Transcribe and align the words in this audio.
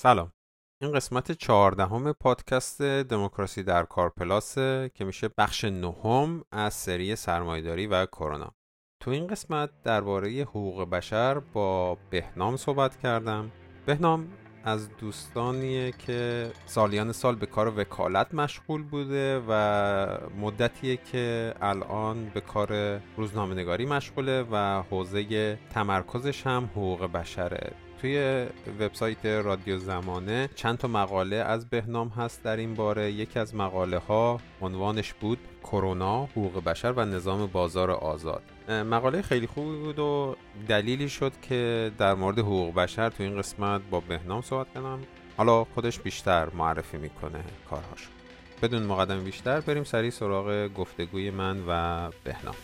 سلام. 0.00 0.32
این 0.82 0.92
قسمت 0.92 1.32
چهاردهم 1.32 2.12
پادکست 2.12 2.82
دموکراسی 2.82 3.62
در 3.62 3.82
کار 3.82 4.08
پلاسه 4.08 4.90
که 4.94 5.04
میشه 5.04 5.28
بخش 5.38 5.64
نهم 5.64 6.44
از 6.52 6.74
سری 6.74 7.16
سرمایداری 7.16 7.86
و 7.86 8.06
کرونا. 8.06 8.54
تو 9.00 9.10
این 9.10 9.26
قسمت 9.26 9.70
درباره 9.82 10.30
حقوق 10.30 10.90
بشر 10.90 11.38
با 11.38 11.98
بهنام 12.10 12.56
صحبت 12.56 12.96
کردم. 12.96 13.52
بهنام 13.86 14.28
از 14.64 14.96
دوستانیه 14.96 15.92
که 15.92 16.50
سالیان 16.66 17.12
سال 17.12 17.34
به 17.34 17.46
کار 17.46 17.78
وکالت 17.78 18.34
مشغول 18.34 18.82
بوده 18.82 19.42
و 19.48 19.52
مدتیه 20.40 20.96
که 20.96 21.54
الان 21.60 22.28
به 22.34 22.40
کار 22.40 23.00
روزنامه‌نگاری 23.16 23.86
مشغوله 23.86 24.46
و 24.50 24.82
حوزه 24.90 25.58
تمرکزش 25.70 26.46
هم 26.46 26.64
حقوق 26.64 27.04
بشره. 27.04 27.87
توی 28.00 28.46
وبسایت 28.80 29.26
رادیو 29.26 29.78
زمانه 29.78 30.50
چند 30.54 30.78
تا 30.78 30.88
مقاله 30.88 31.36
از 31.36 31.70
بهنام 31.70 32.08
هست 32.08 32.42
در 32.42 32.56
این 32.56 32.74
باره. 32.74 33.12
یکی 33.12 33.38
از 33.38 33.54
مقاله 33.54 33.98
ها 33.98 34.40
عنوانش 34.60 35.12
بود 35.12 35.38
کرونا 35.62 36.24
حقوق 36.24 36.64
بشر 36.64 36.92
و 36.92 37.04
نظام 37.04 37.46
بازار 37.46 37.90
آزاد. 37.90 38.42
مقاله 38.68 39.22
خیلی 39.22 39.46
خوبی 39.46 39.76
بود 39.76 39.98
و 39.98 40.36
دلیلی 40.68 41.08
شد 41.08 41.32
که 41.42 41.92
در 41.98 42.14
مورد 42.14 42.38
حقوق 42.38 42.74
بشر 42.74 43.10
تو 43.10 43.22
این 43.22 43.38
قسمت 43.38 43.80
با 43.90 44.00
بهنام 44.00 44.42
صحبت 44.42 44.74
کنم. 44.74 44.98
حالا 45.36 45.64
خودش 45.64 46.00
بیشتر 46.00 46.48
معرفی 46.54 46.96
می‌کنه 46.96 47.44
کارهاش 47.70 48.08
بدون 48.62 48.82
مقدم 48.82 49.24
بیشتر 49.24 49.60
بریم 49.60 49.84
سریع 49.84 50.10
سراغ 50.10 50.68
گفتگوی 50.74 51.30
من 51.30 51.58
و 51.68 52.10
بهنام. 52.24 52.54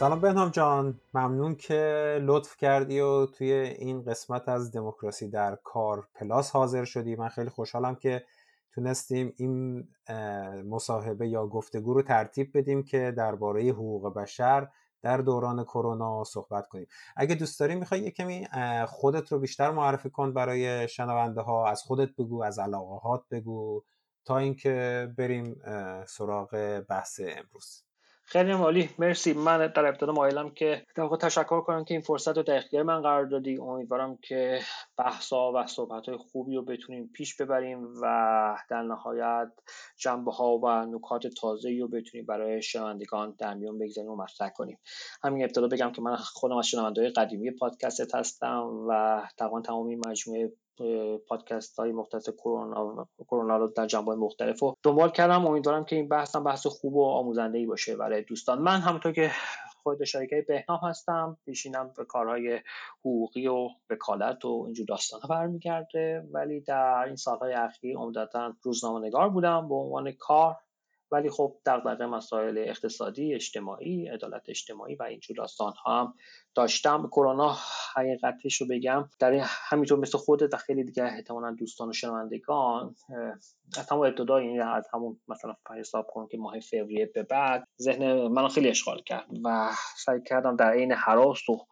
سلام 0.00 0.20
بهنام 0.20 0.48
جان. 0.48 1.00
ممنون 1.14 1.54
که 1.54 2.18
لطف 2.22 2.56
کردی 2.56 3.00
و 3.00 3.26
توی 3.26 3.52
این 3.52 4.04
قسمت 4.04 4.48
از 4.48 4.72
دموکراسی 4.72 5.28
در 5.28 5.58
کار 5.64 6.08
پلاس 6.14 6.50
حاضر 6.50 6.84
شدی. 6.84 7.16
من 7.16 7.28
خیلی 7.28 7.50
خوشحالم 7.50 7.94
که 7.94 8.24
تونستیم 8.74 9.34
این 9.36 9.88
مصاحبه 10.70 11.28
یا 11.28 11.46
گفتگو 11.46 11.94
رو 11.94 12.02
ترتیب 12.02 12.58
بدیم 12.58 12.82
که 12.82 13.14
درباره 13.16 13.62
حقوق 13.62 14.14
بشر 14.14 14.68
در 15.02 15.16
دوران 15.16 15.64
کرونا 15.64 16.24
صحبت 16.24 16.68
کنیم. 16.68 16.86
اگه 17.16 17.34
دوست 17.34 17.60
داری 17.60 17.74
می‌خوای 17.74 18.00
یه 18.00 18.10
کمی 18.10 18.48
خودت 18.86 19.32
رو 19.32 19.38
بیشتر 19.38 19.70
معرفی 19.70 20.10
کن 20.10 20.32
برای 20.32 20.88
شنونده 20.88 21.40
ها 21.40 21.68
از 21.68 21.82
خودت 21.82 22.16
بگو 22.16 22.42
از 22.42 22.58
علاقه 22.58 23.22
بگو 23.30 23.82
تا 24.24 24.38
اینکه 24.38 25.08
بریم 25.18 25.62
سراغ 26.06 26.82
بحث 26.88 27.20
امروز. 27.22 27.89
خیلی 28.32 28.52
عالی. 28.52 28.90
مرسی. 28.98 29.32
من 29.32 29.66
در 29.66 29.86
ابتدا 29.86 30.12
مایلم 30.12 30.50
که 30.50 30.86
در 30.94 31.16
تشکر 31.20 31.60
کنم 31.60 31.84
که 31.84 31.94
این 31.94 32.00
فرصت 32.00 32.36
رو 32.36 32.42
در 32.42 32.56
اختیار 32.56 32.82
من 32.82 33.02
قرار 33.02 33.24
دادی. 33.24 33.58
امیدوارم 33.58 34.16
که 34.16 34.60
بحثا 34.98 35.52
و 35.52 35.66
صحبت 35.66 36.08
های 36.08 36.16
خوبی 36.16 36.56
رو 36.56 36.62
بتونیم 36.62 37.10
پیش 37.14 37.36
ببریم 37.36 37.88
و 38.02 38.56
در 38.68 38.82
نهایت 38.82 39.48
جنبه 39.96 40.32
ها 40.32 40.58
و 40.58 40.86
نکات 40.86 41.26
تازه 41.26 41.78
رو 41.80 41.88
بتونیم 41.88 42.26
برای 42.26 42.62
شنوندگان 42.62 43.34
در 43.38 43.54
میون 43.54 43.78
بگذاریم 43.78 44.10
و 44.10 44.16
مطرح 44.16 44.48
کنیم. 44.48 44.78
همین 45.22 45.44
ابتدا 45.44 45.68
بگم 45.68 45.92
که 45.92 46.02
من 46.02 46.16
خودم 46.16 46.56
از 46.56 46.66
شنونده 46.66 47.10
قدیمی 47.10 47.50
پادکست 47.50 48.14
هستم 48.14 48.86
و 48.88 49.22
تقریبا 49.38 49.60
تمام 49.60 49.86
این 49.86 50.02
مجموعه 50.06 50.52
پادکست 51.28 51.78
های 51.78 51.92
مختص 51.92 52.30
کرونا 52.30 53.08
کرونا 53.18 53.56
رو 53.56 53.68
در 53.68 53.86
جنبه 53.86 54.14
مختلف 54.14 54.62
و 54.62 54.74
دنبال 54.82 55.10
کردم. 55.10 55.46
امیدوارم 55.46 55.84
که 55.84 55.96
این 55.96 56.08
بحث 56.08 56.36
هم 56.36 56.44
بحث 56.44 56.66
خوب 56.66 56.96
و 56.96 57.04
آموزنده 57.04 57.58
ای 57.58 57.66
باشه 57.66 57.96
برای 57.96 58.22
دوستان. 58.22 58.58
من 58.58 58.80
همونطور 58.80 59.12
که 59.12 59.30
خود 59.82 60.04
شریکه 60.04 60.44
بهنام 60.48 60.80
هستم 60.82 61.38
پیشینم 61.44 61.92
به 61.96 62.04
کارهای 62.04 62.60
حقوقی 63.00 63.46
و 63.46 63.68
وکالت 63.90 64.44
و 64.44 64.62
اینجور 64.66 64.86
داستان 64.86 65.20
برمیگرده 65.30 66.28
ولی 66.32 66.60
در 66.60 67.04
این 67.06 67.16
سالهای 67.16 67.52
اخیر 67.52 67.96
عمدتا 67.96 68.54
روزنامه 68.62 69.06
نگار 69.06 69.28
بودم 69.28 69.68
به 69.68 69.74
عنوان 69.74 70.12
کار. 70.12 70.56
ولی 71.12 71.30
خب 71.30 71.56
دغدغه 71.66 72.06
مسائل 72.06 72.58
اقتصادی 72.58 73.34
اجتماعی 73.34 74.08
عدالت 74.08 74.42
اجتماعی 74.48 74.94
و 74.94 75.02
اینجور 75.02 75.36
داستان 75.36 75.72
ها 75.72 76.00
هم 76.00 76.14
داشتم. 76.54 77.08
کرونا 77.12 77.56
حقیقتش 77.96 78.60
رو 78.60 78.66
بگم. 78.66 79.08
در 79.18 79.32
همینطور 79.44 79.98
مثل 79.98 80.18
خودت 80.18 80.54
و 80.54 80.56
خیلی 80.56 80.84
دیگه 80.84 81.04
احتمالا 81.04 81.50
دوستان 81.50 81.88
و 81.88 81.92
شنوندگان 81.92 82.94
از 83.78 83.90
همون 83.90 84.06
ابتدا 84.06 84.42
یعنی 84.42 84.60
از 84.60 84.88
همون 84.94 85.20
مثلا 85.28 85.54
حساب 85.78 86.06
کنم 86.06 86.26
که 86.26 86.38
ماه 86.38 86.60
فوریه 86.60 87.10
به 87.14 87.22
بعد 87.22 87.68
ذهن 87.82 88.28
منو 88.28 88.48
خیلی 88.48 88.68
اشغال 88.68 89.02
کرد 89.06 89.26
و 89.44 89.70
سعی 89.96 90.22
کردم 90.26 90.56
در 90.56 90.70
عین 90.70 90.92
حراس 90.92 91.48
و 91.48 91.66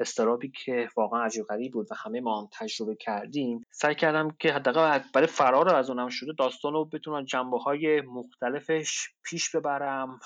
استرابی 0.00 0.52
که 0.64 0.88
واقعا 0.96 1.24
عجیب 1.24 1.44
غریب 1.44 1.72
بود 1.72 1.86
و 1.90 1.94
همه 1.94 2.20
ما 2.20 2.40
هم 2.40 2.48
تجربه 2.52 2.96
کردیم 2.96 3.66
سعی 3.70 3.94
کردم 3.94 4.30
که 4.40 4.52
حداقل 4.52 5.00
برای 5.14 5.26
فرار 5.26 5.74
از 5.74 5.90
اونم 5.90 6.08
شده 6.08 6.32
داستان 6.38 6.72
رو 6.72 6.84
بتونم 6.84 7.24
جنبه 7.24 7.58
های 7.58 8.00
مختلفش 8.00 9.08
پیش 9.24 9.56
ببرم 9.56 10.18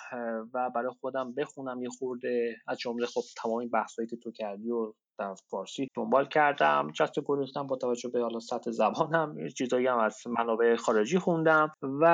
و 0.54 0.70
برای 0.70 0.92
خودم 1.00 1.34
بخونم 1.34 1.82
یه 1.82 1.88
خورده. 1.88 2.56
از 2.68 2.78
جمله 2.78 3.06
خب 3.06 3.20
تمام 3.42 3.68
بحثایی 3.68 3.97
که 4.06 4.16
تو 4.16 4.32
کردی 4.32 4.70
و 4.70 4.92
در 5.18 5.34
فارسی 5.50 5.88
دنبال 5.94 6.28
کردم. 6.28 6.90
جست 6.94 7.12
گریختم 7.26 7.66
با 7.66 7.76
توجه 7.76 8.08
به 8.08 8.20
حالا 8.20 8.40
سطح 8.40 8.70
زبانم. 8.70 9.48
چیزایی 9.48 9.86
هم 9.86 9.98
از 9.98 10.26
منابع 10.26 10.76
خارجی 10.76 11.18
خوندم 11.18 11.72
و 11.82 12.04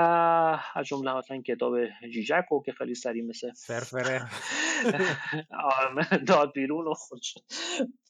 از 0.74 0.86
جمله 0.86 1.16
مثلا 1.16 1.40
کتاب 1.40 1.74
جیجک 2.12 2.52
و 2.52 2.62
که 2.62 2.72
خیلی 2.72 2.94
سریع 2.94 3.24
مثل 3.24 3.50
فرفره. 3.66 4.20
داد 6.26 6.52
بیرون 6.52 6.86
و 6.86 6.94
خود 6.94 7.20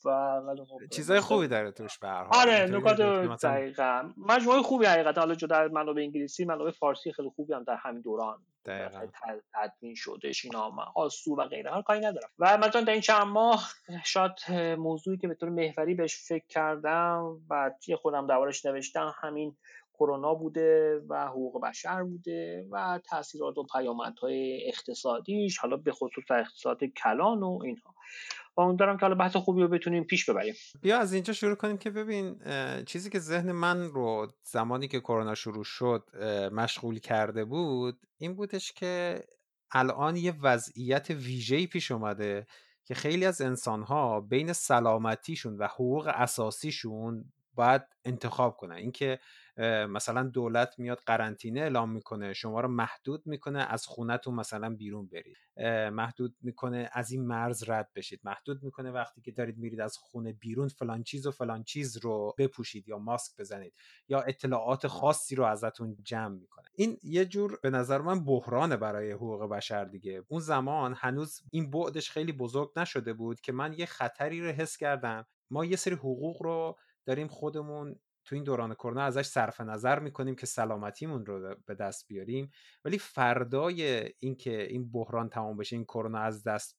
خب 0.03 0.87
چیزای 0.91 1.21
خوبی 1.21 1.49
داره 1.49 1.71
توش 1.71 1.99
به 1.99 2.09
آره 2.09 2.67
نکات 2.71 3.01
دقیقا. 3.45 4.13
مجموعه 4.17 4.63
خوبی 4.63 4.87
حقیقتا. 4.87 5.21
حالا 5.21 5.35
جدا 5.35 5.69
منابع 5.73 6.03
انگلیسی 6.03 6.45
منابع 6.45 6.71
فارسی 6.71 7.13
خیلی 7.13 7.31
خوبی 7.37 7.53
هم 7.53 7.65
در 7.65 7.77
همین 7.77 8.01
دوران 8.01 8.39
تدوین 9.55 9.95
شدهش. 9.95 10.45
اینا 10.45 10.93
آسو 10.95 11.37
و 11.37 11.45
غیره. 11.45 11.71
ها 11.71 11.83
کاری 11.83 12.01
ندارم. 12.01 12.29
و 12.39 12.59
مثلا 12.59 12.81
در 12.81 12.93
این 12.93 13.01
چند 13.01 13.27
ماه 13.27 13.71
شاید 14.05 14.33
موضوعی 14.79 15.19
که 15.19 15.29
به 15.29 15.35
طور 15.35 15.49
محوری 15.49 15.95
بهش 15.95 16.17
فکر 16.29 16.47
کردم 16.49 17.41
و 17.51 17.71
یه 17.87 17.97
خودم 17.97 18.27
دوارش 18.27 18.67
نوشتم 18.67 19.15
همین 19.21 19.57
کرونا 19.99 20.35
بوده 20.35 21.01
و 21.09 21.27
حقوق 21.27 21.63
بشر 21.63 22.03
بوده 22.03 22.67
و 22.71 23.01
تاثیرات 23.05 23.59
و 23.59 23.67
پیامدهای 23.73 24.69
اقتصادیش 24.69 25.59
حالا 25.59 25.77
به 25.77 25.93
خصوص 25.93 26.31
اقتصاد 26.31 26.85
کلان 26.85 27.43
و 27.43 27.59
اینها. 27.65 27.95
و 28.57 28.61
اون 28.61 28.77
دارم 28.77 28.97
که 28.97 29.01
حالا 29.01 29.15
بحث 29.15 29.37
خوبی 29.37 29.63
رو 29.63 29.69
بتونیم 29.69 30.05
پیش 30.05 30.31
ببریم. 30.31 30.55
بیا 30.83 30.99
از 30.99 31.13
اینجا 31.13 31.33
شروع 31.33 31.55
کنیم 31.55 31.79
که 31.79 31.91
ببین 31.91 32.41
چیزی 32.87 33.11
که 33.11 33.19
ذهن 33.19 33.53
من 33.53 33.83
رو 33.83 34.33
زمانی 34.43 34.89
که 34.89 35.01
کرونا 35.01 35.35
شروع 35.35 35.65
شد 35.65 36.03
مشغول 36.53 36.99
کرده 36.99 37.45
بود 37.45 37.99
این 38.19 38.35
بودش 38.35 38.73
که 38.73 39.25
الان 39.73 40.17
یه 40.17 40.35
وضعیت 40.43 41.11
ویژه‌ای 41.11 41.67
پیش 41.67 41.91
اومده 41.91 42.47
که 42.85 42.95
خیلی 42.95 43.27
از 43.27 43.41
انسانها 43.41 44.21
بین 44.21 44.53
سلامتیشون 44.53 45.57
و 45.57 45.67
حقوق 45.67 46.11
اساسیشون 46.15 47.33
باید 47.55 47.83
انتخاب 48.05 48.57
کنن. 48.57 48.75
اینکه 48.75 49.19
مثلا 49.89 50.23
دولت 50.23 50.79
میاد 50.79 50.99
قرنطینه 51.07 51.61
اعلام 51.61 51.91
می‌کنه 51.91 52.33
شما 52.33 52.61
رو 52.61 52.69
محدود 52.69 53.27
می‌کنه 53.27 53.59
از 53.59 53.87
خونتون 53.87 54.35
مثلا 54.35 54.75
بیرون 54.75 55.07
برید. 55.07 55.37
محدود 55.91 56.37
می‌کنه 56.41 56.91
از 56.93 57.11
این 57.11 57.27
مرز 57.27 57.69
رد 57.69 57.91
بشید. 57.95 58.21
محدود 58.25 58.63
می‌کنه 58.63 58.91
وقتی 58.91 59.21
که 59.21 59.33
دارید 59.33 59.59
میرید 59.59 59.81
از 59.81 59.97
خونه 59.97 60.33
بیرون 60.33 60.69
فلان 60.69 61.03
چیز 61.03 61.27
و 61.27 61.31
فلان 61.31 61.63
چیز 61.63 61.97
رو 61.97 62.35
بپوشید 62.39 62.89
یا 62.89 62.99
ماسک 62.99 63.33
بزنید 63.39 63.75
یا 64.09 64.21
اطلاعات 64.21 64.87
خاصی 64.87 65.35
رو 65.35 65.45
ازتون 65.45 65.97
جمع 66.03 66.35
می‌کنه. 66.35 66.65
این 66.75 66.99
یه 67.03 67.25
جور 67.25 67.59
به 67.63 67.71
نظر 67.71 67.99
من 67.99 68.25
بحرانه 68.25 68.77
برای 68.77 69.13
حقوق 69.13 69.51
بشر 69.51 69.85
دیگه. 69.85 70.25
اون 70.29 70.41
زمان 70.41 70.95
هنوز 70.99 71.43
این 71.51 71.71
بعدش 71.71 72.11
خیلی 72.11 72.33
بزرگ 72.33 72.71
نشده 72.77 73.13
بود 73.13 73.41
که 73.41 73.53
من 73.53 73.73
یه 73.73 73.87
خطری 73.87 74.41
رو 74.41 74.49
حس 74.49 74.77
کردم. 74.77 75.27
ما 75.51 75.65
یه 75.65 75.77
سری 75.77 75.95
حقوق 75.95 76.43
رو 76.43 76.79
داریم 77.07 77.29
خودمون 77.29 77.97
تو 78.25 78.35
این 78.35 78.45
دوران 78.45 78.75
کرونا 78.75 79.03
ازش 79.03 79.27
صرف 79.27 79.61
نظر 79.61 79.99
می‌کنیم 79.99 80.35
که 80.35 80.47
سلامتیمون 80.47 81.27
رو 81.27 81.57
به 81.67 81.75
دست 81.75 82.09
بیاریم. 82.09 82.51
ولی 82.85 82.99
فردای 82.99 84.11
اینکه 84.21 84.63
این 84.63 84.93
بحران 84.93 85.29
تمام 85.29 85.57
بشه 85.57 85.77
این 85.77 85.85
کرونا 85.85 86.19
از 86.19 86.43
دست 86.45 86.79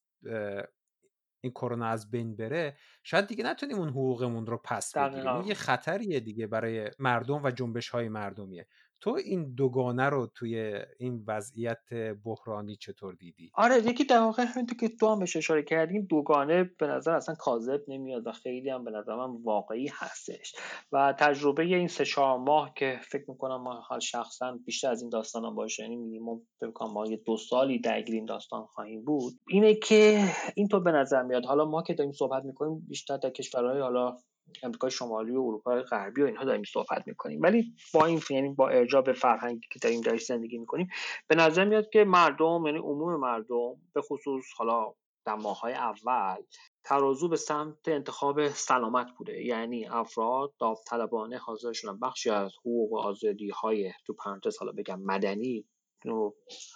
این 1.40 1.52
کرونا 1.52 1.86
از 1.86 2.10
بین 2.10 2.36
بره 2.36 2.76
شاید 3.02 3.26
دیگه 3.26 3.44
نتونیم 3.44 3.78
اون 3.78 3.88
حقوقمون 3.88 4.46
رو 4.46 4.60
پس 4.64 4.92
بگیریم. 4.96 5.24
یه 5.48 5.54
خطریه 5.54 6.20
دیگه 6.20 6.46
برای 6.46 6.90
مردم 6.98 7.42
و 7.44 7.50
جنبش 7.50 7.88
های 7.88 8.08
مردمیه. 8.08 8.66
تو 9.00 9.10
این 9.10 9.54
دوگانه 9.54 10.04
رو 10.04 10.26
توی 10.34 10.80
این 10.98 11.24
وضعیت 11.26 11.92
بحرانی 12.24 12.76
چطور 12.76 13.14
دیدی؟ 13.14 13.50
آره 13.54 13.76
یکی 13.76 14.04
در 14.04 14.18
واقع 14.18 14.42
همینطور 14.42 14.78
که 14.78 14.88
تو 14.88 15.08
هم 15.08 15.18
بهش 15.18 15.36
اشاره 15.36 15.62
کردیم 15.62 16.06
دوگانه 16.10 16.70
به 16.78 16.86
نظر 16.86 17.14
اصلا 17.14 17.34
کاذب 17.34 17.80
نمیاد 17.88 18.26
و 18.26 18.32
خیلی 18.32 18.70
هم 18.70 18.84
به 18.84 18.90
نظر 18.90 19.14
من 19.16 19.42
واقعی 19.42 19.90
هستش. 19.92 20.54
و 20.92 21.14
تجربه 21.18 21.62
این 21.62 21.88
سه 21.88 22.04
چهار 22.04 22.38
ماه 22.38 22.72
که 22.76 23.00
فکر 23.10 23.24
می‌کنم 23.28 23.62
ما 23.62 23.74
حال 23.74 24.00
شخصا 24.00 24.58
بیشتر 24.64 24.90
از 24.90 25.00
این 25.00 25.10
داستان 25.10 25.44
هم 25.44 25.54
باشه 25.54 25.82
یعنی 25.82 25.96
مینیمم 25.96 26.40
فکر 26.60 26.86
ما 26.94 27.06
یه 27.06 27.16
دو 27.16 27.36
سالی 27.36 27.78
درگیر 27.78 28.14
این 28.14 28.24
داستان 28.24 28.66
خواهیم 28.66 29.04
بود 29.04 29.34
اینه 29.48 29.74
که 29.74 30.24
اینطور 30.56 30.80
به 30.80 30.92
نظر 30.92 31.22
میاد 31.22 31.44
حالا 31.44 31.64
ما 31.64 31.82
که 31.82 31.94
داریم 31.94 32.12
صحبت 32.12 32.44
می‌کنیم 32.44 32.86
بیشتر 32.88 33.16
در 33.16 33.30
کشورهای 33.30 33.80
حالا 33.80 34.16
امریکای 34.62 34.90
شمالی 34.90 35.36
و 35.36 35.40
اروپای 35.40 35.82
غربی 35.82 36.22
و 36.22 36.26
اینها 36.26 36.44
داریم 36.44 36.64
صحبت 36.64 37.06
می‌کنیم. 37.06 37.42
ولی 37.42 37.74
با 37.94 38.06
این 38.06 38.20
یعنی 38.30 38.54
با 38.54 38.68
ارجاع 38.68 39.02
به 39.02 39.12
فرهنگی 39.12 39.68
که 39.72 39.78
داریم 39.78 40.00
درش 40.00 40.24
زندگی 40.24 40.58
می‌کنیم 40.58 40.88
به 41.28 41.34
نظر 41.34 41.64
میاد 41.64 41.88
که 41.88 42.04
مردم 42.04 42.66
یعنی 42.66 42.78
عموم 42.78 43.20
مردم 43.20 43.76
به 43.94 44.02
خصوص 44.02 44.44
حالا 44.56 44.94
در 45.26 45.34
ماهای 45.34 45.72
اول 45.72 46.42
ترازو 46.84 47.28
به 47.28 47.36
سمت 47.36 47.88
انتخاب 47.88 48.48
سلامت 48.48 49.06
بوده. 49.18 49.44
یعنی 49.44 49.86
افراد 49.86 50.52
داوطلبانه 50.58 51.38
حاضر 51.38 51.72
شدن 51.72 51.98
بخشی 51.98 52.30
از 52.30 52.52
حقوق 52.60 52.92
و 52.92 52.96
آزادی 52.98 53.50
های 53.50 53.92
تو 54.06 54.12
پرانتز 54.12 54.58
حالا 54.58 54.72
بگم 54.72 55.00
مدنی 55.00 55.64
رو 56.08 56.34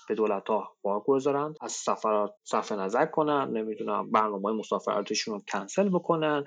به 0.09 0.15
دولت 0.15 0.49
ها 0.49 0.77
واگذارن 0.85 1.55
از 1.61 1.73
سفرات 1.73 2.35
صرف 2.44 2.73
نظر 2.73 3.06
کنن 3.06 3.50
نمی‌دونم 3.53 4.11
برنامه 4.11 4.53
مسافرتشون 4.53 5.35
رو 5.35 5.41
کنسل 5.53 5.88
بکنن 5.88 6.44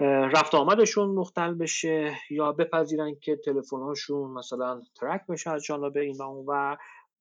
رفت 0.00 0.54
آمدشون 0.54 1.10
مختل 1.10 1.54
بشه 1.54 2.16
یا 2.30 2.52
بپذیرن 2.52 3.14
که 3.22 3.36
تلفن 3.44 3.76
هاشون 3.76 4.30
مثلا 4.30 4.82
ترک 5.00 5.26
بشه 5.28 5.50
از 5.50 5.62
جانب 5.62 5.96
این 5.96 6.16
و 6.16 6.22
اون 6.22 6.44
و 6.48 6.76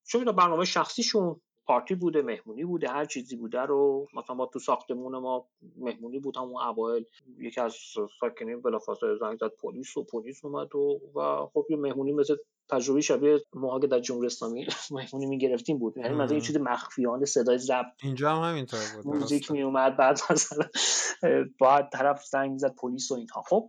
چون 0.08 0.26
برنامه 0.26 0.66
شخصیشون 0.66 1.42
پارتی 1.66 1.96
بوده 1.96 2.22
مهمونی 2.22 2.64
بوده 2.64 2.90
هر 2.90 3.06
چیزی 3.06 3.36
بوده 3.36 3.60
رو 3.60 4.08
مثلا 4.14 4.36
ما 4.36 4.46
تو 4.46 4.60
ساختمون 4.60 5.18
ما 5.18 5.48
مهمونی 5.78 6.20
بود 6.20 6.38
همون 6.38 6.62
اوایل 6.62 7.06
یکی 7.40 7.62
از 7.62 7.76
ساکنین 8.20 8.62
بلافاصله 8.62 9.18
زنگ 9.18 9.38
زد 9.38 9.52
پلیس 9.62 9.98
و 9.98 10.04
پلیس 10.04 10.46
اومد 10.46 10.76
و 10.76 11.00
و 11.16 11.46
خب 11.54 11.66
یه 11.70 11.78
مهمونی 11.78 12.12
مثل 12.12 12.36
تجربه 12.70 13.02
شبیه 13.02 13.40
ما 13.54 13.80
که 13.80 13.88
در 13.88 14.00
جمهوری 14.00 14.28
اسلامی 14.28 14.68
مهمونی 14.92 15.26
می‌گرفتیم 15.26 15.78
بود. 15.78 15.98
یعنی 15.98 16.16
مثلا 16.16 16.36
یه 16.36 16.42
چیز 16.42 16.58
مخفیانه 16.58 17.26
صدای 17.26 17.58
ضبط 17.58 17.86
اینجا 18.04 18.36
هم 18.36 18.50
همینطور 18.52 18.80
بود 18.96 19.08
موزیک 19.08 19.52
می 19.52 19.62
اومد 19.62 19.98
بعد 19.98 20.20
مثلا 20.30 20.66
بعد 21.62 21.90
طرف 21.94 22.26
زنگ 22.26 22.52
می‌زد 22.52 22.76
پلیس 22.76 23.12
و 23.12 23.16
اینها. 23.16 23.42
خب 23.42 23.68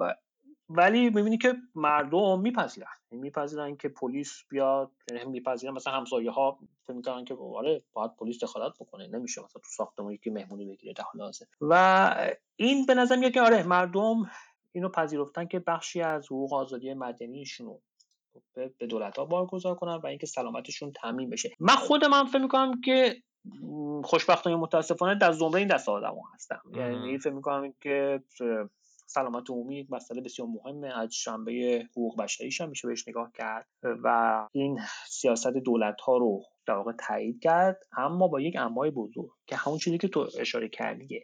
ولی 0.68 1.10
می‌بینی 1.10 1.38
که 1.38 1.54
مردم 1.74 2.40
میپذیرن. 2.40 2.86
یعنی 3.10 3.22
میپذیرن 3.22 3.76
که 3.76 3.88
پلیس 3.88 4.42
بیاد 4.50 4.90
یعنی 5.12 5.24
میپذیرن 5.24 5.74
مثلا 5.74 5.92
همسایه 5.92 6.30
ها 6.30 6.58
فکر 6.84 6.96
می‌کنن 6.96 7.24
که 7.24 7.34
آره 7.34 7.82
باید 7.92 8.16
پلیس 8.16 8.42
دخالت 8.42 8.72
بکنه 8.80 9.06
نمیشه 9.06 9.42
مثلا 9.44 9.60
تو 9.60 9.68
ساختمانی 9.76 10.18
که 10.18 10.30
مهمونی 10.30 10.66
بگیره 10.66 10.92
در 10.92 11.04
حال 11.12 11.22
حاضر. 11.22 11.44
و 11.60 12.34
این 12.56 12.86
به 12.86 12.94
نظر 12.94 13.16
میاد 13.16 13.32
که 13.32 13.40
آره 13.40 13.62
مردم 13.62 14.30
اینو 14.72 14.88
پذیرفتن 14.88 15.46
که 15.46 15.58
بخشی 15.58 16.02
از 16.02 16.26
حقوق 16.26 16.54
آزادی 16.54 16.94
مدنیشون 16.94 17.78
به 18.78 18.86
دولت 18.86 19.18
ها 19.18 19.24
بارگذار 19.24 19.74
کنن 19.74 19.94
و 19.94 20.06
اینکه 20.06 20.26
سلامتشون 20.26 20.92
تامین 20.92 21.30
بشه. 21.30 21.50
من 21.60 21.74
خودم 21.74 22.12
هم 22.12 22.26
فکر 22.26 22.42
می‌کنم 22.42 22.80
که 22.80 23.22
خوشبختانه 24.04 24.56
متاسفانه 24.56 25.18
در 25.18 25.32
زمره 25.32 25.58
این 25.58 25.68
دست 25.68 25.88
آدم 25.88 26.14
هستم. 26.34 26.62
یعنی 26.74 27.18
فکر 27.18 27.32
می‌کنم 27.32 27.74
که 27.80 28.22
سلامت 29.06 29.50
عمومی 29.50 29.76
یک 29.76 29.86
مسئله 29.90 30.20
بسیار 30.20 30.48
مهمه. 30.48 30.98
از 30.98 31.14
شنبه 31.14 31.84
حقوق 31.90 32.22
بشریش 32.22 32.60
هم 32.60 32.68
میشه 32.68 32.88
بهش 32.88 33.08
نگاه 33.08 33.32
کرد 33.34 33.66
و 33.82 34.48
این 34.52 34.80
سیاست 35.08 35.52
دولت 35.52 36.00
ها 36.00 36.16
رو 36.16 36.42
در 36.66 36.74
واقع 36.74 36.92
تایید 36.92 37.42
کرد 37.42 37.78
اما 37.96 38.28
با 38.28 38.40
یک 38.40 38.56
امای 38.58 38.90
بزرگ 38.90 39.30
که 39.46 39.56
همون 39.56 39.78
چیزی 39.78 39.98
که 39.98 40.08
تو 40.08 40.28
اشاره 40.38 40.68
کردیه 40.68 41.22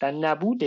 در 0.00 0.10
نبود 0.10 0.62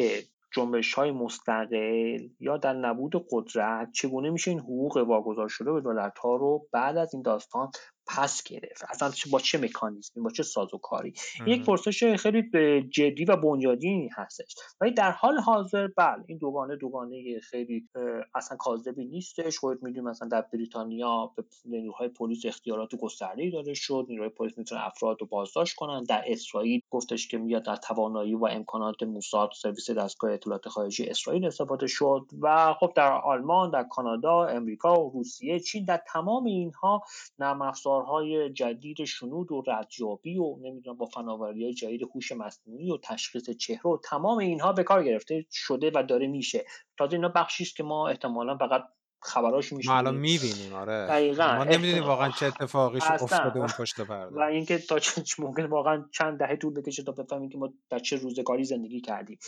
جنبش 0.55 0.93
های 0.93 1.11
مستقل 1.11 2.27
یا 2.39 2.57
در 2.57 2.73
نبود 2.73 3.25
قدرت 3.31 3.91
چگونه 3.91 4.29
میشه 4.29 4.51
این 4.51 4.59
حقوق 4.59 4.97
واگذار 4.97 5.47
شده 5.47 5.71
به 5.71 5.81
دولت 5.81 6.17
ها 6.17 6.35
رو 6.35 6.67
بعد 6.71 6.97
از 6.97 7.13
این 7.13 7.23
داستان 7.23 7.71
پس 8.07 8.43
گرفت. 8.43 8.83
اصلا 8.89 9.11
با 9.31 9.39
چه 9.39 9.57
مکانیزمی 9.57 10.23
با 10.23 10.29
چه 10.29 10.43
سازوکاری؟ 10.43 11.13
یک 11.47 11.65
پرسش 11.65 12.15
خیلی 12.15 12.43
جدی 12.89 13.25
و 13.25 13.35
بنیادی 13.35 14.09
هستش. 14.15 14.55
ولی 14.81 14.91
در 14.91 15.11
حال 15.11 15.37
حاضر 15.37 15.87
بله 15.87 16.23
این 16.27 16.37
دوگانه 16.37 16.75
دوگانه 16.75 17.39
خیلی 17.39 17.89
اصلا 18.35 18.57
کاذبی 18.57 19.05
نیستش. 19.05 19.57
خودت 19.57 19.83
می‌دونی 19.83 20.07
مثلا 20.07 20.27
در 20.27 20.41
بریتانیا 20.41 21.33
به 21.35 21.43
نیروهای 21.65 22.07
پلیس 22.07 22.45
اختیارات 22.45 22.95
گسترده‌ای 22.95 23.51
داده 23.51 23.73
شد. 23.73 24.05
نیروهای 24.09 24.29
پلیس 24.29 24.57
می‌تونن 24.57 24.81
افراد 24.81 25.17
رو 25.21 25.27
بازداشت 25.27 25.75
کنن. 25.75 26.03
در 26.03 26.23
اسرائیل 26.27 26.81
گفتش 26.89 27.27
که 27.27 27.37
میاد 27.37 27.65
در 27.65 27.75
توانایی 27.75 28.35
و 28.35 28.45
امکانات 28.45 29.03
موساد 29.03 29.49
سرویس 29.61 29.89
دستگاه 29.91 30.31
اطلاعات 30.31 30.69
خارجی 30.69 31.05
اسرائیل 31.05 31.45
استفاده 31.45 31.87
شد 31.87 32.25
و 32.41 32.73
خب 32.79 32.93
در 32.95 33.11
آلمان 33.11 33.69
در 33.71 33.83
کانادا 33.83 34.45
امریکا 34.45 35.03
و 35.03 35.11
روسیه 35.13 35.59
چین 35.59 35.85
در 35.85 36.01
تمام 36.07 36.43
اینها 36.43 37.03
نرم 37.39 37.61
ابزارهای 37.95 38.49
جدید 38.49 39.03
شنود 39.03 39.51
و 39.51 39.63
ردیابی 39.67 40.37
و 40.37 40.55
نمی‌دونم 40.61 40.97
با 40.97 41.05
فناوری 41.05 41.63
های 41.63 41.73
جدید 41.73 42.01
هوش 42.15 42.31
مصنوعی 42.31 42.91
و 42.91 42.97
تشخیص 42.97 43.49
چهره 43.49 43.91
و 43.91 43.97
تمام 44.03 44.37
اینها 44.37 44.73
به 44.73 44.83
کار 44.83 45.03
گرفته 45.03 45.45
شده 45.51 45.91
و 45.95 46.03
داره 46.03 46.27
میشه. 46.27 46.65
تازه 46.97 47.13
اینا 47.13 47.29
بخشی 47.29 47.63
است 47.63 47.75
که 47.75 47.83
ما 47.83 48.09
احتمالا 48.09 48.57
فقط 48.57 48.83
خبراش 49.19 49.73
میشه 49.73 49.89
ما 49.89 49.97
الان 49.97 50.15
می‌بینیم 50.15 50.73
آره. 50.73 51.07
دقیقاً. 51.07 51.55
ما 51.57 51.63
نمی‌دونیم 51.63 52.03
واقعا 52.03 52.31
چه 52.31 52.45
اتفاقی 52.45 52.99
افتاده 53.01 53.59
اون 53.59 53.67
پشت 53.79 54.01
پرده. 54.01 54.35
و 54.35 54.39
اینکه 54.39 54.77
تا 54.77 54.99
چه 54.99 55.21
ممکن 55.39 55.65
واقعا 55.65 56.05
چند 56.11 56.39
دهه 56.39 56.55
طول 56.55 56.73
بکشه 56.73 57.03
تا 57.03 57.11
بفهمیم 57.11 57.49
که 57.49 57.57
ما 57.57 57.73
در 57.89 57.99
چه 57.99 58.17
روزگاری 58.17 58.63
زندگی 58.63 59.01
کردیم. 59.01 59.39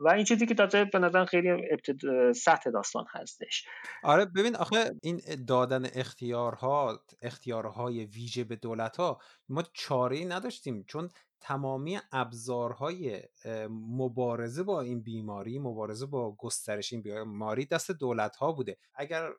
و 0.00 0.08
این 0.08 0.24
چیزی 0.24 0.46
که 0.46 0.54
تازه 0.54 0.84
به 0.84 0.98
نظر 0.98 1.24
خیلی 1.24 1.50
ابتد... 1.50 2.32
سطح 2.32 2.70
داستان 2.70 3.04
هستش. 3.08 3.64
آره 4.02 4.24
ببین 4.24 4.56
آخه 4.56 4.90
این 5.02 5.20
دادن 5.48 5.84
اختیارها 5.94 7.00
اختیارهای 7.22 8.04
ویژه 8.04 8.44
به 8.44 8.56
دولت 8.56 8.96
ها 8.96 9.20
ما 9.48 9.64
چاره 9.72 10.16
ای 10.16 10.24
نداشتیم. 10.24 10.84
چون 10.88 11.08
تمامی 11.40 11.98
ابزارهای 12.12 13.22
مبارزه 13.70 14.62
با 14.62 14.80
این 14.80 15.02
بیماری 15.02 15.58
مبارزه 15.58 16.06
با 16.06 16.36
گسترش 16.38 16.92
این 16.92 17.02
بیماری 17.02 17.66
دست 17.66 17.90
دولت 17.90 18.36
ها 18.36 18.52
بوده. 18.52 18.76
اگر 18.94 19.30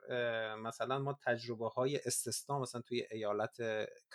مثلا 0.64 1.00
ما 1.00 1.20
تجربه 1.26 1.68
های 1.70 2.00
استثنا 2.06 2.60
مثلا 2.60 2.82
توی 2.82 3.04
ایالت 3.12 3.58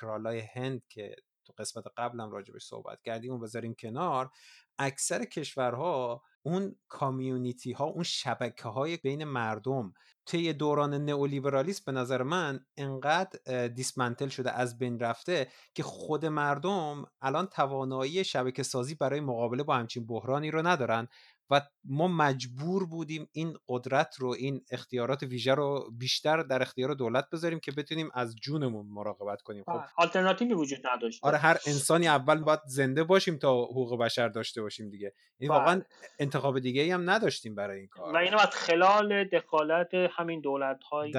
کرالای 0.00 0.40
هند 0.40 0.82
که 0.88 1.16
تو 1.46 1.52
قسمت 1.58 1.84
قبلم 1.96 2.30
راجبش 2.30 2.62
صحبت 2.62 3.02
کردیم 3.02 3.32
و 3.32 3.38
بذاریم 3.38 3.74
کنار. 3.74 4.30
اکثر 4.78 5.24
کشورها 5.24 6.22
اون 6.42 6.76
کامیونیتی 6.88 7.72
ها 7.72 7.84
اون 7.84 8.02
شبکه 8.02 8.68
های 8.68 8.96
بین 8.96 9.24
مردم 9.24 9.92
طی 10.26 10.52
دوران 10.52 10.94
نئولیبرالیسم 10.94 11.82
به 11.86 11.92
نظر 11.92 12.22
من 12.22 12.60
انقدر 12.76 13.68
دیسمنتل 13.68 14.28
شده 14.28 14.52
از 14.52 14.78
بین 14.78 14.98
رفته 14.98 15.48
که 15.74 15.82
خود 15.82 16.26
مردم 16.26 17.04
الان 17.20 17.46
توانایی 17.46 18.24
شبکه 18.24 18.62
سازی 18.62 18.94
برای 18.94 19.20
مقابله 19.20 19.62
با 19.62 19.76
همچین 19.76 20.06
بحرانی 20.06 20.50
رو 20.50 20.66
ندارن. 20.66 21.08
و 21.50 21.60
ما 21.84 22.08
مجبور 22.08 22.86
بودیم 22.86 23.28
این 23.32 23.56
قدرت 23.68 24.16
رو 24.18 24.28
این 24.28 24.60
اختیارات 24.70 25.22
ویژه 25.22 25.54
رو 25.54 25.90
بیشتر 25.98 26.42
در 26.42 26.62
اختیار 26.62 26.94
دولت 26.94 27.30
بذاریم 27.32 27.60
که 27.60 27.72
بتونیم 27.72 28.10
از 28.14 28.36
جونمون 28.36 28.86
مراقبت 28.86 29.42
کنیم. 29.42 29.64
خب 29.66 29.80
آلترناتیوی 29.96 30.54
وجود 30.54 30.78
نداشت 30.94 31.24
آره 31.24 31.38
هر 31.38 31.58
انسانی 31.66 32.08
اول 32.08 32.42
باید 32.42 32.60
زنده 32.66 33.04
باشیم 33.04 33.36
تا 33.36 33.64
حقوق 33.64 33.98
بشر 33.98 34.28
داشته 34.28 34.62
باشیم 34.62 34.90
دیگه. 34.90 35.12
این 35.38 35.50
واقعا 35.50 35.82
انتخاب 36.18 36.58
دیگه 36.58 36.82
ای 36.82 36.90
هم 36.90 37.10
نداشتیم 37.10 37.54
برای 37.54 37.78
این 37.78 37.88
کار. 37.88 38.14
و 38.14 38.16
اینو 38.16 38.38
از 38.38 38.50
خلال 38.50 39.24
دخالت 39.24 39.94
همین 39.94 40.40
دولت 40.40 40.82
های 40.82 41.12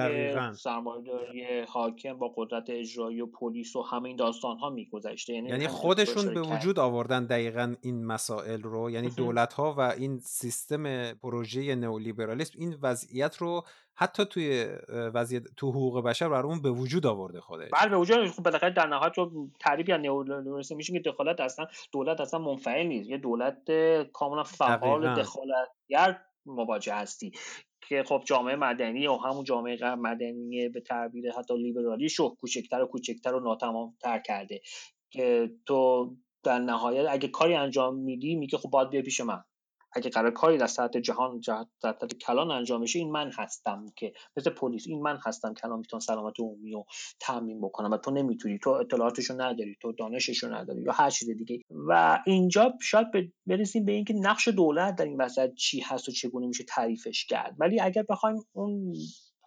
سرمایه‌داری 0.54 1.60
حاکم 1.68 2.18
با 2.18 2.34
قدرت 2.36 2.64
اجرایی 2.70 3.20
و 3.20 3.26
پلیس 3.26 3.76
و 3.76 3.82
همین 3.82 4.16
داستان 4.16 4.58
ها 4.58 4.70
میگذشته. 4.70 5.32
یعنی, 5.32 5.48
یعنی 5.48 5.68
خودشون 5.68 6.34
به 6.34 6.40
وجود 6.40 6.78
آوردن 6.78 7.26
دقیقا 7.26 7.74
این 7.82 8.06
مسائل 8.06 8.62
رو. 8.62 8.90
یعنی 8.90 9.10
دولت 9.10 9.52
ها 9.52 9.74
و 9.78 9.80
این 9.80 10.17
سیستم 10.20 11.12
پروژه 11.12 11.74
نئولیبرالیسم 11.74 12.58
این 12.58 12.76
وضعیت 12.82 13.36
رو 13.36 13.64
حتی 13.94 14.24
توی 14.24 14.66
وضعیت 14.88 15.42
تو 15.56 15.70
حقوق 15.70 16.04
بشر 16.04 16.28
برامون 16.28 16.62
به 16.62 16.70
وجود 16.70 17.06
آورده 17.06 17.40
خودش. 17.40 17.70
بله 17.80 17.90
به 17.90 17.96
وجود 17.96 18.30
خب 18.30 18.42
بالاخره 18.42 18.70
در 18.70 18.86
نهایت 18.86 19.18
رو 19.18 19.50
تعریفی 19.60 19.92
از 19.92 20.00
نئولیبرالیسم 20.00 20.76
میشه 20.76 20.92
که 20.92 21.00
دخالت 21.10 21.40
اصلا 21.40 21.66
دولت 21.92 22.20
اصلا 22.20 22.40
منفعل 22.40 22.86
نیست. 22.86 23.10
یه 23.10 23.18
دولت 23.18 23.70
کاملا 24.12 24.42
فعال 24.42 25.14
دخالتگر 25.14 26.20
مواجه 26.46 26.94
هستی 26.94 27.32
که 27.88 28.02
خب 28.02 28.22
جامعه 28.26 28.56
مدنی 28.56 29.06
و 29.06 29.16
همون 29.16 29.44
جامعه 29.44 29.94
مدنی 29.94 30.68
به 30.68 30.80
تعبیر 30.80 31.32
حتی 31.32 31.56
لیبرالی 31.56 32.08
شو 32.08 32.34
کوچکتر 32.34 32.82
و 32.82 32.86
کوچکتر 32.86 33.34
و 33.34 33.40
ناتمام 33.40 33.96
تر 34.00 34.18
کرده 34.18 34.60
که 35.10 35.50
تو 35.66 36.10
در 36.42 36.58
نهایت 36.58 37.06
اگه 37.10 37.28
کاری 37.28 37.54
انجام 37.54 37.96
میدی 37.96 38.34
میگه 38.34 38.58
خب 38.58 38.70
باید 38.70 38.90
بیا 38.90 39.02
پیش 39.02 39.20
من. 39.20 39.44
اگه 39.92 40.10
قرار 40.10 40.30
کاری 40.30 40.58
در 40.58 40.66
سطح 40.66 41.00
جهان 41.00 41.40
در 41.46 41.64
سطح 41.82 42.06
کلان 42.06 42.50
انجام 42.50 42.80
بشه 42.80 42.98
این 42.98 43.10
من 43.10 43.30
هستم 43.38 43.84
که 43.96 44.12
مثل 44.36 44.50
پلیس 44.50 44.84
این 44.86 45.02
من 45.02 45.18
هستم 45.26 45.54
که 45.54 45.64
الان 45.64 45.78
می‌تونم 45.78 46.00
سلامت 46.00 46.40
عمومی 46.40 46.72
رو 46.72 46.84
تامین 47.20 47.60
بکنم. 47.60 47.90
و 47.90 47.96
تو 47.96 48.10
نمی‌تونی 48.10 48.58
تو 48.58 48.70
اطلاعاتشو 48.70 49.34
نداری 49.34 49.76
تو 49.82 49.92
دانششو 49.92 50.54
نداری 50.54 50.82
یا 50.82 50.92
هر 50.92 51.10
چیز 51.10 51.30
دیگه. 51.30 51.60
و 51.70 52.22
اینجا 52.26 52.74
شاید 52.82 53.06
برسیم 53.46 53.84
به 53.84 53.92
اینکه 53.92 54.14
نقش 54.14 54.48
دولت 54.48 54.96
در 54.96 55.04
این 55.04 55.20
وسط 55.20 55.54
چی 55.54 55.80
هست 55.80 56.08
و 56.08 56.12
چگونه 56.12 56.46
میشه 56.46 56.64
تعریفش 56.64 57.26
کرد. 57.26 57.56
ولی 57.58 57.80
اگر 57.80 58.04
بخوایم 58.08 58.36
اون 58.52 58.94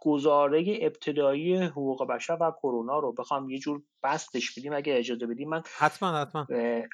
گزاره 0.03 0.77
ابتدایی 0.81 1.55
حقوق 1.55 2.07
بشر 2.07 2.37
و 2.41 2.51
کرونا 2.51 2.99
رو 2.99 3.13
بخوام 3.13 3.49
یه 3.49 3.59
جور 3.59 3.81
بستش 4.03 4.57
بدیم 4.57 4.73
اگه 4.73 4.97
اجازه 4.97 5.27
بدیم 5.27 5.49
من 5.49 5.61
حتما 5.77 6.21
حتما. 6.21 6.47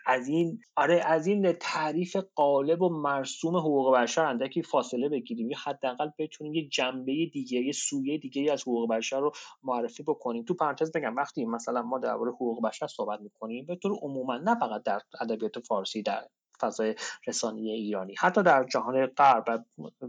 از 0.05 0.27
این 0.27 0.59
آره 0.75 1.01
از 1.05 1.27
این 1.27 1.51
تعریف 1.51 2.15
قالب 2.35 2.81
و 2.81 2.89
مرسوم 2.89 3.57
حقوق 3.57 3.95
بشر 3.95 4.25
اندکی 4.25 4.63
فاصله 4.63 5.09
بگیریم. 5.09 5.51
یا 5.51 5.57
حداقل 5.63 6.09
بتونیم 6.19 6.53
یه 6.53 6.67
جنبه 6.67 7.25
دیگه 7.33 7.59
یه 7.59 7.71
سویه 7.71 8.17
دیگه 8.17 8.51
از 8.51 8.61
حقوق 8.61 8.89
بشر 8.89 9.19
رو 9.19 9.31
معرفی 9.63 10.03
بکنیم. 10.03 10.43
تو 10.43 10.53
پرانتز 10.53 10.91
بگم 10.91 11.15
وقتی 11.15 11.45
مثلا 11.45 11.81
ما 11.81 11.99
درباره 11.99 12.31
حقوق 12.31 12.67
بشر 12.67 12.87
صحبت 12.87 13.21
می‌کنیم 13.21 13.65
به 13.65 13.75
طور 13.75 13.91
عموما 14.01 14.37
نه 14.37 14.55
فقط 14.59 14.83
در 14.83 14.99
ادبیات 15.21 15.59
فارسی 15.59 16.01
در 16.01 16.27
فضای 16.61 16.95
رسانی 17.27 17.71
ایرانی. 17.71 18.15
حتی 18.19 18.43
در 18.43 18.63
جهان 18.63 19.05
غرب 19.05 19.43
و 19.49 19.59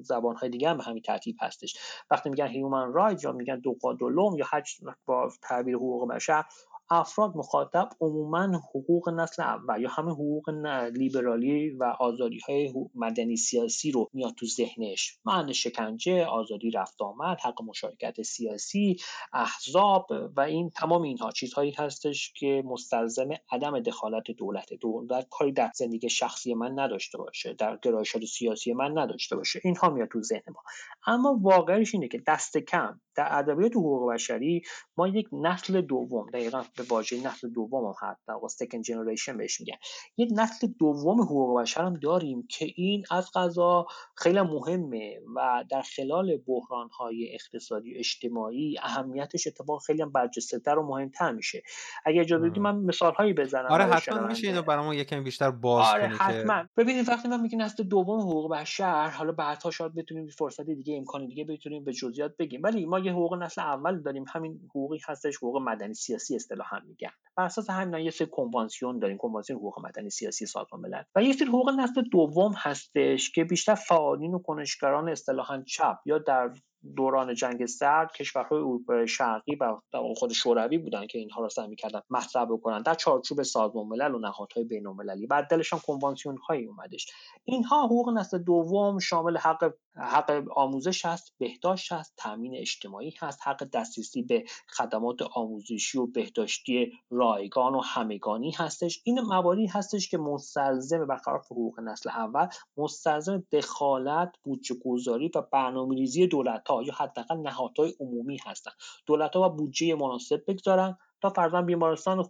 زبانهای 0.02 0.50
دیگه 0.50 0.70
هم 0.70 0.76
به 0.76 0.82
همین 0.82 1.02
ترتیب 1.02 1.36
هستش. 1.40 1.76
وقتی 2.10 2.30
میگن 2.30 2.46
هیومن 2.46 2.92
رایت 2.92 3.24
یا 3.24 3.32
میگن 3.32 3.58
دوقادولوم 3.58 4.36
یا 4.36 4.46
هر 4.52 4.62
با 5.06 5.32
تعبیر 5.42 5.76
حقوق 5.76 6.08
بشر 6.08 6.44
افراد 6.90 7.36
مخاطب 7.36 7.88
عموما 8.00 8.62
حقوق 8.70 9.08
نسل 9.08 9.42
اول 9.42 9.80
یا 9.80 9.88
همه 9.88 10.12
حقوق 10.12 10.50
لیبرالی 10.94 11.70
و 11.70 11.84
آزادی 11.84 12.38
های 12.48 12.72
مدنی 12.94 13.36
سیاسی 13.36 13.90
رو 13.90 14.10
میاد 14.12 14.34
تو 14.34 14.46
ذهنش. 14.46 15.18
معنی 15.24 15.54
شکنجه 15.54 16.24
آزادی 16.24 16.70
رفت 16.70 17.02
آمد 17.02 17.40
حق 17.40 17.62
مشارکت 17.62 18.22
سیاسی 18.22 18.96
احزاب 19.32 20.06
و 20.36 20.40
این 20.40 20.70
تمام 20.70 21.02
اینها 21.02 21.30
چیزهایی 21.30 21.72
هستش 21.78 22.32
که 22.32 22.62
مستلزم 22.66 23.28
عدم 23.52 23.80
دخالت 23.80 24.30
دولت 24.30 24.74
دولت 24.74 25.26
کاری 25.30 25.52
در 25.52 25.70
زندگی 25.74 26.10
شخصی 26.10 26.54
من 26.54 26.78
نداشته 26.78 27.18
باشه 27.18 27.54
در 27.54 27.78
گرایشات 27.82 28.24
سیاسی 28.24 28.72
من 28.72 28.98
نداشته 28.98 29.36
باشه. 29.36 29.60
اینها 29.64 29.90
میاد 29.90 30.08
تو 30.08 30.22
ذهن 30.22 30.42
ما. 30.54 30.62
اما 31.06 31.38
واقعش 31.42 31.94
اینه 31.94 32.08
که 32.08 32.22
دست 32.26 32.58
کم 32.58 33.00
در 33.14 33.28
ادبیات 33.30 33.76
حقوق 33.76 34.12
بشری 34.12 34.62
ما 34.96 35.08
یک 35.08 35.28
نسل 35.32 35.80
دوم 35.80 36.30
دقیقا 36.30 36.62
به 36.78 36.84
واژه 36.88 37.26
نسل 37.26 37.48
دوم 37.48 37.94
هم 38.02 38.16
در 38.28 38.34
واقع 38.34 38.48
سکند 38.48 38.82
جنریشن 38.82 39.36
بهش 39.36 39.60
میگن. 39.60 39.76
یک 40.16 40.28
نسل 40.36 40.66
دوم 40.66 41.20
حقوق 41.20 41.60
بشر 41.60 41.82
هم 41.82 41.94
داریم 41.94 42.46
که 42.50 42.72
این 42.76 43.04
از 43.10 43.30
غذا 43.34 43.86
خیلی 44.14 44.40
مهمه 44.40 45.20
و 45.36 45.64
در 45.70 45.82
خلال 45.82 46.36
بحران 46.36 46.88
های 46.88 47.34
اقتصادی 47.34 47.94
اجتماعی 47.98 48.78
اهمیتش 48.82 49.46
اتفاق 49.46 49.82
خیلی 49.86 50.02
هم 50.02 50.12
برجسته 50.12 50.58
و 50.74 50.82
مهمتر 50.82 51.32
میشه. 51.32 51.62
اگه 52.04 52.20
اجازه 52.20 52.48
بدید 52.48 52.62
من 52.62 52.76
مثال 52.76 53.14
هایی 53.14 53.32
بزنم 53.32 53.66
آره 53.70 53.84
حتما 53.84 54.26
میشه 54.26 54.48
اینو 54.48 54.62
برامون 54.62 54.94
یکم 54.94 55.24
بیشتر 55.24 55.50
باز 55.50 55.86
آره 55.86 56.08
حتما 56.08 56.62
که... 56.62 56.68
ببینید 56.76 57.08
وقتی 57.08 57.28
من 57.28 57.40
میگم 57.40 57.62
نسل 57.62 57.82
دوم 57.82 58.20
حقوق 58.20 58.52
بشر 58.52 59.08
حالا 59.08 59.32
بعدها 59.32 59.70
شاید 59.70 59.94
بتونیم 59.94 60.26
فرصت 60.26 60.66
دیگه 60.66 60.96
امکان 60.96 61.26
دیگه 61.26 61.44
بتونیم 61.44 61.84
به 61.84 61.92
جزئیات 61.92 62.36
بگیم. 62.36 62.60
ولی 62.62 62.86
ما 62.86 62.98
یه 62.98 63.12
حقوق 63.12 63.34
نسل 63.34 63.60
اول 63.60 64.02
داریم. 64.02 64.24
همین 64.34 64.60
حقوقی 64.70 64.98
هستش 65.08 65.36
حقوق 65.36 65.62
مدنی 65.62 65.94
سیاسی 65.94 66.36
اصطلاحا 66.68 66.86
میگن. 66.86 67.10
بر 67.36 67.44
اساس 67.44 67.70
همین 67.70 68.04
یه 68.04 68.10
سری 68.10 68.28
کنوانسیون 68.32 68.98
داریم 68.98 69.16
کنوانسیون 69.16 69.58
حقوق 69.58 69.86
مدنی 69.86 70.10
سیاسی 70.10 70.46
سازمان 70.46 70.82
ملل. 70.82 71.02
و 71.14 71.22
یه 71.22 71.32
سری 71.32 71.48
حقوق 71.48 71.70
نسل 71.70 72.02
دوم 72.12 72.52
هستش 72.56 73.30
که 73.30 73.44
بیشتر 73.44 73.74
فعالین 73.74 74.34
و 74.34 74.38
کنشگران 74.38 75.08
اصطلاحا 75.08 75.62
چپ 75.62 75.96
یا 76.06 76.18
در 76.18 76.50
دوران 76.96 77.34
جنگ 77.34 77.66
سرد 77.66 78.12
کشورهای 78.12 78.58
اروپای 78.58 79.08
شرقی 79.08 79.54
و 79.54 79.76
خود 80.16 80.32
شوروی 80.32 80.78
بودن 80.78 81.06
که 81.06 81.18
اینها 81.18 81.42
را 81.42 81.48
سعی 81.48 81.68
می‌کردن 81.68 82.00
مطرح 82.10 82.44
بکنن. 82.44 82.82
در 82.82 82.94
چارچوب 82.94 83.42
سازمان 83.42 83.86
ملل 83.86 84.14
و 84.14 84.18
نهادهای 84.18 84.64
بین 84.64 84.86
المللی 84.86 85.26
بعد 85.26 85.48
دلش 85.50 85.72
هم 85.72 85.78
کنوانسیون 85.86 86.36
هایی 86.36 86.66
اومدش. 86.66 87.06
اینها 87.44 87.86
حقوق 87.86 88.10
نسل 88.10 88.38
دوم 88.38 88.98
شامل 88.98 89.36
حق 89.36 89.74
حق 89.96 90.44
آموزش 90.56 91.04
هست 91.04 91.34
بهداشت 91.38 91.92
هست 91.92 92.14
تامین 92.16 92.56
اجتماعی 92.56 93.14
هست 93.20 93.40
حق 93.44 93.64
دسترسی 93.64 94.22
به 94.22 94.44
خدمات 94.68 95.22
آموزشی 95.22 95.98
و 95.98 96.06
بهداشتی 96.06 96.92
رایگان 97.10 97.74
و 97.74 97.80
همگانی 97.80 98.50
هستش. 98.50 99.00
این 99.04 99.20
مواردی 99.20 99.66
هستش 99.66 100.08
که 100.10 100.18
مستلزم 100.18 101.06
برقرار 101.06 101.38
حقوق 101.38 101.80
نسل 101.80 102.10
اول 102.10 102.48
مستلزم 102.76 103.44
دخالت 103.52 104.32
بودجه 104.44 104.74
گذاری 104.84 105.30
و 105.34 105.42
برنامه‌ریزی 105.52 106.26
دولت 106.26 106.62
ها 106.68 106.82
یا 106.82 106.94
حداقل 106.94 107.36
نهادهای 107.36 107.94
عمومی 108.00 108.38
هستند 108.46 108.74
دولت 109.06 109.36
ها 109.36 109.48
و 109.48 109.52
بودجه 109.52 109.94
مناسب 109.94 110.44
بگذارن 110.46 110.98
تا 111.22 111.30
فرضاً 111.30 111.62
بیمارستان 111.62 112.28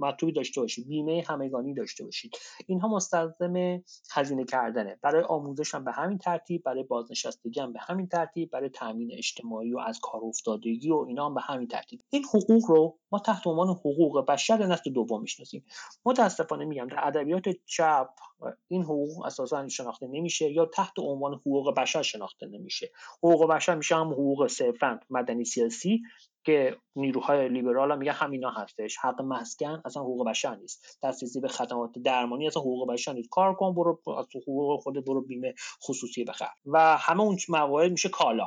مطلوبی 0.00 0.32
داشته 0.32 0.60
باشید. 0.60 0.88
بیمه 0.88 1.24
همگانی 1.28 1.74
داشته 1.74 2.04
باشید. 2.04 2.36
اینها 2.66 2.88
مستلزم 2.88 3.82
هزینه 4.12 4.44
کردنه. 4.44 4.98
برای 5.02 5.22
آموزش 5.22 5.74
هم 5.74 5.84
به 5.84 5.92
همین 5.92 6.18
ترتیب 6.18 6.62
برای 6.62 6.82
بازنشستگی 6.82 7.60
هم 7.60 7.72
به 7.72 7.78
همین 7.82 8.06
ترتیب 8.08 8.50
برای 8.50 8.68
تامین 8.68 9.10
اجتماعی 9.12 9.74
و 9.74 9.78
از 9.78 9.98
کار 10.02 10.20
افتادگی 10.24 10.90
و 10.90 11.04
اینا 11.08 11.26
هم 11.26 11.34
به 11.34 11.40
همین 11.40 11.68
ترتیب. 11.68 12.00
این 12.10 12.24
حقوق 12.24 12.70
رو 12.70 12.98
ما 13.12 13.18
تحت 13.18 13.46
عنوان 13.46 13.68
حقوق 13.68 14.26
بشر 14.26 14.66
نسل 14.66 14.90
دوم 14.92 15.20
می‌شناسیم. 15.20 15.64
متاسفانه 16.04 16.64
میگم 16.64 16.86
در 16.86 17.06
ادبیات 17.06 17.48
چپ 17.66 18.08
این 18.68 18.82
حقوق 18.82 19.26
اساسا 19.26 19.68
شناخته 19.68 20.06
نمیشه 20.06 20.50
یا 20.50 20.66
تحت 20.66 20.98
عنوان 20.98 21.34
حقوق 21.34 21.74
بشر 21.74 22.02
شناخته 22.02 22.46
نمیشه. 22.46 22.90
حقوق 23.18 23.50
بشر 23.50 23.74
میشه 23.74 23.96
هم 23.96 24.12
حقوق 24.12 24.46
صرفا 24.46 25.00
مدنی 25.10 25.44
سیاسی. 25.44 26.02
که 26.44 26.76
نیروهای 26.96 27.48
لیبرال 27.48 27.92
هم 27.92 27.98
میگن 27.98 28.12
همینا 28.12 28.50
هستش. 28.50 28.96
حق 28.98 29.22
مسکن 29.22 29.82
اصلا 29.84 30.02
حقوق 30.02 30.28
بشر 30.28 30.54
نیست. 30.54 30.98
دسترسی 31.02 31.40
به 31.40 31.48
خدمات 31.48 31.90
درمانی 32.04 32.46
اصلا 32.46 32.62
حقوق 32.62 32.92
بشر 32.92 33.12
نیست. 33.12 33.28
کار 33.30 33.54
کن 33.54 33.74
برو 33.74 34.00
از 34.18 34.26
حقوق 34.42 34.82
خود 34.82 35.04
برو 35.04 35.22
بیمه 35.22 35.54
خصوصی 35.82 36.24
بخر. 36.24 36.48
و 36.66 36.96
همه 36.96 37.20
اون 37.20 37.36
موارد 37.48 37.90
میشه 37.90 38.08
کالا. 38.08 38.46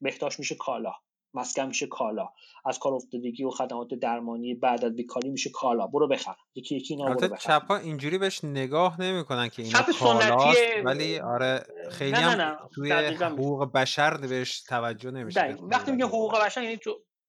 بهداشت 0.00 0.38
میشه 0.38 0.54
کالا. 0.54 0.92
مسکن 1.34 1.66
میشه 1.66 1.86
کالا. 1.86 2.28
از 2.64 2.78
کار 2.78 2.94
افتادگی 2.94 3.44
و 3.44 3.50
خدمات 3.50 3.88
درمانی 3.88 4.54
بعد 4.54 4.84
از 4.84 4.96
بیکاری 4.96 5.30
میشه 5.30 5.50
کالا. 5.50 5.86
برو 5.86 6.08
بخر. 6.08 6.34
یکی 6.54 6.76
یکی 6.76 6.94
اینا 6.94 7.14
برو 7.14 7.28
بخر. 7.28 7.58
چپا 7.60 7.76
اینجوری 7.76 8.18
بهش 8.18 8.44
نگاه 8.44 9.00
نمی‌کنن 9.00 9.48
که 9.48 9.62
اینا 9.62 9.82
کالاست 10.00 10.60
ولی 10.84 11.18
آره 11.18 11.66
خیلی 11.90 12.12
نه 12.12 12.20
نه 12.20 12.34
نه. 12.34 12.44
هم 12.44 12.68
توی 12.74 12.92
حقوق 12.92 13.72
بشر 13.72 14.16
بهش 14.16 14.60
توجه 14.60 15.10
نمیشه. 15.10 15.56
وقتی 15.62 15.92
میگه 15.92 16.04
حقوق 16.04 16.40
بشر 16.40 16.62
یعنی 16.62 16.76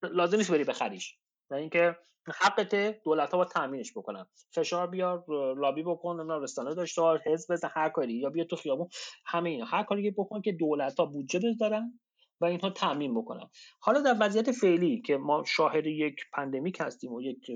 لازم 0.02 0.36
نیست 0.36 0.50
بری 0.50 0.64
بخریش 0.64 1.18
و 1.50 1.54
اینکه 1.54 1.96
حقت 2.34 3.02
دولت 3.04 3.30
ها 3.30 3.38
با 3.38 3.44
تامینش 3.44 3.92
بکنن. 3.92 4.26
فشار 4.50 4.86
بیار 4.86 5.24
لابی 5.54 5.82
بکن 5.82 6.20
نه 6.26 6.38
رسانه 6.42 6.74
داشته 6.74 7.00
باش 7.00 7.20
حزب 7.26 7.52
بزن 7.52 7.68
هر 7.72 7.88
کاری. 7.88 8.14
یا 8.14 8.30
بیا 8.30 8.44
تو 8.44 8.56
خیابون. 8.56 8.88
همه 9.26 9.50
اینا. 9.50 9.64
هر 9.64 9.82
کاری 9.82 10.10
بکن 10.10 10.42
که 10.42 10.52
دولت 10.52 11.00
ها 11.00 11.06
بودجه 11.06 11.40
بذارن 11.44 12.00
و 12.40 12.44
اینها 12.44 12.70
تامین 12.70 13.14
بکنن. 13.14 13.50
حالا 13.80 14.00
در 14.00 14.16
وضعیت 14.20 14.52
فعلی 14.52 15.02
که 15.02 15.16
ما 15.16 15.44
شاهد 15.46 15.86
یک 15.86 16.16
پندمیک 16.32 16.76
هستیم 16.80 17.12
و 17.12 17.22
یک 17.22 17.46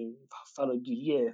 فراگیری 0.56 1.32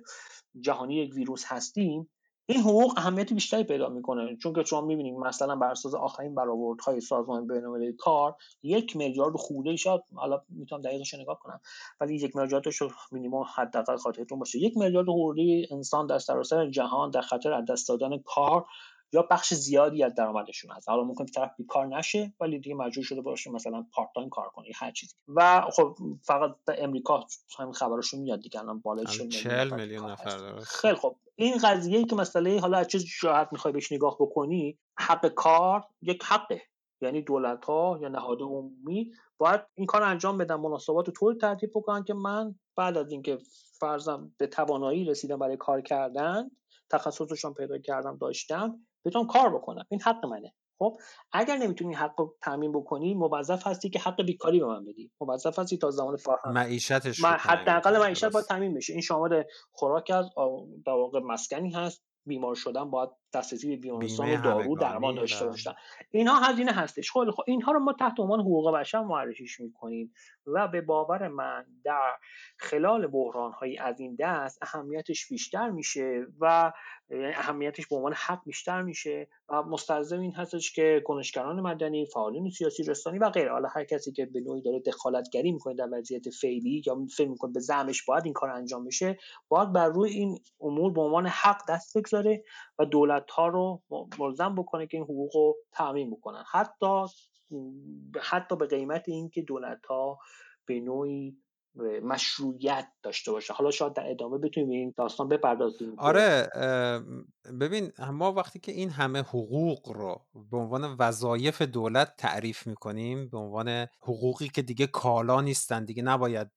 جهانی 0.61 0.97
یک 0.97 1.15
ویروس 1.15 1.45
هستیم 1.47 2.11
این 2.51 2.61
حقوق 2.61 2.95
اهمیت 2.97 3.33
بیشتری 3.33 3.65
پیدا 3.65 3.89
می‌کنه. 3.89 4.37
چون 4.37 4.53
که 4.53 4.65
شما 4.65 4.81
می‌بینید 4.81 5.15
مثلا 5.15 5.57
بر 5.57 5.71
اساس 5.71 5.95
آخرین 5.95 6.35
برآوردهای 6.35 7.01
سازمان 7.01 7.47
بین‌المللی 7.47 7.93
کار 7.93 8.37
یک 8.63 8.97
میلیارد 8.97 9.37
خورده 9.37 9.77
شد 9.77 10.03
حالا 10.15 10.43
می‌تونم 10.49 10.83
دقیقش 10.83 11.15
نگاه 11.15 11.39
کنم 11.39 11.61
ولی 12.01 12.17
یک 12.17 12.37
میلیاردش 12.37 12.83
مینیمم 13.13 13.45
حداقل 13.55 13.97
خاطرتون 13.97 14.39
باشه. 14.39 14.59
یک 14.59 14.77
میلیارد 14.77 15.07
خورده 15.07 15.67
انسان 15.71 16.07
در 16.07 16.19
سراسر 16.19 16.71
جهان 16.71 17.11
در 17.11 17.21
خطر 17.21 17.53
از 17.53 17.65
دست 17.65 17.89
دادن 17.89 18.19
کار 18.19 18.67
یا 19.13 19.23
بخش 19.23 19.55
زیادی 19.55 20.05
از 20.05 20.15
درآمدشون 20.15 20.71
هست. 20.71 20.89
حالا 20.89 21.05
ممکن 21.05 21.27
طرف 21.27 21.51
بیکار 21.59 21.87
نشه 21.87 22.33
ولی 22.41 22.59
دیگه 22.59 22.77
مجبور 22.77 23.05
شده 23.05 23.21
باشه 23.21 23.51
مثلا 23.51 23.87
پارت 23.93 24.09
تایم 24.15 24.29
کار 24.29 24.49
کنه 24.49 24.69
هر 24.75 24.91
چیزی. 24.91 25.15
و 25.29 25.63
خب 25.73 25.97
فقط 26.23 26.51
در 26.67 26.85
امریکا 26.85 27.25
همین 27.59 27.73
خبرشو 27.73 28.17
میاد 28.17 28.41
دیگه 28.41 28.61
الان 28.61 28.81
بالای 28.81 29.07
40 29.07 29.75
میلیون 29.75 30.11
نفر 30.11 30.59
خیلی 30.59 30.95
خب. 30.95 31.17
این 31.35 31.59
قضیه 31.65 31.99
ای 31.99 32.05
که 32.05 32.17
مسئله 32.17 32.61
حالا 32.61 32.79
از 32.79 32.89
چه 32.89 32.99
جهت 32.99 33.49
می‌خوای 33.53 33.73
بهش 33.73 33.93
نگاه 33.93 34.17
بکنی 34.21 34.79
حق 34.99 35.27
کار 35.27 35.85
یک 36.03 36.25
حقه 36.25 36.63
یعنی 37.01 37.23
دولت 37.23 37.65
ها 37.65 37.99
یا 38.03 38.09
نهاد 38.09 38.41
عمومی 38.41 39.13
باید 39.39 39.61
این 39.75 39.87
کار 39.87 40.03
انجام 40.03 40.39
بدن 40.39 40.55
مناسبات 40.55 41.07
رو 41.07 41.13
طور 41.13 41.35
ترتیب 41.35 41.71
بکنن 41.75 42.05
که 42.05 42.15
من 42.15 42.55
بعد 42.77 42.97
از 42.97 43.13
اینکه 43.13 43.39
فرضم 43.81 44.35
به 44.39 44.47
توانایی 44.47 45.05
رسیدم 45.05 45.39
برای 45.39 45.57
کار 45.57 45.81
کردن 45.81 46.51
تخصصشون 46.91 47.55
پیدا 47.55 47.79
کردم 47.79 48.19
داشتم 48.21 48.81
بتونم 49.05 49.27
کار 49.27 49.55
بکنم. 49.55 49.85
این 49.91 50.01
حق 50.01 50.27
منه. 50.27 50.55
خب 50.79 50.97
اگر 51.33 51.57
نمی‌تونی 51.57 51.95
حق 51.95 52.21
رو 52.21 52.37
تامین 52.43 52.73
بکنی 52.73 53.15
موظف 53.15 53.67
هستی 53.67 53.91
که 53.91 53.99
حق 53.99 54.23
بیکاری 54.23 54.61
به 54.61 54.67
من 54.67 54.85
بدی. 54.85 55.13
موظف 55.21 55.59
هستی 55.59 55.79
تا 55.79 55.91
زمان 55.91 56.17
فراهم. 56.17 56.53
معیشتش 56.53 57.25
حداقل 57.25 57.99
معیشت 57.99 58.25
باید 58.25 58.47
تامین 58.47 58.75
بشه. 58.75 58.93
این 58.93 59.03
شامل 59.03 59.43
خوراک 59.73 60.11
از 60.11 60.31
در 60.87 60.93
واقع 60.93 61.21
مسکنی 61.21 61.71
هست. 61.71 62.05
بیمار 62.27 62.55
شدن 62.55 62.91
باید 62.91 63.11
دسترسی 63.35 63.69
به 63.69 63.77
بیمارستان 63.77 64.33
و 64.33 64.43
دارو 64.43 64.77
درمان 64.77 65.15
داشته 65.15 65.47
باشن. 65.47 65.73
اینها 66.11 66.41
هزینه 66.41 66.73
هستش. 66.73 67.13
خیلی 67.13 67.31
خب 67.31 67.43
اینها 67.47 67.73
رو 67.73 67.81
ما 67.81 67.93
تحت 67.93 68.21
عنوان 68.21 68.41
حقوق 68.41 68.75
بشر 68.75 69.01
معرفیش 69.01 69.61
می‌کنیم 69.61 70.13
و 70.47 70.69
به 70.69 70.81
باور 70.81 71.29
من 71.29 71.67
در 71.85 72.17
خلال 72.59 73.07
بحران 73.07 73.53
هایی 73.53 73.79
از 73.79 74.01
این 74.01 74.17
دست 74.21 74.59
اهمیتش 74.63 75.29
بیشتر 75.29 75.71
میشه 75.71 76.27
و 76.41 76.73
اهمیتش 77.11 77.87
به 77.87 77.97
عنوان 77.97 78.13
حق 78.17 78.45
بیشتر 78.45 78.83
میشه 78.83 79.29
و 79.49 79.63
مستلزم 79.63 80.21
این 80.21 80.35
هستش 80.35 80.73
که 80.73 81.03
کنشگران 81.05 81.61
مدنی 81.61 82.07
فعالین 82.07 82.51
سیاسی 82.51 82.83
رسانی 82.83 83.19
و 83.19 83.31
غیره. 83.31 83.53
حالا 83.53 83.69
هر 83.69 83.85
کسی 83.85 84.13
که 84.13 84.27
به 84.27 84.41
نوعی 84.41 84.63
داره 84.63 84.81
دخالتگری 84.81 85.53
می‌کنه 85.53 85.75
در 85.75 85.89
وضعیت 85.93 86.31
فعلی 86.31 86.83
یا 86.87 87.07
فکر 87.17 87.29
می‌کنه 87.29 87.53
به 87.53 87.61
زعمش 87.61 88.05
باید 88.05 88.25
این 88.25 88.33
کار 88.35 88.51
انجام 88.51 88.85
بشه 88.85 89.19
باید 89.49 89.73
بر 89.73 89.89
روی 89.89 90.11
این 90.11 90.39
امور 90.61 90.93
به 90.93 91.01
عنوان 91.01 91.27
حق 91.27 91.63
دست 91.69 91.99
بگذاره 91.99 92.45
و 92.79 92.85
دولت 92.85 93.31
ها 93.31 93.49
رو 93.49 93.83
ملزم 94.19 94.55
بکنه 94.55 94.87
که 94.87 94.97
این 94.97 95.05
حقوق 95.05 95.37
رو 95.37 95.57
تعمین 95.73 96.11
بکنن. 96.11 96.45
حتی 96.53 97.05
حتی 98.21 98.57
به 98.57 98.67
قیمت 98.67 99.09
اینکه 99.09 99.43
دولت 99.43 99.87
ها 99.87 100.19
به 100.67 100.81
نوعی 100.81 101.37
مشروعیت 102.03 102.89
داشته 103.03 103.33
باشه. 103.33 103.53
حالا 103.53 103.71
شاید 103.71 103.93
در 103.93 104.11
ادامه 104.11 104.39
بتونیم 104.39 104.71
این 104.71 104.95
داستان 104.97 105.29
بپردازیم 105.29 105.95
آره 105.99 106.49
ببین 107.61 107.93
ما 108.13 108.33
وقتی 108.33 108.59
که 108.59 108.73
این 108.73 108.91
همه 108.91 109.19
حقوق 109.19 109.89
رو 109.89 110.27
به 110.51 110.57
عنوان 110.57 110.97
وظایف 110.99 111.63
دولت 111.63 112.15
تعریف 112.19 112.67
می‌کنیم 112.67 113.29
به 113.29 113.39
عنوان 113.39 113.87
حقوقی 114.03 114.49
که 114.49 114.63
دیگه 114.63 114.87
کالا 114.87 115.41
نیستن 115.41 115.85
دیگه 115.85 116.03
نباید 116.03 116.49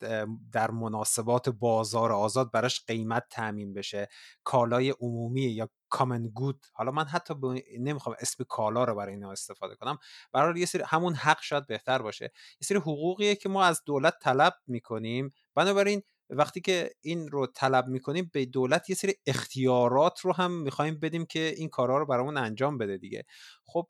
در 0.53 0.71
مناسبات 0.71 1.49
بازار 1.49 2.11
آزاد 2.11 2.51
براش 2.51 2.85
قیمت 2.85 3.23
تعمین 3.29 3.73
بشه 3.73 4.07
کالای 4.43 4.93
عمومی 5.01 5.41
یا 5.41 5.69
کامن 5.91 6.27
گود 6.27 6.65
حالا 6.73 6.91
من 6.91 7.05
حتی 7.05 7.33
ب... 7.33 7.45
نمی‌خوام 7.79 8.15
اسم 8.19 8.43
کالا 8.43 8.83
رو 8.83 8.95
برای 8.95 9.13
اینا 9.13 9.31
استفاده 9.31 9.75
کنم. 9.75 9.97
برای 10.33 10.59
یه 10.59 10.65
سری 10.65 10.83
همون 10.85 11.13
حق 11.13 11.41
شاید 11.41 11.67
بهتر 11.67 12.01
باشه. 12.01 12.25
یه 12.61 12.65
سری 12.65 12.77
حقوقیه 12.77 13.35
که 13.35 13.49
ما 13.49 13.63
از 13.63 13.81
دولت 13.85 14.13
طلب 14.21 14.53
می‌کنیم. 14.67 15.33
بنابراین 15.55 16.01
وقتی 16.29 16.61
که 16.61 16.91
این 17.01 17.27
رو 17.27 17.47
طلب 17.47 17.87
می‌کنیم 17.87 18.29
به 18.33 18.45
دولت 18.45 18.89
یه 18.89 18.95
سری 18.95 19.15
اختیارات 19.25 20.19
رو 20.19 20.33
هم 20.33 20.51
می‌خوایم 20.51 20.99
بدیم 20.99 21.25
که 21.25 21.39
این 21.57 21.69
کارها 21.69 21.97
رو 21.97 22.05
برامون 22.05 22.37
انجام 22.37 22.77
بده 22.77 22.97
دیگه. 22.97 23.25
خب 23.65 23.87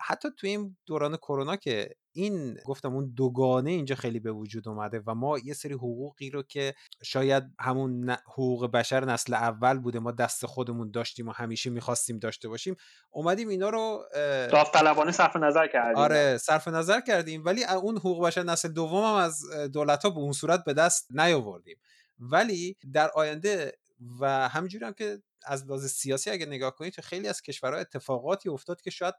حتی 0.00 0.28
تو 0.36 0.46
این 0.46 0.76
دوران 0.86 1.16
کرونا 1.16 1.56
که 1.56 1.94
این 2.12 2.58
گفتم 2.64 2.94
اون 2.94 3.12
دوگانه 3.16 3.70
اینجا 3.70 3.94
خیلی 3.94 4.20
به 4.20 4.32
وجود 4.32 4.68
اومده 4.68 5.02
و 5.06 5.14
ما 5.14 5.38
یه 5.38 5.54
سری 5.54 5.74
حقوقی 5.74 6.30
رو 6.30 6.42
که 6.42 6.74
شاید 7.02 7.44
همون 7.60 8.10
حقوق 8.10 8.70
بشر 8.70 9.04
نسل 9.04 9.34
اول 9.34 9.78
بوده 9.78 9.98
ما 9.98 10.12
دست 10.12 10.46
خودمون 10.46 10.90
داشتیم 10.90 11.28
و 11.28 11.32
همیشه 11.32 11.70
می‌خواستیم 11.70 12.18
داشته 12.18 12.48
باشیم 12.48 12.76
اومدیم 13.10 13.48
اینا 13.48 13.68
رو 13.68 14.04
داوطلبانه 14.52 15.12
صرف 15.12 15.36
نظر 15.36 15.66
کردیم. 15.66 15.96
آره 15.96 16.38
صرف 16.38 16.68
نظر 16.68 17.00
کردیم 17.00 17.44
ولی 17.44 17.64
اون 17.64 17.96
حقوق 17.96 18.26
بشر 18.26 18.42
نسل 18.42 18.68
دوم 18.68 19.04
هم 19.04 19.14
از 19.14 19.40
دولت 19.72 20.02
ها 20.02 20.10
به 20.10 20.18
اون 20.18 20.32
صورت 20.32 20.64
به 20.64 20.72
دست 20.72 21.06
نیاوردیم. 21.10 21.76
ولی 22.18 22.76
در 22.92 23.10
آینده 23.14 23.72
و 24.20 24.48
همینجوری 24.48 24.84
هم 24.84 24.92
که 24.92 25.22
از 25.46 25.66
لحاظ 25.66 25.86
سیاسی 25.86 26.30
اگه 26.30 26.46
نگاه 26.46 26.74
کنید 26.74 26.92
تو 26.92 27.02
خیلی 27.02 27.28
از 27.28 27.42
کشورها 27.42 27.80
اتفاقاتی 27.80 28.48
افتاد 28.48 28.80
که 28.80 28.90
شاید 28.90 29.14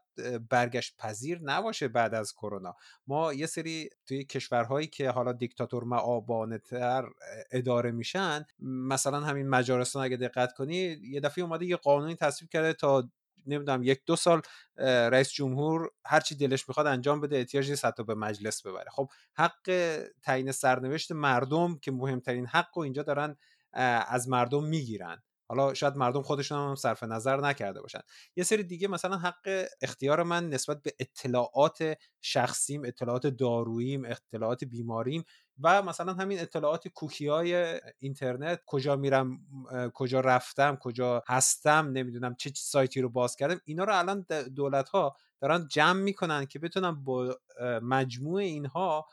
برگشت 0.50 0.96
پذیر 0.98 1.40
نباشه 1.42 1.88
بعد 1.88 2.14
از 2.14 2.32
کرونا. 2.32 2.74
ما 3.06 3.32
یه 3.32 3.46
سری 3.46 3.90
توی 4.06 4.24
کشورهایی 4.24 4.86
که 4.86 5.10
حالا 5.10 5.32
دیکتاتور 5.32 5.84
معابانه 5.84 6.58
تر 6.58 7.08
اداره 7.50 7.90
میشن 7.90 8.44
مثلا 8.58 9.20
همین 9.20 9.48
مجارستان 9.48 10.04
اگه 10.04 10.16
دقت 10.16 10.52
کنی 10.52 10.76
یه 11.02 11.20
دفعه 11.20 11.44
اومده 11.44 11.66
یه 11.66 11.76
قانونی 11.76 12.14
تصویب 12.14 12.50
کرده 12.50 12.72
تا 12.72 13.08
نمی‌دونم 13.46 13.82
یک 13.82 14.00
دو 14.06 14.16
سال 14.16 14.42
رئیس 14.76 15.30
جمهور 15.30 15.90
هر 16.06 16.20
چی 16.20 16.34
دلش 16.34 16.68
می‌خواد 16.68 16.86
انجام 16.86 17.20
بده 17.20 17.36
احتیاج 17.36 17.70
نیست 17.70 17.84
حتی 17.84 18.04
به 18.04 18.14
مجلس 18.14 18.66
ببره. 18.66 18.90
خب 18.90 19.10
حق 19.34 20.00
تعیین 20.22 20.52
سرنوشت 20.52 21.12
مردم 21.12 21.78
که 21.78 21.92
مهمترین 21.92 22.46
حق 22.46 22.68
رو 22.74 22.82
اینجا 22.82 23.02
دارن 23.02 23.36
از 23.72 24.28
مردم 24.28 24.64
می‌گیرن. 24.64 25.22
حالا 25.48 25.74
شاید 25.74 25.96
مردم 25.96 26.22
خودشون 26.22 26.58
هم 26.58 26.74
صرف 26.74 27.02
نظر 27.02 27.40
نکرده 27.40 27.80
باشن. 27.80 28.00
یه 28.36 28.44
سری 28.44 28.62
دیگه 28.62 28.88
مثلا 28.88 29.16
حق 29.16 29.66
اختیار 29.82 30.22
من 30.22 30.48
نسبت 30.48 30.82
به 30.82 30.92
اطلاعات 30.98 31.96
شخصیم 32.20 32.82
اطلاعات 32.84 33.26
داروییم 33.26 34.04
اطلاعات 34.04 34.64
بیماریم 34.64 35.24
و 35.62 35.82
مثلا 35.82 36.12
همین 36.12 36.40
اطلاعات 36.40 36.88
کوکی 36.88 37.26
های 37.28 37.80
اینترنت 37.98 38.60
کجا 38.66 38.96
میرم 38.96 39.38
کجا 39.94 40.20
رفتم 40.20 40.76
کجا 40.76 41.22
هستم 41.28 41.90
نمی‌دونم 41.92 42.34
چه 42.34 42.52
سایتی 42.56 43.00
رو 43.00 43.08
باز 43.08 43.36
کردم 43.36 43.60
اینا 43.64 43.84
رو 43.84 43.98
الان 43.98 44.26
دولت 44.56 44.88
ها 44.88 45.16
دارن 45.40 45.68
جمع 45.68 46.00
می‌کنن 46.00 46.46
که 46.46 46.58
بتونن 46.58 47.04
با 47.04 47.38
مجموع 47.82 48.40
اینها 48.40 49.06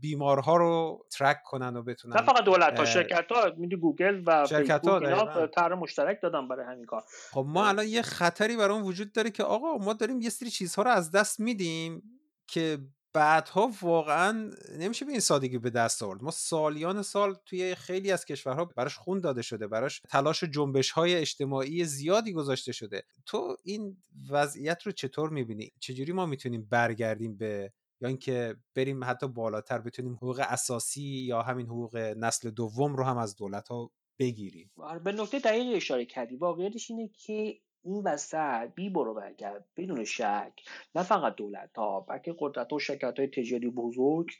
بیمارها 0.00 0.56
رو 0.56 1.06
ترک 1.10 1.42
کنن 1.44 1.76
و 1.76 1.82
بتونن 1.82 2.16
نه 2.16 2.22
فقط 2.22 2.44
دولت 2.44 2.78
ها 2.78 2.84
شرکت 2.84 3.32
ها 3.32 3.52
میدی 3.56 3.76
گوگل 3.76 4.22
و 4.26 4.46
شرکت 4.46 4.86
ها 4.86 4.98
اینا 4.98 5.46
طرح 5.46 5.74
مشترک 5.74 6.18
دادن 6.22 6.48
برای 6.48 6.66
همین 6.66 6.84
کار. 6.84 7.02
خب 7.30 7.44
ما 7.48 7.66
الان 7.66 7.86
یه 7.86 8.02
خطری 8.02 8.56
برای 8.56 8.82
وجود 8.82 9.12
داره 9.12 9.30
که 9.30 9.42
آقا 9.42 9.78
ما 9.78 9.92
داریم 9.92 10.20
یه 10.20 10.30
سری 10.30 10.50
چیزها 10.50 10.82
رو 10.82 10.90
از 10.90 11.10
دست 11.10 11.40
میدیم 11.40 12.02
که 12.46 12.78
بعدها 13.12 13.70
واقعا 13.82 14.50
نمیشه 14.78 15.04
به 15.04 15.10
این 15.10 15.20
سادگی 15.20 15.58
به 15.58 15.70
دست 15.70 16.02
آورد. 16.02 16.22
ما 16.22 16.30
سالیان 16.30 17.02
سال 17.02 17.34
توی 17.46 17.74
خیلی 17.74 18.12
از 18.12 18.24
کشورها 18.24 18.64
براش 18.64 18.96
خون 18.96 19.20
داده 19.20 19.42
شده 19.42 19.66
براش 19.66 20.02
تلاش 20.10 20.42
و 20.42 20.46
جنبش 20.46 20.90
های 20.90 21.14
اجتماعی 21.14 21.84
زیادی 21.84 22.32
گذاشته 22.32 22.72
شده. 22.72 23.02
تو 23.26 23.56
این 23.64 23.96
وضعیت 24.30 24.82
رو 24.82 24.92
چطور 24.92 25.30
می‌بینی؟ 25.30 25.72
چجوری 25.80 26.12
ما 26.12 26.26
می‌تونیم 26.26 26.68
برگردیم 26.70 27.36
به 27.36 27.72
یا 28.00 28.08
اینکه 28.08 28.56
بریم 28.74 29.04
حتی 29.04 29.28
بالاتر 29.28 29.78
بتونیم 29.78 30.14
حقوق 30.14 30.42
اساسی 30.48 31.02
یا 31.02 31.42
همین 31.42 31.66
حقوق 31.66 31.96
نسل 31.96 32.50
دوم 32.50 32.96
رو 32.96 33.04
هم 33.04 33.18
از 33.18 33.36
دولت 33.36 33.68
ها 33.68 33.90
بگیریم. 34.18 34.70
آره، 34.76 34.98
به 34.98 35.12
نکته 35.12 35.38
دقیقی 35.38 35.74
اشاره 35.74 36.04
کردی. 36.04 36.36
واقعیتش 36.36 36.90
اینه 36.90 37.08
که 37.08 37.58
این 37.84 38.02
وسط 38.04 38.70
بی 38.74 38.90
برو 38.90 39.14
برگرد 39.14 39.64
بدون 39.76 40.04
شک. 40.04 40.52
نه 40.94 41.02
فقط 41.02 41.34
دولت 41.34 41.76
ها 41.76 42.00
بلکه 42.00 42.34
قدرت 42.38 42.72
و 42.72 42.78
شرکت 42.78 43.18
های 43.18 43.28
تجاری 43.28 43.70
بزرگ 43.70 44.30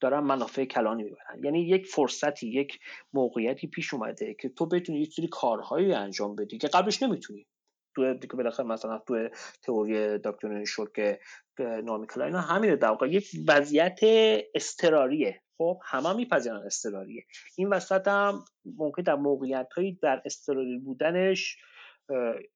دارن 0.00 0.20
منافع 0.20 0.64
کلانی 0.64 1.02
می‌برن. 1.02 1.44
یعنی 1.44 1.60
یک 1.68 1.86
فرصتی 1.86 2.48
یک 2.48 2.78
موقعیتی 3.12 3.66
پیش 3.66 3.94
اومده 3.94 4.34
که 4.34 4.48
تو 4.48 4.66
بتونی 4.66 5.00
یک 5.00 5.14
سری 5.14 5.28
کارهایی 5.28 5.92
انجام 5.92 6.34
بدی 6.36 6.58
که 6.58 6.68
قبلش 6.68 7.02
نمی‌تونی. 7.02 7.46
تو 7.94 8.14
دیگه 8.14 8.34
بالاخره 8.34 8.66
مثلا 8.66 8.98
تو 8.98 9.28
تئوری 9.62 10.18
دکتر 10.18 10.64
شد 10.64 10.92
که 10.96 11.20
نامی 11.60 12.06
کلاین. 12.06 12.34
همینه 12.34 12.76
در 12.76 12.88
واقع 12.88 13.08
یک 13.08 13.30
وضعیت 13.48 14.00
استراریه 14.54 15.42
خب 15.58 15.80
همه 15.84 16.12
میپذیرن 16.12 16.56
استراریه 16.56 17.26
این 17.56 17.68
وسط 17.68 18.08
هم 18.08 18.44
ممکن 18.64 19.02
در 19.02 19.14
موقعیت 19.14 19.68
هایی 19.76 19.98
در 20.02 20.22
استراری 20.24 20.78
بودنش 20.78 21.56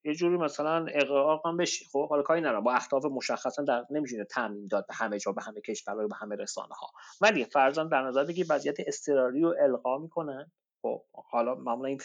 یه 0.03 0.15
جوری 0.15 0.37
مثلا 0.37 0.85
اقراق 0.89 1.47
هم 1.47 1.57
بشی. 1.57 1.85
خب 1.85 2.09
حالا 2.09 2.21
کاری 2.21 2.41
ندارم. 2.41 2.63
با 2.63 2.73
اهداف 2.73 3.05
مشخصا 3.05 3.63
در 3.63 3.85
نمیشه 3.89 4.25
تامین 4.25 4.67
داد 4.67 4.87
به 4.87 4.93
همه 4.93 5.19
جا 5.19 5.31
به 5.31 5.41
همه 5.41 5.61
کشورها 5.61 6.07
به 6.07 6.15
همه 6.15 6.35
رسانه 6.35 6.75
ها 6.75 6.87
ولی 7.21 7.45
فرضاً 7.45 7.83
در 7.83 8.01
نظر 8.01 8.23
بگیر 8.23 8.45
وضعیت 8.49 8.75
استراری 8.79 9.41
رو 9.41 9.55
القا 9.59 9.97
می‌کنن. 9.97 10.51
خب 10.81 11.03
حالا 11.13 11.55
معمولا 11.55 11.89
این 11.89 11.99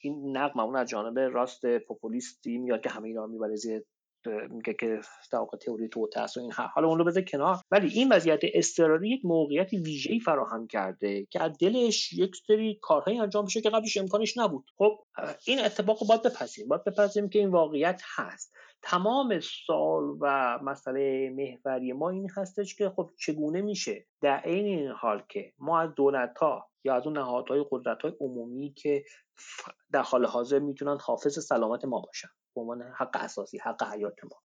این 0.00 0.36
نقد 0.36 0.56
معمولا 0.56 0.78
از 0.78 0.88
جانب 0.88 1.18
راست 1.18 1.78
پوپولیستی 1.78 2.58
میاد 2.58 2.80
که 2.80 2.90
همه 2.90 3.08
اینا 3.08 3.26
می‌بره 3.26 3.56
زیر 3.56 3.84
میگه 4.26 4.74
که 4.74 5.00
در 5.32 5.46
تئوری 5.60 5.88
توته 5.88 6.20
است 6.20 6.36
و 6.36 6.40
این 6.40 6.52
حالا 6.52 6.88
اون 6.88 6.98
رو 6.98 7.04
بذار 7.04 7.22
کنار. 7.22 7.56
ولی 7.70 7.88
این 7.88 8.12
وضعیت 8.12 8.40
اضطراری 8.42 9.10
یک 9.10 9.20
موقعیت 9.24 9.72
ویژه‌ای 9.72 10.20
فراهم 10.20 10.66
کرده 10.66 11.26
که 11.30 11.42
از 11.42 11.58
دلش 11.60 12.12
یک 12.12 12.36
سری 12.46 12.78
کارهایی 12.82 13.18
انجام 13.18 13.44
بشه 13.44 13.60
که 13.60 13.70
قبلش 13.70 13.96
امکانش 13.96 14.38
نبود. 14.38 14.64
خب 14.76 14.98
این 15.46 15.64
اتفاق 15.64 15.98
باید 16.08 16.22
بپذیریم. 16.22 16.68
باید 16.68 16.84
بپذیریم 16.84 17.28
که 17.28 17.38
این 17.38 17.50
واقعیت 17.50 18.02
هست. 18.16 18.52
تمام 18.82 19.40
سال 19.66 20.16
و 20.20 20.58
مسئله 20.62 21.30
محوری 21.30 21.92
ما 21.92 22.10
این 22.10 22.30
هستش 22.36 22.74
که 22.74 22.92
خب 22.96 23.10
چگونه 23.18 23.62
میشه 23.62 24.06
در 24.20 24.36
عین 24.36 24.66
این 24.66 24.88
حال 24.88 25.22
که 25.28 25.52
ما 25.58 25.80
از 25.80 25.90
دولت 25.94 26.38
ها 26.38 26.70
یا 26.84 26.94
از 26.94 27.06
اون 27.06 27.18
نهادهای 27.18 27.64
قدرت 27.70 28.02
های 28.02 28.12
عمومی 28.20 28.72
که 28.72 29.04
در 29.92 30.02
حال 30.02 30.26
حاضر 30.26 30.58
می‌تونن 30.58 30.98
حافظ 31.00 31.46
سلامت 31.46 31.84
ما 31.84 32.00
باشن. 32.00 32.28
به 32.54 32.60
عنوان 32.60 32.82
حق 32.82 33.16
اساسی 33.20 33.58
حق 33.58 33.82
حیات 33.82 34.14
ما. 34.24 34.40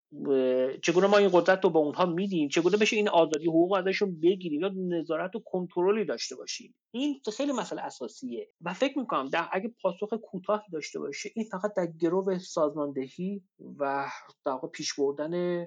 چگونه 0.83 1.07
ما 1.07 1.17
این 1.17 1.31
قدرت 1.33 1.65
رو 1.65 1.71
به 1.71 1.79
اونها 1.79 2.07
میدیم؟ 2.07 2.49
چگونه 2.49 2.77
بشه 2.77 2.97
این 2.97 3.09
آزادی 3.09 3.47
حقوق 3.47 3.73
ازشون 3.73 4.21
بگیریم 4.21 4.61
یا 4.61 4.71
نظارت 4.77 5.37
و 5.37 5.43
کنترلی 5.47 6.05
داشته 6.05 6.37
باشیم؟ 6.37 6.75
این 6.91 7.21
خیلی 7.37 7.53
مسئله 7.53 7.83
اساسیه. 7.83 8.51
و 8.61 8.75
فکر 8.75 8.99
می‌کنم 8.99 9.29
در 9.29 9.49
اگه 9.53 9.75
پاسخ 9.83 10.15
کوتاهی 10.23 10.71
داشته 10.73 10.99
باشه 10.99 11.31
این 11.35 11.45
فقط 11.45 11.73
در 11.77 11.87
گرو 11.87 12.39
سازماندهی 12.39 13.43
و 13.79 14.07
در 14.47 14.59
پیش 14.73 14.95
بردن 14.99 15.67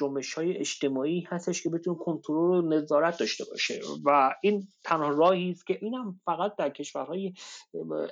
جنبش 0.00 0.34
های 0.34 0.56
اجتماعی 0.56 1.20
هستش 1.20 1.62
که 1.62 1.70
بتونه 1.70 1.98
کنترل 1.98 2.64
و 2.64 2.68
نظارت 2.68 3.18
داشته 3.18 3.44
باشه. 3.50 3.80
و 4.04 4.34
این 4.42 4.68
تنها 4.84 5.08
راهی 5.08 5.50
است 5.50 5.66
که 5.66 5.78
اینم 5.80 6.20
فقط 6.24 6.56
در 6.56 6.70
کشورهای 6.70 7.32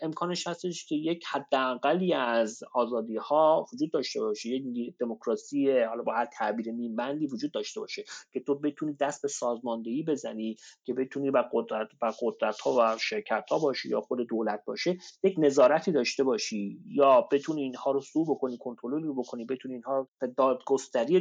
امکانش 0.03 0.47
هستش 0.47 0.87
که 0.87 0.95
یک 0.95 1.25
حداقلی 1.27 2.15
از 2.15 2.61
آزادی 2.75 3.17
ها 3.17 3.67
وجود 3.73 3.91
داشته 3.91 4.21
باشه. 4.21 4.49
یک 4.49 4.99
دموکراسی 4.99 5.71
حالا 5.71 6.03
با 6.03 6.15
هر 6.15 6.27
تعبیر 6.27 6.73
نیمبندی 6.73 7.27
وجود 7.27 7.53
داشته 7.53 7.81
باشه 7.81 8.05
که 8.33 8.41
تو 8.41 8.55
بتونی 8.55 8.93
دست 8.93 9.23
به 9.23 9.29
سازماندهی 9.29 10.03
بزنی 10.03 10.57
که 10.85 10.95
بتونی 10.95 11.31
با 11.31 11.45
قدرت 11.53 11.89
و 12.03 12.13
قدرت 12.23 12.61
ها 12.61 12.77
و 12.79 12.99
شرکت 12.99 13.45
ها 13.51 13.59
باشی 13.59 13.89
یا 13.89 14.01
خود 14.01 14.29
دولت 14.29 14.65
باشه 14.65 14.99
یک 15.23 15.35
نظارتی 15.39 15.93
داشته 15.93 16.25
باشی. 16.25 16.81
یا 16.87 17.29
بتونی 17.33 17.63
اینها 17.63 17.91
رو 17.91 18.01
سو 18.01 18.25
بکنی 18.25 18.59
کنترلی 18.59 19.13
بکنی 19.13 19.45
بتونی 19.45 19.75
اینها 19.75 20.09
دادگستری 20.37 21.21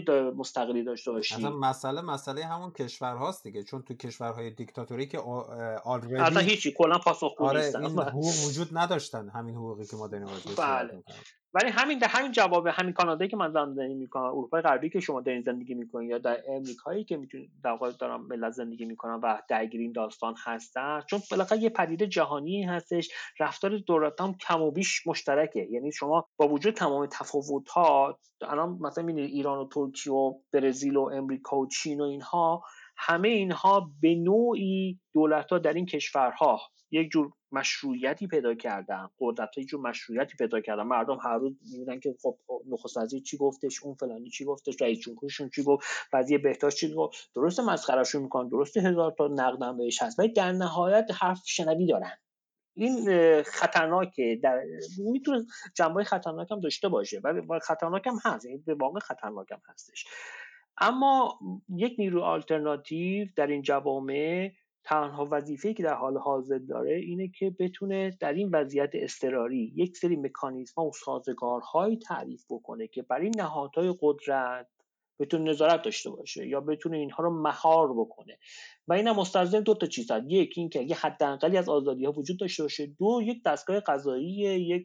مستقلی 0.57 0.83
داشته 0.83 1.11
باشی. 1.11 1.35
اصلا 1.35 1.49
مسئله 1.49 2.01
مسئله 2.01 2.45
همون 2.45 2.71
کشورهاست 2.71 3.43
دیگه. 3.43 3.63
چون 3.63 3.81
تو 3.81 3.93
کشورهای 3.93 4.51
دیکتاتوری 4.51 5.07
که 5.07 5.19
آلردی 5.83 6.15
اصلا 6.15 6.39
هیچی 6.41 6.73
کلا 6.77 6.97
پاسخگو 6.97 7.45
آره 7.45 7.71
این 7.75 7.99
حقوق 7.99 8.33
وجود 8.47 8.67
نداشتن 8.71 9.29
همین 9.29 9.55
حقوقی 9.55 9.85
که 9.85 9.95
ما 9.95 10.07
داریم 10.07 10.27
بله. 10.57 11.03
ولی 11.55 11.69
همین 11.69 11.99
در 11.99 12.07
همین 12.07 12.31
جواب 12.31 12.67
همین 12.67 12.93
کانادایی 12.93 13.29
که 13.29 13.37
من 13.37 13.51
زندگی 13.51 13.93
می‌کنم 13.93 14.23
اروپای 14.23 14.61
غربی 14.61 14.89
که 14.89 14.99
شما 14.99 15.21
دارین 15.21 15.41
زندگی 15.41 15.73
می‌کنین 15.73 16.09
یا 16.09 16.17
در 16.17 16.37
امریکایی 16.47 17.03
که 17.03 17.17
می‌تونید 17.17 17.51
در 17.63 17.71
واقع 17.71 17.91
دارم 17.91 18.27
ملت 18.27 18.51
زندگی 18.51 18.85
می‌کنم 18.85 19.19
و 19.23 19.41
درگیر 19.49 19.81
این 19.81 19.91
داستان 19.91 20.35
هستن 20.43 21.01
چون 21.09 21.19
بالاخره 21.31 21.59
یه 21.59 21.69
پدیده 21.69 22.07
جهانی 22.07 22.63
هستش 22.63 23.09
رفتار 23.39 23.77
دولت 23.77 24.21
هم 24.21 24.33
کم 24.33 24.61
و 24.61 24.71
بیش 24.71 25.07
مشترکه. 25.07 25.67
یعنی 25.71 25.91
شما 25.91 26.27
با 26.37 26.47
وجود 26.47 26.73
تمام 26.73 27.05
تفاوت 27.05 27.69
ها 27.69 28.19
الان 28.41 28.77
مثلا 28.81 29.07
ایران 29.07 29.57
و 29.57 29.67
ترکیه 29.67 30.13
و 30.13 30.33
برزیل 30.53 30.97
و 30.97 31.01
امریکا 31.01 31.57
و 31.57 31.67
چین 31.67 32.01
و 32.01 32.03
اینها 32.03 32.63
همه 32.97 33.27
اینها 33.27 33.91
به 34.01 34.15
نوعی 34.15 34.99
دولت 35.13 35.51
ها 35.51 35.57
در 35.57 35.73
این 35.73 35.85
کشورها 35.85 36.61
یک 36.91 37.11
جور 37.11 37.31
مشروعیتی 37.51 38.27
پیدا 38.27 38.55
کردن 38.55 39.09
قدرت 39.19 39.55
های 39.55 39.65
جور 39.65 39.81
مشروعیتی 39.81 40.37
پیدا 40.37 40.61
کردن. 40.61 40.83
مردم 40.83 41.17
هر 41.23 41.37
روز 41.37 41.53
می‌بینن 41.71 41.99
که 41.99 42.15
خب 42.21 42.37
نخست 42.69 42.97
وزیر 42.97 43.21
چی 43.21 43.37
گفتش 43.37 43.83
اون 43.83 43.95
فلانی 43.95 44.29
چی 44.29 44.45
گفتش 44.45 44.81
رئیس 44.81 44.99
جمهورشون 44.99 45.49
چی 45.55 45.63
گفت 45.63 45.87
وزیر 46.13 46.37
بهداشت 46.37 46.77
چی 46.77 46.93
گفت. 46.93 47.29
درست 47.35 47.59
مسخرهشون 47.59 48.21
می‌کنن 48.21 48.49
درست 48.49 48.77
هزار 48.77 49.15
تا 49.17 49.27
نقدم 49.27 49.77
بهش 49.77 50.01
هست 50.01 50.19
ولی 50.19 50.33
در 50.33 50.51
نهایت 50.51 51.05
حرف 51.19 51.41
شنوی 51.45 51.87
دارن. 51.87 52.17
این 52.77 53.05
خطرناکه. 53.43 54.39
در 54.43 54.63
می‌تونه 54.97 55.45
جنبه 55.75 56.03
خطرناک 56.03 56.51
هم 56.51 56.59
داشته 56.59 56.89
باشه 56.89 57.21
ولی 57.23 57.41
خطرناک 57.61 58.07
هم 58.07 58.17
هست 58.25 58.45
یعنی 58.45 58.57
به 58.57 58.73
واقع 58.73 58.99
خطرناک 58.99 59.51
هم 59.51 59.61
هستش. 59.69 60.05
اما 60.77 61.39
یک 61.69 61.95
نیرو 61.99 62.21
آلترناتیو 62.21 63.27
در 63.35 63.47
این 63.47 63.61
جوامع 63.61 64.51
تنها 64.83 65.27
وظیفه‌ای 65.31 65.73
که 65.73 65.83
در 65.83 65.93
حال 65.93 66.17
حاضر 66.17 66.57
داره 66.57 66.95
اینه 66.95 67.27
که 67.27 67.55
بتونه 67.59 68.17
در 68.19 68.33
این 68.33 68.49
وضعیت 68.53 68.89
اضطراری 68.93 69.73
یک 69.75 69.97
سری 69.97 70.15
مکانیزم 70.15 70.81
و 70.81 70.91
سازگارهایی 70.91 71.97
تعریف 71.97 72.45
بکنه 72.49 72.87
که 72.87 73.01
برای 73.01 73.29
نهادهای 73.29 73.95
قدرت 74.01 74.67
بتونه 75.19 75.49
نظارت 75.49 75.81
داشته 75.81 76.09
باشه 76.09 76.47
یا 76.47 76.61
بتونه 76.61 76.97
اینها 76.97 77.23
رو 77.23 77.41
مهار 77.41 77.93
بکنه. 77.93 78.37
و 78.87 78.93
اینم 78.93 79.15
مستلزم 79.15 79.59
دو 79.59 79.73
تا 79.73 79.87
چیز 79.87 80.11
هست. 80.11 80.25
یک 80.27 80.53
اینکه 80.57 80.81
یه 80.81 80.95
حداقلی 80.95 81.57
از 81.57 81.69
آزادی 81.69 82.05
ها 82.05 82.11
وجود 82.11 82.39
داشته 82.39 82.63
باشه. 82.63 82.87
دو 82.99 83.21
یک 83.23 83.43
دستگاه 83.45 83.79
قضایی 83.79 84.25
یک 84.25 84.83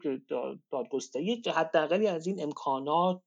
دادگستری 0.71 1.25
یک 1.25 1.47
حداقلی 1.47 2.07
از 2.07 2.27
این 2.27 2.43
امکانات 2.43 3.21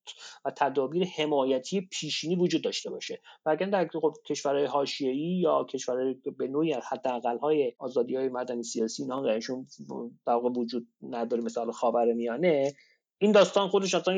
و 0.44 0.50
تدابیر 0.50 1.04
حمایتی 1.04 1.80
پیشینی 1.80 2.36
وجود 2.36 2.62
داشته 2.62 2.90
باشه. 2.90 3.20
و 3.46 3.50
اگر 3.50 3.66
در 3.66 3.88
خب 3.92 4.14
کشورهای 4.26 4.64
حاشیه‌ای 4.64 5.40
یا 5.40 5.64
کشورهای 5.64 6.14
به 6.38 6.48
نوعی 6.48 6.72
حداقل 6.72 7.38
های 7.38 7.72
آزادی 7.78 8.16
های 8.16 8.28
مدنی 8.28 8.62
سیاسی 8.62 9.02
اینا 9.02 10.50
وجود 10.56 10.88
نداره. 11.02 11.42
مثال 11.42 11.72
خاورمیانه. 11.72 12.72
این 13.18 13.32
داستان 13.32 13.68
خودش 13.68 13.94
اصلا 13.94 14.14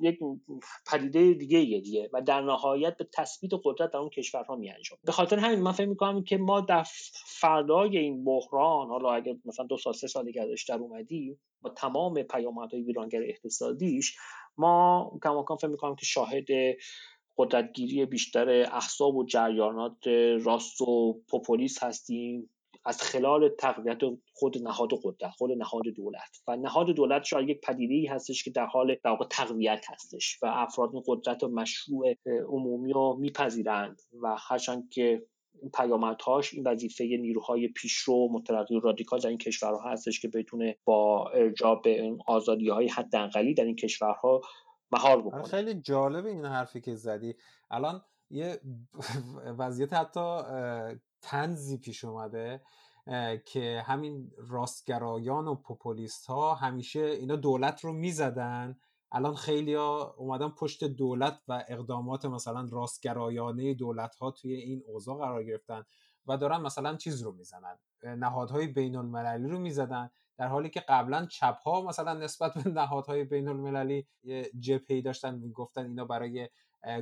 یک 0.00 0.18
پدیده 0.92 1.34
دیگه 1.34 1.58
ایه 1.58 1.80
دیگه 1.80 2.10
و 2.12 2.22
در 2.22 2.40
نهایت 2.40 2.96
به 2.96 3.08
تثبیت 3.12 3.50
قدرت 3.64 3.90
در 3.90 3.98
اون 3.98 4.08
کشورها 4.08 4.56
می 4.56 4.70
انجام 4.70 4.98
به 5.04 5.12
خاطر 5.12 5.38
همین 5.38 5.60
من 5.60 5.72
فکر 5.72 5.86
می‌کنم 5.86 6.24
که 6.24 6.36
ما 6.36 6.60
در 6.60 6.84
فردای 7.26 7.98
این 7.98 8.24
بحران 8.24 8.88
حالا 8.88 9.12
اگر 9.12 9.34
مثلا 9.44 9.66
دو 9.66 9.76
سال 9.76 9.92
سه 9.92 10.06
سال 10.06 10.24
دیگه 10.24 10.42
ازش 10.42 10.64
در 10.68 10.74
اومدی 10.74 11.38
با 11.62 11.70
تمام 11.70 12.22
پیامدهای 12.22 12.82
ویرانگر 12.82 13.22
اقتصادیش 13.22 14.16
ما 14.56 15.12
کماکان 15.22 15.56
فکر 15.56 15.68
می‌کنم 15.68 15.96
که 15.96 16.06
شاهد 16.06 16.46
قدرتگیری 17.36 18.06
بیشتر 18.06 18.48
احساب 18.48 19.16
و 19.16 19.26
جریانات 19.26 20.06
راست 20.42 20.80
و 20.80 21.20
پوپولیس 21.28 21.82
هستیم. 21.82 22.50
از 22.84 23.02
خلال 23.02 23.48
تقویت 23.48 23.98
خود 24.32 24.58
نهاد 24.62 24.88
قدرت 25.02 25.30
خود 25.30 25.52
نهاد 25.52 25.82
دولت. 25.96 26.42
و 26.48 26.56
نهاد 26.56 26.86
دولت 26.86 27.24
شاید 27.24 27.48
یک 27.48 27.60
پدیده 27.60 27.94
ای 27.94 28.06
هستش 28.06 28.44
که 28.44 28.50
در 28.50 28.66
حال 28.66 28.96
در 29.04 29.16
تقویت 29.30 29.84
هستش 29.88 30.38
و 30.42 30.46
افراد 30.46 30.90
قدرت 31.06 31.42
و 31.42 31.48
مشروع 31.48 32.14
عمومی 32.48 32.92
رو 32.92 33.16
میپذیرند 33.20 34.02
و 34.22 34.36
هرچند 34.38 34.88
که 34.88 35.26
این 35.62 35.70
پیامدهاش 35.70 36.54
این 36.54 36.66
وظیفه 36.66 37.04
نیروهای 37.04 37.68
پیشرو 37.68 38.28
مترقی 38.32 38.76
و 38.76 38.80
رادیکال 38.80 39.20
در 39.20 39.28
این 39.28 39.38
کشورها 39.38 39.90
هستش 39.90 40.20
که 40.20 40.28
بتونه 40.28 40.76
با 40.84 41.28
ارجاع 41.28 41.80
به 41.84 42.02
این 42.02 42.18
آزادی 42.26 42.68
های 42.68 42.88
حداقلی 42.88 43.54
در 43.54 43.64
این 43.64 43.76
کشورها 43.76 44.40
مهار 44.92 45.22
بکنه. 45.22 45.42
خیلی 45.42 45.74
جالب 45.74 46.26
این 46.26 46.44
حرفی 46.44 46.80
که 46.80 46.94
زدی. 46.94 47.34
الان 47.70 48.02
یه 48.30 48.60
وضعیت 49.58 49.92
حتی 49.92 50.38
تنزی 51.24 51.78
پیش 51.78 52.04
اومده 52.04 52.60
که 53.44 53.82
همین 53.86 54.30
راستگرایان 54.48 55.48
و 55.48 55.54
پوپولیست 55.54 56.26
ها 56.26 56.54
همیشه 56.54 57.00
اینا 57.00 57.36
دولت 57.36 57.84
رو 57.84 57.92
می‌زدن. 57.92 58.76
الان 59.12 59.34
خیلی 59.34 59.74
ها 59.74 60.14
اومدن 60.18 60.48
پشت 60.48 60.84
دولت 60.84 61.40
و 61.48 61.64
اقدامات 61.68 62.24
مثلا 62.24 62.68
راستگرایانه 62.70 63.74
دولت 63.74 64.16
ها 64.16 64.30
توی 64.30 64.54
این 64.54 64.82
اوضاع 64.86 65.18
قرار 65.18 65.44
گرفتن 65.44 65.84
و 66.26 66.36
دارن 66.36 66.60
مثلا 66.60 66.96
چیز 66.96 67.22
رو 67.22 67.32
می‌زنن 67.32 67.78
نهادهای 68.02 68.66
بین 68.66 68.96
المللی 68.96 69.48
رو 69.48 69.58
می‌زدن. 69.58 70.10
در 70.36 70.48
حالی 70.48 70.70
که 70.70 70.80
قبلا 70.80 71.26
چپ 71.26 71.58
ها 71.64 71.80
مثلا 71.80 72.14
نسبت 72.14 72.54
به 72.54 72.70
نهادهای 72.70 73.24
بین 73.24 73.48
المللی 73.48 74.06
جپهی 74.60 75.02
داشتن 75.02 75.34
می‌گفتن 75.34 75.86
اینا 75.86 76.04
برای 76.04 76.48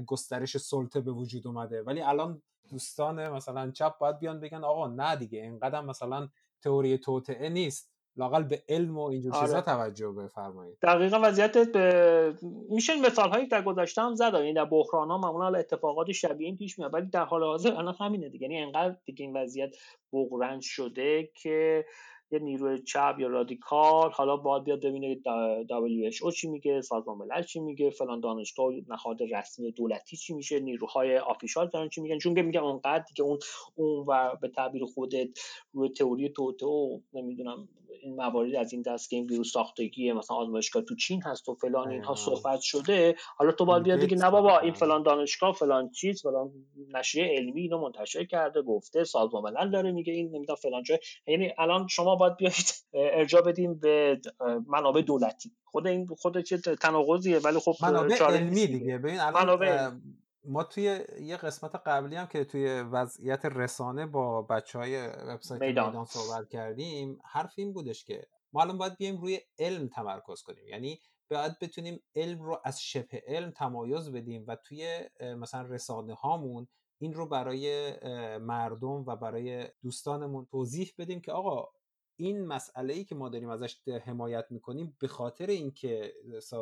گسترش 0.06 0.56
سلطه 0.56 1.00
به 1.00 1.12
وجود 1.12 1.46
اومده. 1.46 1.82
ولی 1.82 2.00
الان 2.00 2.42
دوستان 2.70 3.28
مثلا 3.28 3.70
چپ 3.70 3.98
باید 3.98 4.18
بیان 4.18 4.40
بگن 4.40 4.64
آقا 4.64 4.88
نه 4.88 5.16
دیگه 5.16 5.42
اینقدر 5.42 5.80
مثلا 5.80 6.28
تئوری 6.62 6.98
توطعه 6.98 7.48
نیست. 7.48 7.92
لاقل 8.16 8.42
به 8.42 8.62
علم 8.68 8.98
و 8.98 9.02
اینجور 9.02 9.34
آره. 9.34 9.46
چیزا 9.46 9.60
توجه 9.60 10.08
بفرمایید. 10.08 10.78
دقیقا 10.82 11.20
وضعیت 11.22 11.72
به... 11.72 12.34
میشه 12.70 13.00
مثال 13.00 13.30
هایی 13.30 13.48
در 13.48 13.62
گذشته 13.62 14.02
هم 14.02 14.14
زد 14.14 14.34
یعنی 14.34 14.54
در 14.54 14.64
بحران 14.64 15.08
ها 15.08 15.18
معمولا 15.18 15.58
اتفاقات 15.58 16.12
شبیه 16.12 16.46
این 16.46 16.56
پیش 16.56 16.78
میاد 16.78 16.94
ولی 16.94 17.06
در 17.06 17.24
حال 17.24 17.42
حاضر 17.42 17.72
الان 17.74 17.94
همینه 18.00 18.28
دیگه. 18.28 18.48
یعنی 18.48 18.62
انقدر 18.62 18.96
دیگه 19.04 19.26
این 19.26 19.36
وضعیت 19.36 19.74
بغرنج 20.12 20.62
شده 20.62 21.30
که 21.34 21.84
یه 22.32 22.38
نیروی 22.38 22.82
چپ 22.82 23.16
یا 23.18 23.28
رادیکال 23.28 24.10
حالا 24.10 24.36
باید 24.36 24.64
بیاد 24.64 24.80
ببینه 24.80 25.20
WHO 25.68 26.34
چی 26.34 26.48
میگه 26.48 26.80
سازمان 26.80 27.18
ملل 27.18 27.42
چی 27.42 27.60
میگه 27.60 27.90
فلان 27.90 28.20
دانشگاه 28.20 28.72
نهاد 28.88 29.22
رسمی 29.22 29.72
دولتی 29.72 30.16
چی 30.16 30.34
میشه 30.34 30.60
نیروهای 30.60 31.18
آفیشال 31.18 31.68
دارن 31.68 31.88
چی 31.88 32.00
میگن. 32.00 32.18
چون 32.18 32.34
که 32.34 32.42
میگن 32.42 32.60
اونقدر 32.60 33.04
که 33.16 33.22
اون 33.22 33.38
اون 33.74 34.04
و 34.08 34.36
به 34.40 34.48
تعبیر 34.48 34.84
خودت 34.84 35.28
روی 35.72 35.88
تئوری 35.88 36.28
توتو 36.28 37.00
نمی‌دونم 37.12 37.68
این 38.02 38.16
موارد 38.16 38.54
از 38.54 38.72
این 38.72 38.82
دست 38.82 39.10
که 39.10 39.16
این 39.16 39.26
ویروس 39.26 39.52
ساختگی 39.52 40.12
مثلا 40.12 40.36
آزمایشگاه 40.36 40.82
تو 40.82 40.94
چین 40.94 41.22
هست 41.22 41.48
و 41.48 41.54
فلان 41.54 41.90
اینها 41.90 42.14
صحبت 42.14 42.60
شده 42.60 43.14
حالا 43.36 43.52
تو 43.52 43.64
باید 43.64 43.82
بیاد 43.82 44.00
بگی 44.00 44.14
نه 44.14 44.30
بابا 44.30 44.58
این 44.58 44.72
فلان 44.72 45.02
دانشگاه 45.02 45.52
فلان 45.52 45.90
چیز 45.90 46.22
فلان 46.22 46.50
نشریه 46.94 47.24
علمی 47.24 47.60
اینو 47.60 47.78
منتشر 47.78 48.24
کرده 48.24 48.62
گفته 48.62 49.04
سازمان 49.04 49.42
ملل 49.42 49.70
داره 49.70 49.92
میگه 49.92 50.12
این 50.12 50.26
نمی‌دونم 50.26 50.56
فلان 50.56 50.82
جای 50.82 50.98
یعنی 51.26 51.52
الان 51.58 51.86
شما 51.86 52.16
باید 52.16 52.36
بیاید 52.36 52.74
ارجاع 53.18 53.42
بدیم 53.42 53.74
به 53.74 54.20
منابع 54.66 55.02
دولتی. 55.02 55.52
خود 55.64 55.86
این 55.86 56.06
خود 56.06 56.40
چه 56.40 56.58
تناقضیه 56.58 57.38
ولی 57.38 57.58
خب 57.58 57.74
منابع 57.82 58.16
علمی 58.24 58.66
دیگه. 58.66 58.98
ببین 58.98 59.20
الان 59.20 60.02
ما 60.44 60.64
توی 60.64 61.00
یه 61.20 61.37
قسمت 61.37 61.74
قبلی 61.74 62.16
هم 62.16 62.26
که 62.26 62.44
توی 62.44 62.81
وضعیت 62.81 63.44
رسانه 63.44 64.07
با 64.07 64.42
بچه 64.42 64.78
های 64.78 65.07
وبسایت 65.07 65.62
میدان. 65.62 65.87
میدان 65.87 66.05
صحبت 66.05 66.48
کردیم 66.48 67.18
حرف 67.24 67.55
این 67.57 67.72
بودش 67.72 68.05
که 68.05 68.26
ما 68.52 68.62
الان 68.62 68.78
باید 68.78 68.96
بیایم 68.96 69.20
روی 69.20 69.40
علم 69.59 69.88
تمرکز 69.88 70.42
کنیم 70.42 70.68
یعنی 70.68 71.00
باید 71.31 71.59
بتونیم 71.59 72.02
علم 72.14 72.42
رو 72.42 72.61
از 72.64 72.83
شبه 72.83 73.22
علم 73.26 73.50
تمایز 73.50 74.11
بدیم 74.11 74.44
و 74.48 74.57
توی 74.57 75.09
مثلا 75.20 75.62
رسانه 75.62 76.14
هامون 76.14 76.68
این 76.98 77.14
رو 77.14 77.28
برای 77.28 77.92
مردم 78.38 79.05
و 79.07 79.16
برای 79.16 79.68
دوستانمون 79.83 80.46
توضیح 80.50 80.92
بدیم 80.98 81.20
که 81.20 81.33
آقا 81.33 81.68
این 82.16 82.46
مسئله 82.46 82.94
ای 82.94 83.05
که 83.05 83.14
ما 83.14 83.28
داریم 83.28 83.48
ازش 83.48 83.88
حمایت 83.88 84.46
می‌کنیم 84.50 84.96
به 85.00 85.09
خاطر 85.09 85.46
اینکه 85.46 86.14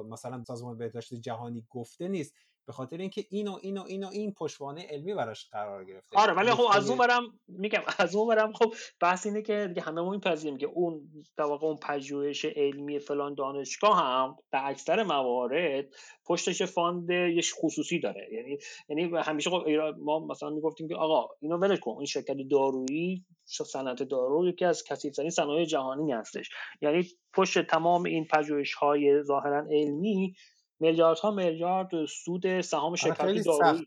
مثلا 0.09 0.45
سازمان 0.45 0.79
بهداشت 0.79 1.15
جهانی 1.15 1.67
گفته 1.71 2.09
نیست 2.09 2.35
به 2.67 2.73
خاطر 2.73 2.97
اینکه 2.97 3.25
اینو 3.31 3.59
اینو 3.63 3.85
اینو 3.87 4.09
این 4.09 4.33
پشتوانه 4.33 4.87
علمی 4.91 5.15
براش 5.15 5.49
قرار 5.53 5.85
گرفته. 5.85 6.19
آره 6.19 6.33
ولی 6.33 6.51
خب 6.51 6.67
از 6.73 6.89
اون 6.89 6.99
برم 6.99 7.23
میگم 7.49 7.83
از 7.99 8.15
اون 8.15 8.29
برم 8.29 8.53
خب 8.53 8.75
بحث 9.01 9.27
اینه 9.27 9.43
که 9.43 9.67
دیگه 9.69 9.83
همه 9.83 10.01
ما 10.01 10.11
میپذیریم 10.11 10.59
که 10.59 10.67
اون 10.67 11.03
در 11.37 11.45
واقع 11.45 11.67
اون 11.67 11.77
پژوهش 11.77 12.45
علمی 12.45 12.99
فلان 12.99 13.35
دانشگاه 13.35 13.97
هم 13.97 14.37
در 14.53 14.61
اکثر 14.65 15.03
موارد 15.03 15.85
پشتش 16.27 16.63
فاند 16.63 17.11
یه 17.11 17.43
خصوصی 17.55 18.01
داره. 18.01 18.29
یعنی 18.33 18.59
یعنی 18.89 19.17
همیشه 19.17 19.51
خب 19.51 19.69
ما 19.99 20.27
مثلا 20.27 20.51
می‌گفتیم 20.51 20.89
که 20.89 20.95
آقا 20.95 21.29
اینو 21.41 21.57
ول 21.57 21.77
کن 21.77 21.95
این 21.97 22.07
شرکت 22.07 22.37
دارویی 22.51 23.25
صنعت 23.45 24.03
دارو 24.03 24.49
یکی 24.49 24.65
از 24.65 24.85
کثیف‌ترین 24.85 25.31
صنایع 25.31 25.65
جهانی 25.65 26.13
هستش. 26.13 26.51
یعنی 26.81 27.07
پشت 27.35 27.63
تمام 27.63 28.05
این 28.05 28.27
پژوهش 28.27 28.75
های 28.75 29.23
ظاهرا 29.23 29.67
علمی 29.71 30.35
میلیاردها 30.81 31.31
میلیارد 31.31 32.05
سود 32.05 32.61
سهام 32.61 32.93
آره، 32.93 32.97
شرکت 32.97 33.45
دارویی 33.45 33.87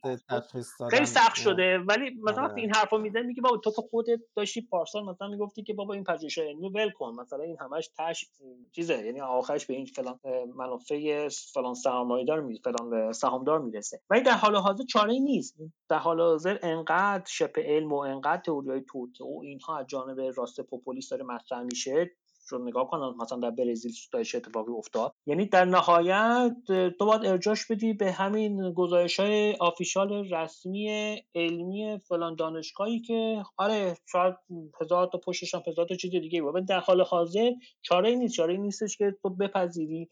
خیلی 0.92 1.06
سخت 1.06 1.36
شده. 1.36 1.78
ولی 1.78 2.20
مثلا 2.24 2.44
آره. 2.44 2.54
این 2.58 2.76
حرفو 2.76 2.98
می‌زنی 2.98 3.24
میگی 3.24 3.42
بابا 3.42 3.58
تو 3.58 3.72
تو 3.72 3.82
خودت 3.82 4.20
داشتی 4.36 4.62
پارسال 4.62 5.06
مثلا 5.06 5.28
می‌گفتی 5.28 5.64
که 5.64 5.74
بابا 5.74 5.94
این 5.94 6.04
پژوهش 6.04 6.38
علمی 6.38 6.70
ول 6.70 6.92
کن. 6.92 7.16
مثلا 7.16 7.44
این 7.44 7.58
همش 7.60 7.90
تش 7.98 8.26
چیزه 8.72 9.06
یعنی 9.06 9.22
آخرش 9.22 9.66
به 9.66 9.74
این 9.74 9.86
فلان 9.86 10.20
منافع 10.56 11.28
فلان 11.54 11.74
سرمایه‌دار 11.74 12.42
می 12.42 12.60
فلان 12.64 13.12
سهامدار 13.12 13.60
می‌رسه. 13.60 14.02
ولی 14.10 14.22
در 14.22 14.32
حال 14.32 14.56
حاضر 14.56 14.84
چاره 14.84 15.14
ای 15.14 15.20
نیست. 15.20 15.58
در 15.90 15.98
حال 15.98 16.22
حاضر 16.22 16.60
انقدر 16.62 17.26
شپ 17.28 17.60
علم 17.60 17.94
و 17.94 17.98
انقدر 17.98 18.42
تئوریای 18.42 18.82
توته 18.82 19.24
و 19.24 19.42
اینها 19.44 19.78
از 19.78 19.88
جانب 19.88 20.20
راست 20.36 20.62
پوپولیست 20.62 21.12
داره 21.12 21.24
مطرح 21.24 21.64
میشه 21.64 22.12
رو 22.48 22.68
نگاه 22.68 22.88
کنن 22.88 23.14
مثلا 23.22 23.40
در 23.40 23.52
برزیل 23.52 23.92
چه 24.24 24.38
اتفاقی 24.38 24.72
افتاد. 24.72 25.14
یعنی 25.26 25.46
در 25.46 25.66
نهایت 25.66 26.56
تو 27.00 27.06
باید 27.06 27.26
ارجاش 27.26 27.66
بدی 27.66 27.94
به 27.94 28.12
همین 28.12 28.74
گزارش 28.74 29.20
های 29.20 29.54
آفیشال 29.60 30.34
رسمی 30.34 31.16
علمی 31.36 32.00
فلان 32.08 32.36
دانشگاهی 32.36 33.00
که 33.00 33.44
آره 33.58 33.98
شاید 34.06 34.36
هزار 34.82 35.10
تا 35.12 35.18
پشتش 35.18 35.56
هم 35.56 35.62
هزار 35.68 35.86
تا 35.86 35.96
چیز 35.96 36.12
دیگه 36.12 36.42
بود. 36.42 36.66
در 36.66 36.80
حال 36.80 37.02
حاضر 37.02 37.52
چاره 37.82 38.16
نیست. 38.16 38.36
چاره 38.36 38.58
نیستش 38.58 38.98
که 38.98 39.16
تو 39.22 39.30
بپذیری. 39.30 40.10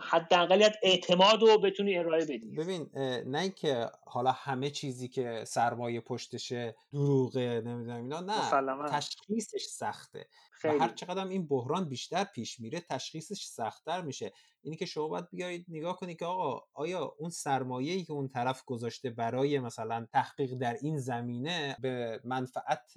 حداقل 0.00 0.68
اعتماد 0.82 1.42
رو 1.42 1.58
بتونی 1.58 1.98
ارائه 1.98 2.24
بدی. 2.24 2.56
ببین 2.58 2.90
نه 3.26 3.38
اینکه 3.38 3.86
حالا 4.06 4.32
همه 4.32 4.70
چیزی 4.70 5.08
که 5.08 5.44
سرمایه 5.46 6.00
پشتشه 6.00 6.76
دروغه 6.92 7.62
نمی‌دونم 7.64 8.02
اینا 8.02 8.20
نه. 8.20 8.88
تشخیصش 8.88 9.64
سخته. 9.64 10.28
خیلی. 10.52 10.76
و 10.76 10.78
هر 10.78 10.88
چقدر 10.88 11.26
این 11.26 11.48
بحران 11.48 11.88
بیشتر 11.88 12.24
پیش 12.24 12.60
میره 12.60 12.80
تشخیصش 12.80 13.44
سختتر 13.46 14.00
میشه. 14.00 14.32
اینی 14.62 14.76
که 14.76 14.86
شما 14.86 15.08
باید 15.08 15.30
بیایید 15.30 15.66
نگاه 15.68 15.96
کنید 15.96 16.18
که 16.18 16.24
آقا 16.24 16.60
آیا 16.74 17.14
اون 17.18 17.30
سرمایه 17.30 17.92
ای 17.92 18.04
که 18.04 18.12
اون 18.12 18.28
طرف 18.28 18.64
گذاشته 18.64 19.10
برای 19.10 19.58
مثلا 19.58 20.06
تحقیق 20.12 20.54
در 20.54 20.76
این 20.82 20.98
زمینه 20.98 21.76
به 21.80 22.20
منفعت 22.24 22.92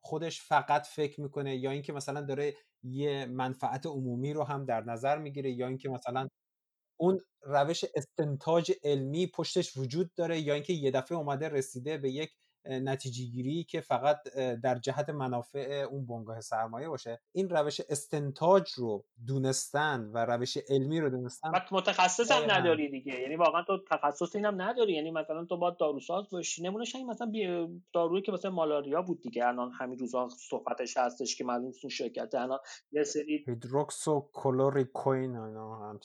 خودش 0.00 0.42
فقط 0.42 0.86
فکر 0.86 1.20
می‌کنه 1.20 1.56
یا 1.56 1.70
اینکه 1.70 1.92
مثلا 1.92 2.20
داره 2.20 2.54
یه 2.84 3.26
منفعت 3.26 3.86
عمومی 3.86 4.32
رو 4.32 4.44
هم 4.44 4.64
در 4.64 4.84
نظر 4.84 5.18
می‌گیره 5.18 5.50
یا 5.50 5.66
اینکه 5.68 5.88
مثلا 5.88 6.28
اون 7.00 7.20
روش 7.42 7.84
استنتاج 7.94 8.72
علمی 8.84 9.26
پشتش 9.26 9.76
وجود 9.76 10.14
داره 10.14 10.40
یا 10.40 10.54
اینکه 10.54 10.72
یه 10.72 10.90
دفعه 10.90 11.18
اومده 11.18 11.48
رسیده 11.48 11.98
به 11.98 12.10
یک 12.10 12.30
نتیجه 12.64 13.24
گیری 13.24 13.64
که 13.64 13.80
فقط 13.80 14.22
در 14.62 14.78
جهت 14.78 15.10
منافع 15.10 15.86
اون 15.90 16.06
بنگاه 16.06 16.40
سرمایه 16.40 16.88
باشه. 16.88 17.20
این 17.32 17.48
روش 17.48 17.80
استنتاج 17.88 18.72
رو 18.72 19.04
دونستن 19.26 20.10
و 20.14 20.24
روش 20.24 20.56
علمی 20.68 21.00
رو 21.00 21.10
دونستن 21.10 21.50
متخصص 21.72 22.30
هم 22.30 22.50
نداری 22.50 22.90
دیگه. 22.90 23.20
یعنی 23.20 23.36
واقعا 23.36 23.62
تو 23.62 23.78
تخصص 23.90 24.36
اینم 24.36 24.62
نداری. 24.62 24.92
یعنی 24.92 25.10
مثلا 25.10 25.44
تو 25.44 25.56
باید 25.56 25.76
داروساز 25.76 26.24
باشی. 26.32 26.62
نمونه 26.62 26.84
این 26.94 27.06
مثلا 27.06 27.32
دارویی 27.92 28.22
که 28.22 28.32
مثلا 28.32 28.50
مالاریا 28.50 29.02
بود 29.02 29.20
دیگه. 29.20 29.46
الان 29.46 29.72
همین 29.72 29.98
روزا 29.98 30.28
صحبتش 30.28 30.96
هستش 30.96 31.36
که 31.36 31.44
معلوم 31.44 31.72
اون 31.82 31.90
شرکت. 31.90 32.34
الان 32.34 32.58
یه 32.92 33.02
سری 33.02 33.44
هیدروکسو 33.46 34.28
کلوریکوین 34.32 35.36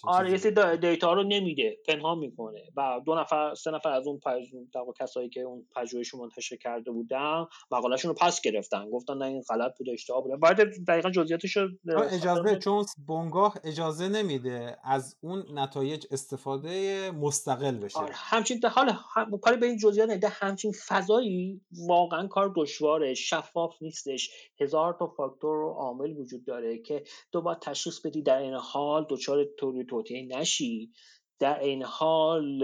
آره 0.03 0.31
یه 0.31 0.37
سری 0.37 0.77
دیتا 0.77 1.13
رو 1.13 1.23
نمیده. 1.23 1.77
پنهان 1.87 2.17
می‌کنه. 2.17 2.61
و 2.75 3.01
دو 3.05 3.15
نفر 3.15 3.53
سه 3.53 3.71
نفر 3.71 3.89
از 3.89 4.07
اون 4.07 4.19
پژ... 4.25 4.53
کسایی 4.99 5.29
که 5.29 5.41
اون 5.41 5.67
پژوهش 5.75 6.15
منتشر 6.15 6.46
منتشر 6.51 6.55
کرده 6.55 6.91
بودم 6.91 7.47
مقالهشون 7.71 8.09
رو 8.09 8.15
پس 8.15 8.41
گرفتن. 8.41 8.89
گفتن 8.89 9.17
نه 9.17 9.25
این 9.25 9.41
غلط 9.41 9.77
بوده 9.77 9.91
اشتباه 9.91 10.23
بوده 10.23 10.35
باید 10.35 10.57
دقیقا 10.87 11.09
جزئیاتش 11.09 11.57
رو 11.57 11.69
اجازه 12.11 12.55
چون 12.55 12.85
بنگاه 13.07 13.55
اجازه 13.63 14.07
نمیده 14.07 14.77
از 14.83 15.17
اون 15.21 15.45
نتایج 15.53 16.05
استفاده 16.11 17.11
مستقل 17.11 17.77
بشه. 17.77 17.99
آره 17.99 18.13
همچین 18.13 18.59
حال 18.65 18.89
هم... 19.15 19.37
کاری 19.37 19.57
به 19.57 19.65
این 19.65 19.77
جزئیات 19.77 20.09
نده 20.09 20.27
همچین 20.27 20.71
فضایی 20.87 21.61
واقعا 21.87 22.27
کار 22.27 22.53
دشواره 22.55 23.13
شفاف 23.13 23.75
نیستش. 23.81 24.29
هزار 24.59 24.95
تا 24.99 25.07
فاکتور 25.07 25.57
و 25.57 25.69
عامل 25.69 26.17
وجود 26.17 26.45
داره 26.45 26.77
که 26.77 27.03
تو 27.31 27.41
باید 27.41 27.59
تشخیص 27.59 27.99
بدی 27.99 28.21
در 28.21 28.37
این 28.37 28.53
حال 28.53 29.05
دچار 29.09 29.45
توری 29.57 29.85
توتی 29.85 30.27
نشی. 30.27 30.91
در 31.39 31.59
این 31.59 31.83
حال 31.83 32.63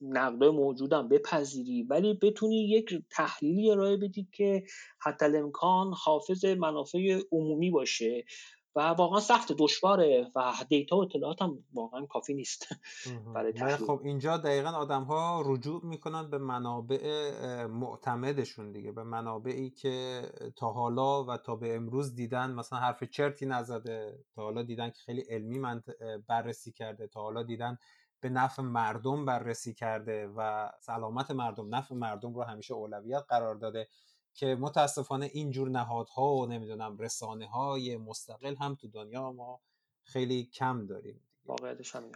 نقده 0.00 0.50
موجودم 0.50 1.08
بپذیری 1.08 1.82
ولی 1.82 2.14
بتونی 2.14 2.68
یک 2.68 3.02
تحلیلی 3.10 3.70
ارائه 3.70 3.96
بدی 3.96 4.28
که 4.32 4.64
حتی 5.00 5.24
امکان 5.24 5.92
حافظ 6.04 6.44
منافع 6.44 7.20
عمومی 7.32 7.70
باشه 7.70 8.24
و 8.76 8.80
واقعا 8.80 9.20
سخت 9.20 9.52
دشواره 9.58 10.30
و 10.34 10.52
دیتا 10.68 10.96
و 10.96 11.02
اطلاعات 11.02 11.42
هم 11.42 11.64
واقعا 11.74 12.06
کافی 12.06 12.34
نیست 12.34 12.66
برای 13.34 13.52
تحلیل. 13.52 13.76
خب 13.76 14.00
اینجا 14.04 14.36
دقیقا 14.36 14.68
آدم 14.68 15.02
ها 15.02 15.42
رجوع 15.46 15.86
می‌کنن 15.86 16.30
به 16.30 16.38
منابع 16.38 17.66
معتمدشون 17.66 18.72
دیگه 18.72 18.92
به 18.92 19.02
منابعی 19.02 19.70
که 19.70 20.22
تا 20.56 20.72
حالا 20.72 21.24
و 21.24 21.36
تا 21.36 21.56
به 21.56 21.74
امروز 21.74 22.14
دیدن 22.14 22.50
مثلا 22.50 22.78
حرف 22.78 23.04
چرتی 23.04 23.46
نزده 23.46 24.18
تا 24.34 24.42
حالا 24.42 24.62
دیدن 24.62 24.90
که 24.90 24.98
خیلی 25.06 25.20
علمی 25.20 25.58
من 25.58 25.82
بررسی 26.28 26.72
کرده 26.72 27.06
تا 27.06 27.20
حالا 27.20 27.42
دیدن 27.42 27.78
به 28.24 28.30
نفع 28.30 28.62
مردم 28.62 29.24
بررسی 29.24 29.74
کرده 29.74 30.26
و 30.36 30.70
سلامت 30.80 31.30
مردم 31.30 31.74
نفع 31.74 31.94
مردم 31.94 32.34
رو 32.34 32.42
همیشه 32.42 32.74
اولویت 32.74 33.24
قرار 33.28 33.54
داده 33.54 33.88
که 34.34 34.54
متاسفانه 34.60 35.30
اینجور 35.32 35.68
نهادها 35.68 36.34
و 36.34 36.46
نمی‌دونم 36.46 36.98
رسانه 36.98 37.46
های 37.46 37.96
مستقل 37.96 38.54
هم 38.54 38.74
تو 38.74 38.88
دنیا 38.88 39.32
ما 39.32 39.60
خیلی 40.02 40.44
کم 40.44 40.86
داریم 40.86 41.20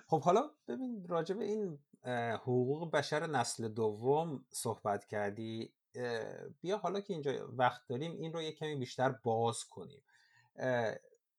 خب 0.07 0.23
حالا 0.23 0.51
ببین 0.69 1.07
راجع 1.09 1.37
این 1.39 1.79
حقوق 2.35 2.91
بشر 2.91 3.27
نسل 3.27 3.69
دوم 3.69 4.45
صحبت 4.51 5.05
کردی 5.05 5.73
بیا 6.61 6.79
حالا 6.79 7.01
که 7.01 7.13
اینجا 7.13 7.49
وقت 7.57 7.87
داریم 7.89 8.13
این 8.13 8.33
رو 8.33 8.43
یک 8.43 8.59
کمی 8.59 8.77
بیشتر 8.77 9.11
باز 9.11 9.65
کنیم. 9.65 10.03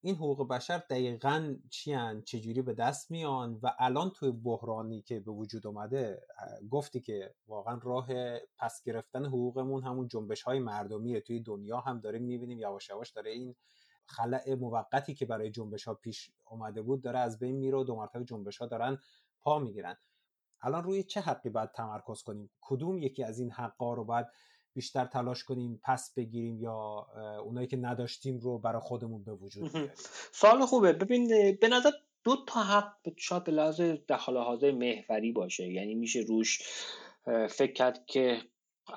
این 0.02 0.14
حقوق 0.14 0.48
بشر 0.48 0.78
دقیقا 0.78 1.56
چی 1.70 1.92
هن؟ 1.92 2.22
چجوری 2.22 2.62
به 2.62 2.74
دست 2.74 3.10
میان 3.10 3.58
و 3.62 3.72
الان 3.78 4.10
توی 4.10 4.30
بحرانی 4.30 5.02
که 5.02 5.20
به 5.20 5.32
وجود 5.32 5.66
اومده 5.66 6.22
گفتی 6.70 7.00
که 7.00 7.34
واقعا 7.46 7.80
راه 7.82 8.08
پس 8.58 8.82
گرفتن 8.84 9.24
حقوقمون 9.24 9.82
همون 9.82 10.08
جنبش 10.08 10.42
های 10.42 10.58
مردمیه. 10.58 11.20
توی 11.20 11.40
دنیا 11.40 11.80
هم 11.80 12.00
داریم 12.00 12.22
می‌بینیم 12.22 12.58
یواش 12.58 12.90
یواش 12.90 13.10
داره 13.10 13.30
این 13.30 13.54
خلع 14.06 14.54
موقتی 14.54 15.14
که 15.14 15.26
برای 15.26 15.50
جنبش 15.50 15.84
ها 15.84 15.94
پیش 15.94 16.30
اومده 16.44 16.82
بود 16.82 17.02
داره 17.02 17.18
از 17.18 17.38
بین 17.38 17.56
میره 17.56 17.78
و 17.78 17.84
دو 17.84 17.96
مرتبه 17.96 18.24
جنبش 18.24 18.58
ها 18.58 18.66
دارن 18.66 18.98
پا 19.40 19.58
می‌گیرن. 19.58 19.96
الان 20.62 20.84
روی 20.84 21.02
چه 21.02 21.20
حقی 21.20 21.50
باید 21.50 21.72
تمرکز 21.72 22.22
کنیم؟ 22.22 22.50
کدوم 22.60 22.98
یکی 22.98 23.24
از 23.24 23.38
این 23.38 23.50
حقا 23.50 23.94
رو 23.94 24.04
باید 24.04 24.26
بیشتر 24.80 25.04
تلاش 25.04 25.44
کنیم 25.44 25.80
پس 25.84 26.14
بگیریم 26.16 26.60
یا 26.60 27.06
اونایی 27.44 27.66
که 27.66 27.76
نداشتیم 27.76 28.38
رو 28.38 28.58
برای 28.58 28.80
خودمون 28.80 29.24
به 29.24 29.32
وجود 29.32 29.72
بیاریم. 29.72 29.90
سوال 30.32 30.66
خوبه. 30.66 30.92
ببین 30.92 31.28
به 31.60 31.68
نظر 31.68 31.90
دو 32.24 32.36
تا 32.46 32.60
حق 32.60 32.94
شاید 33.16 33.44
به 33.44 33.52
لحاظ 33.52 33.80
در 33.80 34.16
حال 34.16 34.36
حاضر 34.36 34.70
محوری 34.70 35.32
باشه. 35.32 35.68
یعنی 35.72 35.94
میشه 35.94 36.20
روش 36.20 36.62
فکر 37.50 37.72
کرد 37.72 38.06
که 38.06 38.38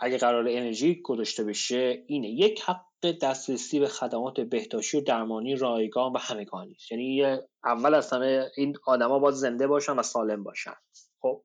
اگه 0.02 0.18
قرار 0.18 0.48
انرژی 0.50 1.02
گذاشته 1.02 1.44
بشه 1.44 2.04
اینه. 2.08 2.30
یک 2.30 2.62
حق 2.62 2.86
دسترسی 3.22 3.80
به 3.80 3.88
خدمات 3.88 4.40
بهداشتی 4.40 4.98
و 4.98 5.02
درمانی 5.02 5.56
رایگان 5.56 6.14
و 6.14 6.18
همگانی 6.18 6.74
است 6.74 6.92
یعنی 6.92 7.24
اول 7.64 7.94
از 7.94 8.14
همه 8.14 8.52
این 8.58 8.76
آدما 8.86 9.20
باید 9.20 9.36
زنده 9.36 9.68
باشن 9.68 9.94
و 9.94 10.04
سالم 10.04 10.44
باشن. 10.44 10.76
خب؟ 11.22 11.42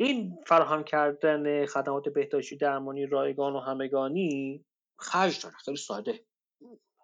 این 0.00 0.38
فراهم 0.46 0.84
کردن 0.84 1.66
خدمات 1.66 2.08
بهداشتی 2.08 2.56
درمانی 2.56 3.06
رایگان 3.06 3.52
و 3.52 3.60
همگانی 3.60 4.64
خرج 4.98 5.42
داره 5.42 5.54
خیلی 5.64 5.76
ساده. 5.76 6.24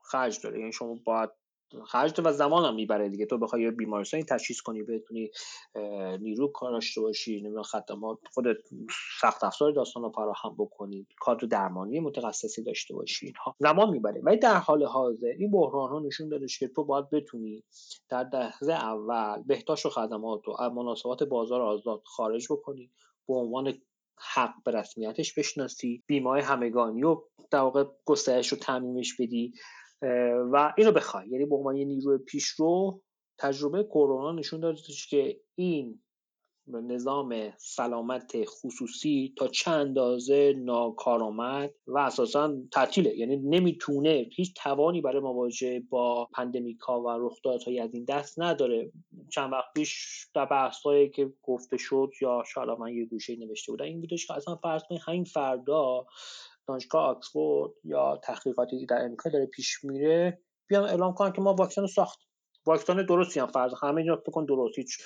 خرج 0.05 0.43
داره. 0.43 0.59
یعنی 0.59 0.73
شما 0.73 0.99
باید 1.05 1.31
خرج 1.87 2.21
و 2.25 2.33
زمان 2.33 2.65
هم 2.65 2.75
می‌بره 2.75 3.09
دیگه. 3.09 3.27
تو 3.27 3.39
بخوای 3.39 3.71
بیمارستانی 3.71 4.23
تشخیص 4.23 4.61
کنی 4.61 4.83
بتونی 4.83 5.31
نیرو 6.21 6.49
کار 6.53 6.73
داشته 6.73 7.01
باشی 7.01 7.41
نمی‌دونم 7.41 7.63
خدمات 7.63 8.19
خودت 8.33 8.57
سخت 9.21 9.45
افزار 9.45 9.73
داستان 9.73 10.03
رو 10.03 10.11
فراهم 10.11 10.55
بکنی 10.59 11.07
کادر 11.19 11.47
درمانی 11.47 12.01
متخصصی 12.01 12.63
داشته 12.63 12.95
باشی 12.95 13.27
اینها 13.27 13.57
زمان 13.59 13.91
می‌بره. 13.91 14.21
ولی 14.25 14.37
در 14.37 14.55
حال 14.57 14.85
حاضر 14.85 15.27
این 15.39 15.51
بحران 15.51 15.91
ها 15.91 15.99
نشون 15.99 16.29
داده 16.29 16.47
که 16.59 16.69
تو 16.69 16.85
باید 16.85 17.11
بتونی 17.11 17.65
در 18.09 18.29
لحظه 18.33 18.73
اول 18.73 19.43
بهداشت 19.47 19.87
و 19.87 19.91
خدمات 19.91 20.49
و 20.49 20.71
مناسبات 20.71 21.23
بازار 21.23 21.63
آزاد 21.63 22.03
خارج 22.05 22.47
بکنی 22.51 22.91
به 23.29 23.35
عنوان 23.35 23.75
حق 24.35 24.53
به 24.65 24.71
رسمیتش 24.71 25.39
بشناسی 25.39 26.03
بیمه 26.07 26.43
همگانی 26.43 27.05
و 27.05 27.23
در 27.51 27.61
واقع 27.61 27.85
گسترش 28.05 28.49
رو 28.49 28.59
تعمیمش 28.59 29.17
بدی. 29.21 29.53
و 30.53 30.75
اینو 30.79 30.93
بخوای. 30.93 31.29
یعنی 31.29 31.47
به 31.47 31.57
عنوان 31.57 31.77
یه 31.77 31.85
نیروی 31.85 32.19
پیشرو 32.19 33.03
تجربه 33.39 33.85
کرونا 33.85 34.33
نشون 34.33 34.61
داده 34.61 34.81
که 35.09 35.41
این 35.55 36.01
نظام 36.67 37.53
سلامت 37.59 38.33
خصوصی 38.45 39.35
تا 39.39 39.49
چند 39.49 39.75
اندازه 39.75 40.55
ناکارآمد 40.57 41.75
و 41.87 41.99
اساسا 41.99 42.57
تعطیله. 42.73 43.19
یعنی 43.19 43.37
نمی‌تونه 43.37 44.27
هیچ 44.37 44.55
توانی 44.63 45.01
برای 45.01 45.21
مواجهه 45.21 45.81
با 45.81 46.29
پندمیکا 46.35 47.01
و 47.01 47.09
رخدادهای 47.09 47.81
از 47.81 47.95
این 47.95 48.05
دست 48.05 48.41
نداره. 48.41 48.93
چند 49.33 49.53
وقت 49.53 49.73
پیش 49.75 50.27
در 50.35 50.45
بحثایی 50.45 51.11
که 51.11 51.33
گفته 51.43 51.77
شد 51.77 52.11
یا 52.21 52.43
شاید 52.47 52.69
من 52.69 52.93
یه 52.93 53.05
گوشه 53.05 53.37
نوشته 53.37 53.73
بودم 53.73 53.85
این 53.85 54.01
بودش 54.01 54.27
که 54.27 54.35
اصلا 54.35 54.57
فرض 54.57 54.83
کنید 54.89 55.01
همین 55.07 55.25
فردا 55.25 56.07
دانشگاه 56.69 57.07
آکسفورد 57.07 57.73
یا 57.85 58.21
تحقیقاتی 58.25 58.87
در 58.87 59.05
امریکا 59.05 59.31
داره 59.31 59.47
پیش 59.47 59.85
میره 59.85 60.43
بیان 60.69 60.85
اعلام 60.85 61.15
کنن 61.15 61.33
که 61.33 61.41
ما 61.41 61.55
واکسن 61.55 61.81
رو 61.81 61.89
ساختیم. 61.89 62.29
واکسن 62.67 63.07
درستی 63.07 63.41
هم 63.41 63.47
فرض 63.47 63.73
همه 63.83 64.01
اینا 64.01 64.17
فکر 64.17 64.45
درست 64.49 64.79
هیچ 64.79 64.99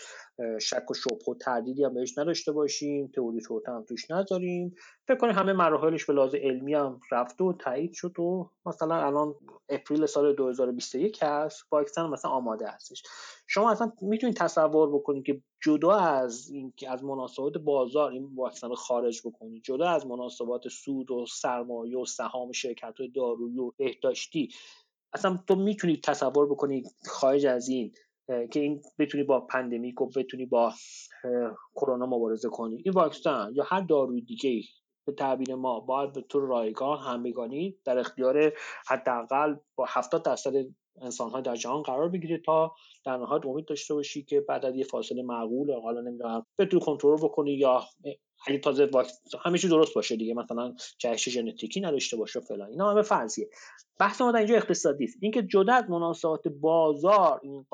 شک 0.61 0.91
و 0.91 0.95
شبه 0.95 1.33
و 1.33 1.35
تردیدی 1.35 1.85
هم 1.85 1.95
بهش 1.95 2.19
نداشته 2.19 2.53
باشیم 2.53 3.07
تئوری 3.15 3.41
توته 3.41 3.73
هم 3.73 3.85
توش 3.89 4.11
نذاریم 4.11 4.75
فکر 5.09 5.17
کنیم 5.17 5.35
همه 5.35 5.53
مراحلش 5.53 6.05
به 6.05 6.13
لحاظ 6.13 6.35
علمی 6.35 6.75
هم 6.75 7.01
رفته 7.13 7.45
و 7.45 7.53
تایید 7.53 7.93
شد 7.93 8.21
و 8.21 8.51
مثلا 8.67 9.07
الان 9.07 9.35
اپریل 9.69 10.07
سال 10.07 10.35
2021 10.35 11.19
هست 11.23 11.65
واکسن 11.73 12.07
مثلا 12.07 12.31
آماده 12.31 12.69
هستش. 12.69 13.03
شما 13.47 13.71
اصلا 13.71 13.93
می‌تونید 14.03 14.37
تصور 14.37 14.95
بکنید 14.95 15.25
که 15.25 15.43
جدا 15.63 15.97
از 15.97 16.51
این 16.51 16.73
که 16.77 16.91
از 16.91 17.05
مناسبات 17.05 17.59
بازار 17.59 18.11
این 18.13 18.29
واکسن 18.35 18.69
رو 18.69 18.75
خارج 18.75 19.21
بکنید 19.25 19.63
جدا 19.63 19.89
از 19.89 20.07
مناسبات 20.07 20.69
سود 20.69 21.11
و 21.11 21.27
سرمایه 21.27 21.99
و 21.99 22.05
سهام 22.05 22.53
شرکت 22.53 22.95
دارویی 23.15 23.59
و 23.59 23.71
بهداشتی 23.77 24.49
اصلا 25.13 25.39
تو 25.49 25.55
می‌تونی 25.55 25.97
تصور 25.97 26.47
بکنی 26.47 26.83
خارج 27.07 27.47
از 27.47 27.69
این 27.69 27.93
که 28.29 28.61
این 28.61 28.83
بتونی 28.99 29.25
با 29.25 29.41
pandemic 29.41 30.01
و 30.01 30.07
بتونی 30.17 30.47
با 30.47 30.73
کرونا 31.77 32.07
مبارزه 32.07 32.49
کنی. 32.49 32.83
این 32.85 32.95
واکسن 32.95 33.51
یا 33.55 33.65
هر 33.67 33.81
داروی 33.81 34.21
دیگه 34.21 34.63
به 35.07 35.13
تعبیر 35.13 35.55
ما 35.55 35.81
باید 35.81 36.13
به 36.13 36.21
طور 36.21 36.43
رایگان 36.43 36.99
همگانی 36.99 37.77
در 37.85 37.99
اختیار 37.99 38.53
حداقل 38.89 39.57
با 39.77 39.87
70 39.89 40.25
درصد 40.25 40.53
انسان 41.01 41.31
ها 41.31 41.41
در 41.41 41.57
جهان 41.57 41.83
قرار 41.83 42.09
بگیره 42.09 42.39
تا 42.39 42.75
در 43.05 43.17
نهایت 43.17 43.47
امید 43.47 43.65
داشته 43.65 43.95
باشی 43.95 44.23
که 44.23 44.41
بعد 44.41 44.65
از 44.65 44.77
یه 44.77 44.85
فاصله 44.85 45.23
معقول 45.23 45.81
حالا 45.83 46.01
نمی‌دونم 46.01 46.47
بتونی 46.59 46.83
کنترل 46.85 47.17
بکنی 47.17 47.53
یا 47.53 47.83
اگه 48.47 48.59
تازه 48.59 48.87
واکس 48.87 49.21
همه 49.45 49.59
درست 49.59 49.95
باشه 49.95 50.17
دیگه 50.17 50.35
مثلا 50.35 50.75
جهش 50.99 51.29
ژنتیکی 51.29 51.81
نداشته 51.81 52.17
باشه 52.17 52.41
فلان 52.41 52.69
اینا 52.69 52.91
همه 52.91 53.03
فرضیه. 53.03 53.49
بحث 53.99 54.21
ما 54.21 54.33
در 54.33 54.39
اینجا 54.39 54.57
اقتصادی 54.57 55.05
است. 55.05 55.19
اینکه 55.21 55.43
جدا 55.43 55.75
از 55.75 55.91
مناسبات 55.91 56.49
بازار 56.49 57.41
این 57.43 57.67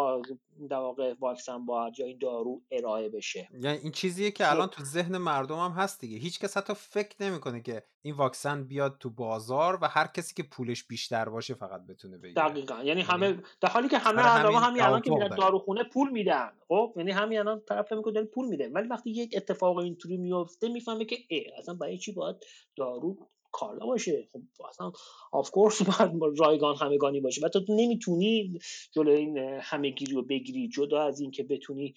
در 0.70 0.76
واقع 0.76 1.14
واکسن 1.20 1.66
باید 1.66 1.98
یا 1.98 2.06
این 2.06 2.18
دارو 2.18 2.62
ارائه 2.70 3.08
بشه. 3.08 3.48
یعنی 3.60 3.78
این 3.78 3.92
چیزیه 3.92 4.30
که 4.30 4.50
الان 4.50 4.68
تو 4.68 4.84
ذهن 4.84 5.18
مردم 5.18 5.58
هم 5.58 5.70
هست 5.70 6.00
دیگه. 6.00 6.18
هیچ 6.18 6.40
کس 6.40 6.56
حتی 6.56 6.74
فکر 6.74 7.16
نمی‌کنه 7.20 7.62
که 7.62 7.82
این 8.02 8.14
واکسن 8.14 8.64
بیاد 8.64 8.96
تو 9.00 9.10
بازار 9.10 9.78
و 9.82 9.88
هر 9.88 10.06
کسی 10.06 10.34
که 10.34 10.42
پولش 10.42 10.84
بیشتر 10.84 11.28
باشه 11.28 11.54
فقط 11.54 11.86
بتونه 11.86 12.18
بگیره. 12.18 12.48
دقیقا. 12.48 12.82
یعنی 12.84 13.00
همه 13.00 13.26
یعنی 13.26 13.42
در 13.60 13.68
حالی 13.68 13.88
که 13.88 13.98
همه 13.98 14.40
آدما 14.40 14.60
همین 14.60 14.82
الان 14.82 15.00
که 15.00 15.10
میرن 15.10 15.36
داروخونه 15.36 15.84
پول 15.84 16.10
میدن. 16.10 16.50
خب؟ 16.68 16.94
یعنی 16.96 17.10
همین 17.10 17.38
الان 17.38 17.62
طرف 17.68 17.92
میگه 17.92 18.24
پول 18.24 18.48
میده. 18.48 18.68
ولی 18.68 18.88
وقتی 18.88 19.10
یک 19.10 19.34
اتفاق 19.36 19.78
اینطوری 19.78 20.16
میفته 20.16 20.53
می‌فهمه 20.62 21.04
که 21.04 21.16
ای 21.28 21.44
اصلا 21.58 21.74
برای 21.74 21.98
چی 21.98 22.12
باید 22.12 22.36
دارو 22.76 23.16
کالا 23.52 23.86
باشه؟ 23.86 24.28
خب 24.32 24.40
اصلا 24.68 24.92
آف 25.32 25.50
کورس 25.50 25.82
باید 25.88 26.12
رایگان 26.38 26.76
همگانی 26.76 27.20
باشه. 27.20 27.40
و 27.46 27.48
تو 27.48 27.60
نمی‌تونی 27.68 28.58
جلو 28.92 29.10
این 29.10 29.38
همهگیری 29.38 30.12
رو 30.14 30.22
بگیری 30.22 30.68
جدا 30.68 31.02
از 31.02 31.20
اینکه 31.20 31.42
بتونی 31.42 31.94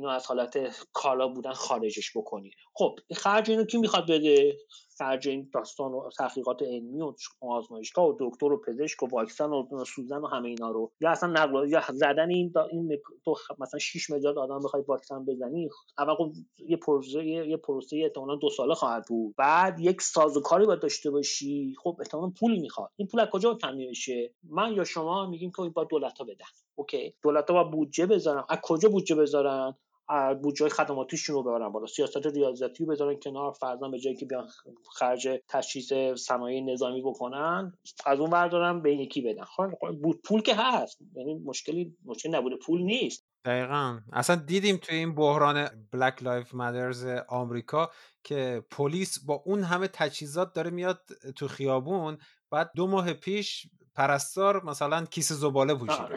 اینو 0.00 0.12
از 0.12 0.26
حالت 0.26 0.58
کالا 0.92 1.28
بودن 1.28 1.52
خارجش 1.52 2.16
بکنی. 2.16 2.50
خب 2.74 2.98
خرج 3.16 3.50
اینو 3.50 3.64
کی 3.64 3.78
می‌خواد 3.78 4.10
بده؟ 4.10 4.58
خرج 4.98 5.28
این 5.28 5.50
داستان 5.54 5.92
و 5.92 6.08
تحقیقات 6.18 6.62
علمی 6.62 7.00
و 7.02 7.12
آزمایشگاه 7.40 8.06
و 8.06 8.16
دکتر 8.20 8.46
و 8.46 8.60
پزشک 8.60 9.02
و 9.02 9.06
واکسن 9.06 9.50
و 9.50 9.84
سوزن 9.84 10.16
و 10.20 10.26
همه 10.26 10.48
اینا 10.48 10.70
رو. 10.70 10.92
یا 11.00 11.10
اصلا 11.10 11.28
نقل 11.28 11.68
یا 11.68 11.82
زدن 11.92 12.30
این, 12.30 12.52
این 12.70 12.98
تو 13.24 13.36
مثلا 13.58 13.78
6 13.80 14.10
میلیارد 14.10 14.38
آدم 14.38 14.58
بخوای 14.58 14.82
واکسن 14.88 15.24
بزنی 15.24 15.68
اول 15.98 16.14
خب 16.14 16.32
یه 16.58 16.76
پروسه 16.76 17.24
یه 17.24 17.56
پروسه 17.56 17.96
احتمالاً 17.96 18.36
دو 18.36 18.50
ساله 18.50 18.74
خواهد 18.74 19.04
بود. 19.08 19.34
بعد 19.36 19.80
یک 19.80 20.02
سازوکاری 20.02 20.66
باید 20.66 20.80
داشته 20.80 21.10
باشی. 21.10 21.74
خب 21.82 21.96
احتمالاً 22.00 22.32
پول 22.40 22.60
می‌خواد. 22.60 22.90
این 22.96 23.08
پول 23.08 23.20
از 23.20 23.28
کجا 23.32 23.54
تامین 23.54 23.88
میشه 23.88 24.34
من 24.42 24.72
یا 24.72 24.84
شما 24.84 25.26
میگیم 25.26 25.50
که 25.56 25.62
با 25.62 25.84
دولت 25.84 26.18
ها 26.18 26.24
بدن. 26.24 26.46
اوکی؟ 26.74 27.14
دولت 27.22 27.50
ها 27.50 27.64
با 27.64 27.70
بودجه 27.70 28.06
بذارن. 28.06 28.44
از 28.48 28.58
کجا 28.62 28.88
بودجه 28.88 29.14
بذارن؟ 29.14 29.74
بودجه 30.42 30.68
خدماتیشون 30.68 31.36
رو 31.36 31.42
ببرن 31.42 31.68
بالا. 31.68 31.86
سیاست 31.86 32.26
ریاضتی 32.26 32.84
رو 32.84 32.90
بذارن 32.90 33.16
کنار 33.22 33.52
فرضاً 33.52 33.88
به 33.88 33.98
جایی 33.98 34.16
که 34.16 34.26
بیان 34.26 34.48
خرج 34.92 35.28
تشخیص 35.48 35.92
صنایع 36.16 36.60
نظامی 36.60 37.02
بکنن 37.02 37.72
از 38.06 38.20
اون 38.20 38.30
بردارن 38.30 38.82
به 38.82 38.94
یکی 38.96 39.20
بدن. 39.20 39.44
خب 39.44 39.70
بود 40.02 40.20
پول 40.24 40.42
که 40.42 40.54
هست. 40.54 40.98
یعنی 41.14 41.34
مشکلی 41.34 41.96
مشکل 42.04 42.34
نبوده. 42.34 42.56
پول 42.56 42.82
نیست. 42.82 43.26
دقیقا. 43.44 44.00
اصلا 44.12 44.36
دیدیم 44.36 44.76
توی 44.76 44.96
این 44.96 45.14
بحران 45.14 45.68
Black 45.92 46.22
Lives 46.22 46.54
Matter 46.54 47.06
آمریکا 47.28 47.90
که 48.24 48.64
پلیس 48.70 49.24
با 49.24 49.42
اون 49.46 49.62
همه 49.62 49.88
تجهیزات 49.88 50.52
داره 50.52 50.70
میاد 50.70 51.00
تو 51.36 51.48
خیابون. 51.48 52.18
بعد 52.50 52.70
دو 52.76 52.86
ماه 52.86 53.12
پیش 53.12 53.66
پرستار 53.94 54.64
مثلا 54.64 55.04
کیسه 55.04 55.34
زباله 55.34 55.74
پوشیده. 55.74 56.02
آره. 56.02 56.16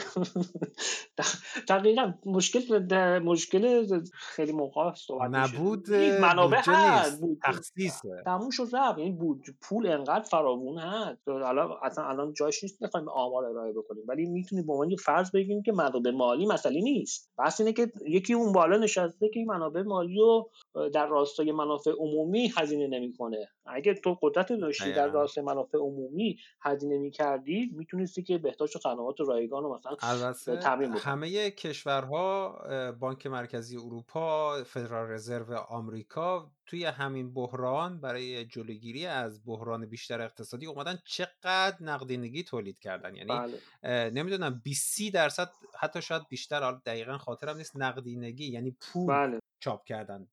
دقیقا 1.70 2.14
مشکل 2.26 2.80
مشکل 3.20 3.88
خیلی 4.14 4.52
موقع 4.52 4.94
صحبت 4.94 5.30
نبود 5.30 5.92
منابع 6.22 6.62
هست 6.66 7.24
تخصیصه. 7.44 8.10
تموم 8.26 8.50
شد 8.50 8.68
رفت 8.74 8.98
یعنی 8.98 9.12
بود 9.12 9.46
پول 9.62 9.88
انقدر 9.88 10.24
فراوون 10.24 10.80
هست. 10.80 11.28
الان 11.28 11.72
اصلا 11.84 12.06
الان 12.06 12.34
جاش 12.34 12.64
نیست 12.64 12.84
بخوایم 12.84 13.10
آمار 13.10 13.46
ارائه 13.46 13.74
بکنیم. 13.74 14.04
ولی 14.08 14.26
می‌تونیم 14.26 14.66
به 14.66 14.74
عنوان 14.74 14.96
فرض 14.96 15.32
بگیم 15.32 15.64
که 15.64 15.72
منابع 15.72 16.12
مالی 16.12 16.46
مسئله 16.46 16.82
نیست. 16.82 17.32
بحث 17.38 17.60
اینه 17.60 17.74
که 17.74 17.92
یکی 18.08 18.34
اون 18.34 18.52
بالا 18.52 18.78
نشسته 18.78 19.30
که 19.30 19.40
این 19.40 19.48
منابع 19.48 19.82
مالی 19.82 20.20
رو 20.20 20.52
در 20.94 21.08
راستای 21.08 21.52
منافع 21.52 21.92
عمومی 21.92 22.52
هزینه 22.58 22.88
نمی‌کنه. 22.88 23.50
اگه 23.66 23.94
تو 23.94 24.18
قدرت 24.22 24.54
داشتی 24.54 24.94
در 24.94 25.08
راستای 25.08 25.44
منافع 25.44 25.78
عمومی 25.78 26.40
هزینه 26.62 26.98
می‌کردی 26.98 27.72
می‌تونستی 27.74 28.24
که 28.24 28.38
بهداشت 28.38 28.76
و 28.76 28.80
خدمات 28.80 29.16
رایگان 29.20 29.64
رو 29.64 29.76
مثلا 29.76 30.56
تامین 30.56 30.90
بکنی 30.90 31.02
همه 31.02 31.52
کشورها 31.52 32.60
بانک 33.00 33.28
مرکزی 33.28 33.78
اروپا 33.78 34.64
فدرال 34.64 35.12
رزرو 35.12 35.56
آمریکا 35.56 36.52
توی 36.66 36.86
همین 36.86 37.34
بحران 37.34 38.02
برای 38.02 38.46
جلوگیری 38.46 39.06
از 39.06 39.46
بحران 39.46 39.86
بیشتر 39.86 40.22
اقتصادی 40.22 40.66
اومدن 40.66 41.00
چقدر 41.06 41.76
نقدینگی 41.82 42.44
تولید 42.44 42.80
کردن 42.80 43.16
یعنی 43.16 43.60
بله. 43.84 44.10
نمی‌دونم 44.10 44.62
20 44.64 45.14
درصد 45.14 45.50
حتی 45.80 46.02
شاید 46.02 46.28
بیشتر 46.30 46.72
دقیقا 46.72 47.18
خاطرم 47.18 47.58
نیست 47.58 47.78
نقدینگی 47.78 48.46
یعنی 48.46 48.78
پول 48.82 49.08
بله. 49.08 49.40
چاپ 49.60 49.84
کردن 49.84 50.28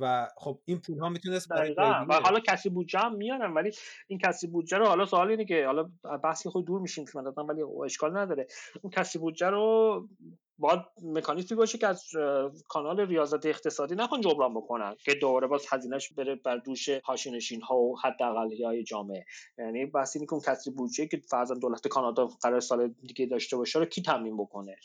و 0.00 0.28
خب 0.36 0.58
این 0.64 0.80
پول 0.80 0.98
ها 0.98 1.08
می‌تونست 1.08 1.50
و 1.50 1.54
حالا 2.24 2.40
کسی 2.40 2.68
بودجه 2.68 2.98
هم 2.98 3.14
میارن 3.14 3.54
ولی 3.54 3.72
این 4.06 4.18
کسی 4.18 4.46
بودجه 4.46 4.78
رو 4.78 4.86
حالا 4.86 5.06
سوال 5.06 5.30
اینه 5.30 5.44
که 5.44 5.66
حالا 5.66 5.90
بحثی 6.24 6.48
خود 6.48 6.64
دور 6.64 6.80
میشیم 6.80 7.04
که 7.04 7.18
ولی 7.18 7.62
اشکال 7.84 8.16
نداره. 8.16 8.46
اون 8.82 8.90
کسی 8.90 9.18
بودجه 9.18 9.46
رو 9.46 10.08
باید 10.58 10.80
مکانیزمی 11.02 11.56
باشه 11.56 11.78
که 11.78 11.86
از 11.86 12.04
کانال 12.68 13.00
ریاضت 13.00 13.46
اقتصادی 13.46 13.94
نکن 13.94 14.20
جبران 14.20 14.54
بکنن 14.54 14.96
که 15.04 15.14
دوباره 15.14 15.46
باز 15.46 15.66
هزینهش 15.70 16.12
بره 16.12 16.34
بر 16.34 16.56
دوش 16.56 16.88
هاشینشین 16.88 17.60
ها 17.62 17.76
و 17.76 17.98
حداقلی 18.00 18.64
های 18.64 18.84
جامعه. 18.84 19.24
یعنی 19.58 19.86
بحث 19.86 20.16
اینه 20.16 20.26
که 20.26 20.32
اون 20.32 20.42
کسی 20.46 20.70
بودجه 20.70 21.06
که 21.06 21.22
فرضاً 21.30 21.54
دولت 21.54 21.88
کانادا 21.88 22.26
قرار 22.26 22.60
سال 22.60 22.88
دیگه 22.88 23.26
داشته 23.26 23.56
باشه 23.56 23.78
رو 23.78 23.84
کی 23.84 24.02
تامین 24.02 24.36
بکنه؟ 24.36 24.76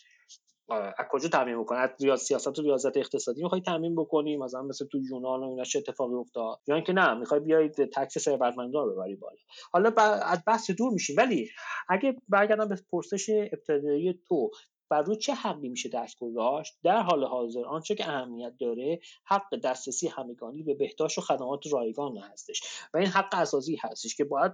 از 0.74 1.06
کجا 1.12 1.30
تعمین 1.30 1.62
بکنی؟ 1.62 2.12
از 2.12 2.22
سیاست 2.22 2.60
و 2.60 2.62
ریاضت 2.62 2.98
اقتصادی 2.98 3.44
می‌خوای 3.44 3.62
تعمین 3.62 3.96
بکنی؟ 3.96 4.38
مثلا 4.38 4.62
مثل 4.62 4.86
تو 4.86 5.00
یونان 5.12 5.44
و 5.44 5.50
اینا 5.50 5.64
چه 5.64 5.80
اتفاقی 5.80 6.16
افتاد؟ 6.16 6.60
یا 6.68 6.76
اینکه 6.76 6.94
نه 6.94 7.14
می‌خوای 7.14 7.40
بیای 7.40 7.70
تکس 7.70 8.18
ثروتمندان 8.18 8.86
رو 8.86 8.94
ببری 8.94 9.16
بالا. 9.16 9.38
حالا 9.72 9.90
از 10.22 10.44
بحث 10.48 10.72
دور 10.72 10.94
میشیم. 10.94 11.16
ولی 11.18 11.50
اگه 11.90 12.16
برگردم 12.30 12.68
به 12.68 12.76
پرسش 12.92 13.30
ابتدایی 13.30 14.22
تو 14.28 14.52
بر 14.90 15.02
روی 15.02 15.16
چه 15.16 15.34
حقی 15.34 15.70
میشه 15.70 15.90
دست 15.90 16.20
گذاشت؟ 16.20 16.74
در 16.84 17.02
حال 17.02 17.24
حاضر 17.24 17.66
آنچه 17.66 17.96
که 17.96 18.10
اهمیت 18.10 18.54
داره 18.60 19.00
حق 19.26 19.56
دسترسی 19.64 20.08
همگانی 20.08 20.64
به 20.64 20.74
بهداشت 20.74 21.18
و 21.18 21.22
خدمات 21.22 21.74
رایگان 21.74 22.18
هستش. 22.18 22.62
و 22.94 22.98
این 22.98 23.08
حق 23.08 23.30
اساسی 23.32 23.78
هستش 23.82 24.16
که 24.16 24.24
باید 24.24 24.52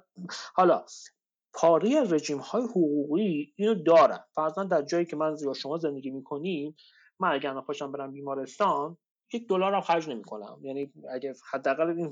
حالا 0.55 0.86
پاری 1.53 1.97
از 1.97 2.13
رژیم 2.13 2.37
های 2.37 2.63
حقوقی 2.63 3.53
اینو 3.55 3.75
دارن. 3.75 4.19
فرضاً 4.35 4.63
در 4.63 4.81
جایی 4.81 5.05
که 5.05 5.15
من 5.15 5.37
یا 5.41 5.53
شما 5.53 5.77
زندگی 5.77 6.09
می‌کنیم 6.09 6.75
من 7.19 7.31
اگر 7.31 7.61
خوشم 7.61 7.91
برم 7.91 8.11
بیمارستان 8.11 8.97
یک 9.33 9.47
دلار 9.47 9.73
هم 9.73 9.81
خرج 9.81 10.09
نمی‌کنم. 10.09 10.59
یعنی 10.61 10.93
اگه 11.11 11.33
حداقل 11.51 11.89
این 11.89 12.11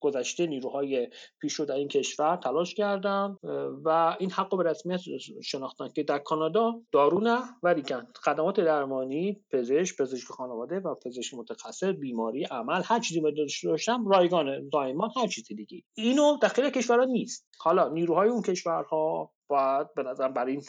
گذشته 0.00 0.46
نیروهای 0.46 1.08
پیشرو 1.40 1.66
در 1.66 1.74
این 1.74 1.88
کشور 1.88 2.36
تلاش 2.36 2.74
کردن 2.74 3.36
و 3.84 4.16
این 4.20 4.30
حق 4.30 4.56
به 4.56 4.70
رسمیت 4.70 5.00
شناختن 5.44 5.88
که 5.88 6.02
در 6.02 6.18
کانادا 6.18 6.80
دارو 6.92 7.20
نه 7.20 7.40
ولی 7.62 7.82
خدمات 8.24 8.60
درمانی 8.60 9.44
پزشک 9.50 9.96
پزشک 9.96 10.28
خانواده 10.28 10.80
و 10.80 10.94
پزشک 10.94 11.34
متخصص 11.34 11.84
بیماری 11.84 12.44
عمل 12.44 12.82
هر 12.84 13.00
چیزی 13.00 13.20
داشتم 13.64 14.08
رایگانه 14.08 14.68
دائما 14.72 15.08
هر 15.16 15.26
چیزی 15.26 15.54
دیگه. 15.54 15.82
اینو 15.94 16.36
در 16.42 16.48
خیلی 16.48 16.70
کشورها 16.70 17.04
نیست. 17.04 17.48
حالا 17.58 17.88
نیروهای 17.88 18.28
اون 18.28 18.42
کشورها 18.42 19.32
باید 19.48 19.94
به 19.94 20.02
نظر 20.02 20.28
برای 20.28 20.52
این 20.52 20.62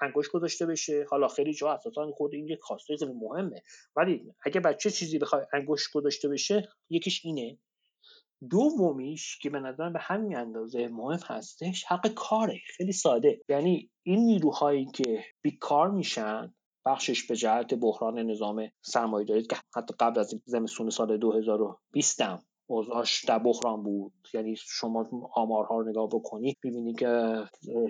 انگوش 0.00 0.28
گذاشته 0.28 0.66
بشه. 0.66 1.06
حالا 1.10 1.28
خیلی 1.28 1.54
جا 1.54 1.72
اساسا 1.72 2.10
خود 2.10 2.34
این 2.34 2.48
یک 2.48 2.58
خواسته 2.62 2.96
مهمه. 3.20 3.62
ولی 3.96 4.34
اگه 4.44 4.60
بچه 4.60 4.90
چیزی 4.90 5.18
بخوای 5.18 5.42
انگوش 5.52 5.88
گذاشته 5.88 6.28
بشه 6.28 6.68
یکیش 6.90 7.24
اینه. 7.24 7.58
دومیش 8.50 9.38
که 9.38 9.50
به 9.50 9.60
نظر 9.60 9.90
به 9.90 9.98
همین 10.02 10.36
اندازه 10.36 10.88
مهم 10.88 11.20
هستش 11.26 11.84
حق 11.84 12.08
کاره 12.08 12.60
خیلی 12.76 12.92
ساده. 12.92 13.40
یعنی 13.48 13.90
این 14.02 14.20
نیروهایی 14.20 14.86
که 14.86 15.24
بیکار 15.42 15.90
میشن 15.90 16.54
بخشش 16.86 17.26
به 17.26 17.36
جهت 17.36 17.74
بحران 17.74 18.18
نظام 18.18 18.68
سرمایه 18.82 19.26
دارید 19.26 19.46
که 19.46 19.56
حتی 19.76 19.94
قبل 20.00 20.20
از 20.20 20.34
زمستون 20.44 20.90
سال 20.90 21.16
2020 21.16 22.20
هم 22.20 22.42
اوضاعش 22.66 23.24
در 23.24 23.38
بحران 23.38 23.82
بود. 23.82 24.12
یعنی 24.34 24.56
شما 24.56 25.10
آمارها 25.34 25.80
رو 25.80 25.88
نگاه 25.88 26.08
بکنید 26.08 26.56
ببینید 26.64 26.98
که 26.98 27.42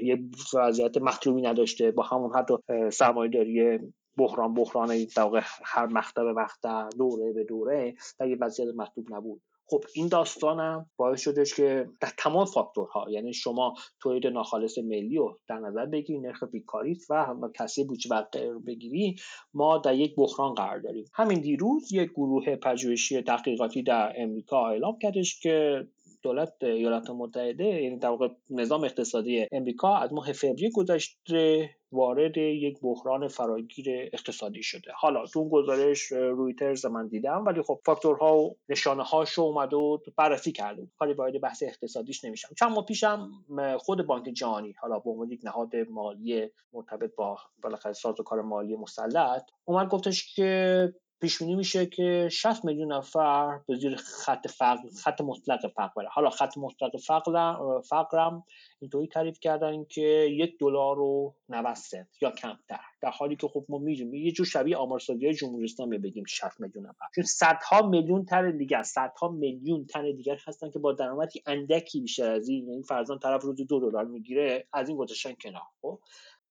یه 0.03 0.19
وضعیت 0.55 0.97
مطلوبی 0.97 1.43
نداشته 1.43 1.91
با 1.91 2.03
همون 2.03 2.37
حتی 2.37 2.55
سرمایه 2.91 3.31
داری 3.31 3.79
بحران 4.17 4.55
بحران 4.55 5.07
در 5.17 5.45
هر 5.65 5.87
مقطع 5.87 6.25
به 6.25 6.33
مقطع 6.33 6.89
دوره 6.99 7.33
به 7.33 7.45
دوره 7.45 7.95
در 8.19 8.29
یه 8.29 8.37
وضعیت 8.41 8.75
مطلوب 8.77 9.15
نبود. 9.15 9.43
خب 9.69 9.85
این 9.95 10.09
داستانم 10.09 10.91
باعث 10.97 11.21
شدش 11.21 11.55
که 11.55 11.89
در 12.01 12.13
تمام 12.19 12.45
فاکتورها 12.45 13.11
یعنی 13.11 13.33
شما 13.33 13.75
تولید 14.01 14.27
ناخالص 14.27 14.79
ملی 14.79 15.17
رو 15.17 15.39
در 15.49 15.59
نظر 15.59 15.87
بگیری 15.87 16.21
نرخ 16.21 16.45
بیکاری 16.45 16.99
و 17.11 17.49
کسی 17.55 17.85
بودجه 17.85 18.11
بقیه 18.11 18.51
رو 18.53 18.61
بگیری 18.61 19.17
ما 19.55 19.79
در 19.79 19.95
یک 19.95 20.15
بحران 20.17 20.55
قرار 20.55 20.79
داریم. 20.79 21.05
همین 21.15 21.41
دیروز 21.41 21.93
یک 21.93 22.11
گروه 22.11 22.57
پژوهشی 22.57 23.23
تحقیقاتی 23.23 23.83
در 23.83 24.13
امریکا 24.17 24.69
اعلام 24.69 24.99
کردش 24.99 25.41
که 25.41 25.87
دولت 26.23 26.65
ایالات 26.65 27.11
متحده 27.11 27.65
یعنی 27.65 27.99
در 27.99 28.09
واقع 28.09 28.29
نظام 28.51 28.85
اقتصادی 28.85 29.47
امریکا 29.53 29.97
از 29.97 30.13
ماه 30.13 30.33
فوریه 30.33 30.71
گذشته 30.71 31.71
وارد 31.93 32.37
یک 32.37 32.81
بحران 32.81 33.29
فراگیر 33.29 34.11
اقتصادی 34.13 34.63
شده. 34.63 34.93
حالا 34.95 35.27
تو 35.27 35.39
اون 35.39 35.49
گزارش 35.49 36.13
رویترز 36.13 36.87
من 36.87 37.09
دیدم 37.09 37.45
ولی 37.47 37.63
خب 37.63 37.81
فاکتورها 37.85 38.39
و 38.39 38.57
نشانه 38.69 39.03
هاشو 39.03 39.43
اومد 39.43 39.75
و 39.75 40.03
بررسی 40.17 40.53
کرده 40.53 40.89
کاری 40.99 41.13
وارد 41.13 41.41
بحث 41.41 41.63
اقتصادیش 41.63 42.25
نمیشم. 42.25 42.49
چند 42.59 42.73
ماه 42.73 42.85
پیشم 42.85 43.31
خود 43.79 44.07
بانک 44.07 44.25
جهانی 44.25 44.73
حالا 44.73 44.99
به 44.99 45.11
عنوان 45.11 45.31
یک 45.31 45.41
نهاد 45.45 45.77
مالی 45.91 46.51
مرتبط 46.73 47.15
با 47.15 47.39
بالاخره 47.63 47.93
سازوکار 47.93 48.43
مالی 48.43 48.77
مسلط 48.77 49.43
اومد 49.65 49.89
گفتش 49.89 50.35
که 50.35 50.95
پیش 51.21 51.39
بینی 51.39 51.55
میشه 51.55 51.87
که 51.87 52.29
60 52.33 52.65
میلیون 52.65 52.93
نفر 52.93 53.61
به 53.69 53.77
زیر 53.77 53.97
خط 53.97 54.49
فقر 54.49 54.89
خط 55.03 55.21
مطلق 55.21 55.67
فقر 55.67 55.91
بره 55.97 56.09
حالا 56.09 56.31
خط 56.31 56.59
مطلق 56.59 56.97
فقر 56.97 57.57
فقرم 57.81 58.45
اینطوری 58.81 59.09
تعریف 59.09 59.41
کردن 59.41 59.85
که 59.85 60.01
یک 60.31 60.59
دلار 60.61 61.01
و 61.01 61.35
90 61.49 61.75
سنت 61.75 62.09
یا 62.23 62.31
کمتر. 62.31 62.81
در 63.03 63.11
حالی 63.11 63.37
که 63.37 63.49
خب 63.49 63.67
ما 63.69 63.79
می‌دونیم 63.79 64.15
یه 64.15 64.33
جور 64.33 64.47
شبیه 64.47 64.77
آمارسازی 64.77 65.27
های 65.27 65.35
جمهوری 65.35 65.65
اسلامی 65.65 65.99
بگیم 65.99 66.25
60 66.29 66.61
میلیون 66.61 66.87
نفر. 66.87 67.07
چون 67.15 67.25
صدها 67.25 67.89
میلیون 67.89 68.25
تن 68.25 68.57
دیگه 68.57 68.83
صدها 68.83 69.29
میلیون 69.29 69.87
تن 69.87 70.17
دیگر 70.17 70.39
هستن 70.47 70.71
که 70.71 70.79
با 70.79 70.93
درآمدی 70.93 71.43
اندکی 71.47 72.01
بیشتر 72.01 72.31
از 72.31 72.49
این 72.49 72.69
یعنی 72.69 72.83
فرضاً 72.83 73.19
طرف 73.19 73.43
روزی 73.43 73.65
دو 73.65 73.81
دلار 73.81 74.05
می‌گیره 74.05 74.67
از 74.73 74.89
این 74.89 74.99
گذاشتن 74.99 75.35
کنار. 75.43 75.63
خب؟ 75.83 76.01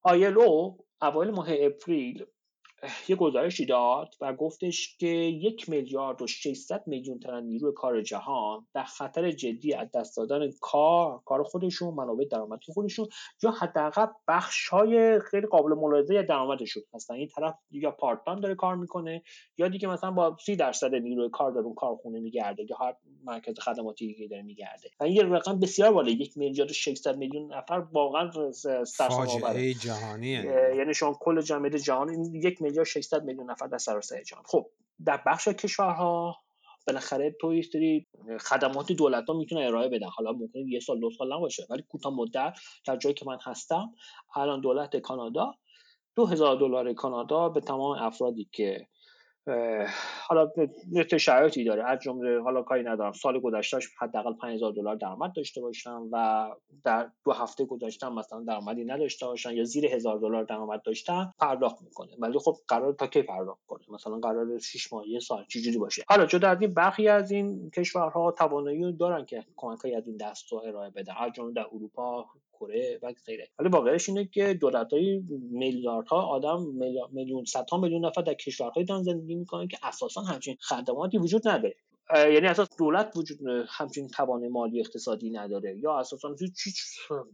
آیلو 0.04 0.76
اوایل 1.02 1.32
ماه 1.32 1.48
اپریل 1.60 2.26
یه 3.08 3.16
گزارشی 3.16 3.66
داد 3.66 4.16
و 4.22 4.34
گفتش 4.34 4.98
که 4.98 5.08
یک 5.08 5.70
میلیارد 5.70 6.22
و 6.22 6.28
600 6.28 6.84
میلیون 6.88 7.20
تن 7.20 7.44
نیروی 7.44 7.74
کار 7.76 8.02
جهان 8.02 8.68
در 8.74 8.84
خطر 8.84 9.32
جدی 9.32 9.74
از 9.74 9.92
دست 9.92 10.18
دادن 10.18 10.50
کار 10.62 11.22
کار 11.26 11.44
خودشون 11.44 11.94
منابع 11.94 12.26
درآمدی 12.26 12.74
خودشون 12.74 13.08
یا 13.44 13.52
حداقل 13.52 14.08
بخش 14.28 14.68
های 14.68 15.20
خیلی 15.20 15.48
قابل 15.48 15.74
ملاحظه 15.74 16.24
درآمدشون. 16.24 16.84
هستن 16.94 17.14
این 17.14 17.28
طرف 17.28 17.56
یا 17.72 17.92
پارت 17.92 18.20
داره 18.26 18.56
کار 18.56 18.76
می‌کنه 18.76 19.24
یا 19.58 19.68
دیگه 19.68 19.88
مثلا 19.88 20.12
با 20.12 20.38
30 20.46 20.56
درصد 20.56 20.96
نیروی 20.96 21.30
کار 21.30 21.52
در 21.52 21.60
اون 21.60 21.76
کارخونه 21.76 22.20
میگرده 22.20 22.66
یا 22.70 22.78
هر 22.78 22.96
مرکز 23.24 23.60
خدماتی 23.60 24.08
دیگه 24.08 24.28
داره 24.28 24.42
میگرده. 24.42 24.90
و 25.00 25.04
این 25.04 25.14
یه 25.14 25.24
رقم 25.24 25.60
بسیار 25.60 25.94
بالا 25.94 26.12
یک 26.12 26.38
میلیارد 26.38 26.70
و 26.70 26.74
600 26.74 27.18
میلیون 27.18 27.54
نفر 27.54 27.84
واقعا 27.92 28.32
فاجعه 28.98 29.74
جهانیه. 29.74 30.46
یعنی 30.78 30.94
شما 30.94 31.18
کل 31.22 31.42
جمعیت 31.42 31.76
جهان 31.76 32.26
یک 32.34 32.62
میلیارد 32.62 32.75
600 32.84 33.24
میلیون 33.24 33.52
نفر 33.52 33.68
در 33.68 33.78
سراسر 33.78 34.24
جهان. 34.24 34.44
خب 34.48 34.70
در 35.06 35.22
بخش 35.26 35.48
کشورها 35.48 36.36
بالاخره 36.88 37.36
تو 37.42 37.62
سری 37.62 38.08
خدمات 38.40 38.92
دولت 38.92 39.26
ها 39.28 39.34
می‌تونه 39.34 39.66
ارائه 39.66 39.90
بدن. 39.90 40.08
حالا 40.08 40.32
ممکنه 40.32 40.64
یه 40.68 40.80
سال 40.80 41.00
دو 41.00 41.12
سال 41.12 41.34
نباشه 41.34 41.66
ولی 41.70 41.82
کوتاه 41.82 42.14
مدت 42.14 42.58
در 42.86 42.98
جایی 42.98 43.14
که 43.14 43.26
من 43.26 43.38
هستم. 43.44 43.94
الان 44.36 44.62
دولت 44.62 44.98
کانادا. 44.98 45.54
دو 46.16 46.26
هزار 46.26 46.56
دلار 46.56 46.94
کانادا 46.94 47.50
به 47.50 47.62
تمام 47.62 47.92
افرادی 47.92 48.50
که 48.52 48.88
حالا 50.28 50.52
یه 50.92 51.18
شرایطی 51.18 51.64
داره. 51.64 51.90
از 51.90 52.00
جمله 52.00 52.42
حالا 52.42 52.62
کاری 52.62 52.84
ندارم. 52.84 53.12
سال 53.12 53.40
گذشتهش 53.40 53.90
حداقل 54.00 54.34
5000 54.34 54.74
دلار 54.74 54.96
درآمد 54.96 55.34
داشته 55.34 55.62
باشن 55.62 56.00
و 56.12 56.48
در 56.84 57.10
دو 57.26 57.32
هفته 57.32 57.66
گذشته 57.66 58.10
مثلا 58.10 58.44
درآمدی 58.44 58.86
نداشته 58.86 59.26
باشن 59.26 59.54
یا 59.54 59.64
زیر 59.64 59.86
هزار 59.86 60.20
دلار 60.20 60.44
درآمد 60.44 60.82
داشتن 60.82 61.34
پرداخت 61.40 61.82
می‌کنه. 61.82 62.12
ولی 62.20 62.40
خب 62.40 62.56
قرار 62.68 62.94
تا 62.94 63.08
کی 63.08 63.22
پرداخت 63.22 63.66
کنه؟ 63.68 63.86
مثلا 63.90 64.20
قرار 64.20 64.60
6 64.60 64.94
ماه 64.94 65.08
یه 65.08 65.20
سال 65.20 65.46
چجوری 65.50 65.78
باشه؟ 65.78 66.04
حالا 66.08 66.26
جدا 66.26 66.50
از 66.50 66.62
این 66.62 66.74
برخی 66.74 67.08
از 67.08 67.32
این 67.32 67.70
کشورها 67.70 68.32
توانایی 68.32 68.94
دارن 68.94 69.26
که 69.26 69.44
کمکایی 69.56 69.96
از 69.96 70.08
این 70.08 70.18
دست 70.18 70.52
رو 70.52 70.62
ارائه 70.66 70.90
بدن. 70.90 71.14
از 71.20 71.32
جمله 71.34 71.54
در 71.54 71.66
اروپا 71.74 72.26
کره 72.60 73.00
و 73.04 73.14
غیره. 73.26 73.50
ولی 73.60 73.70
واقعش 73.70 74.10
اینه 74.10 74.26
که 74.26 74.54
دولت 74.54 74.94
های 74.94 75.24
میلیاردها 75.52 76.22
آدم 76.22 76.66
میلیون 77.12 77.46
صدها 77.46 77.78
میلیون 77.78 78.06
نفر 78.06 78.22
در 78.22 78.34
کشورهای 78.34 78.86
دارن 78.86 79.04
زندگی 79.04 79.36
می‌کنن 79.36 79.68
که 79.68 79.78
اساسا 79.84 80.22
همچین 80.22 80.58
خدماتی 80.62 81.18
وجود 81.18 81.48
نداره. 81.48 81.76
یعنی 82.14 82.48
اساس 82.48 82.68
دولت 82.78 83.18
وجود 83.18 83.40
همچین 83.68 84.08
توان 84.08 84.48
مالی 84.48 84.80
اقتصادی 84.80 85.30
نداره. 85.30 85.80
یا 85.80 86.00
اساسا 86.00 86.36
چی 86.58 86.72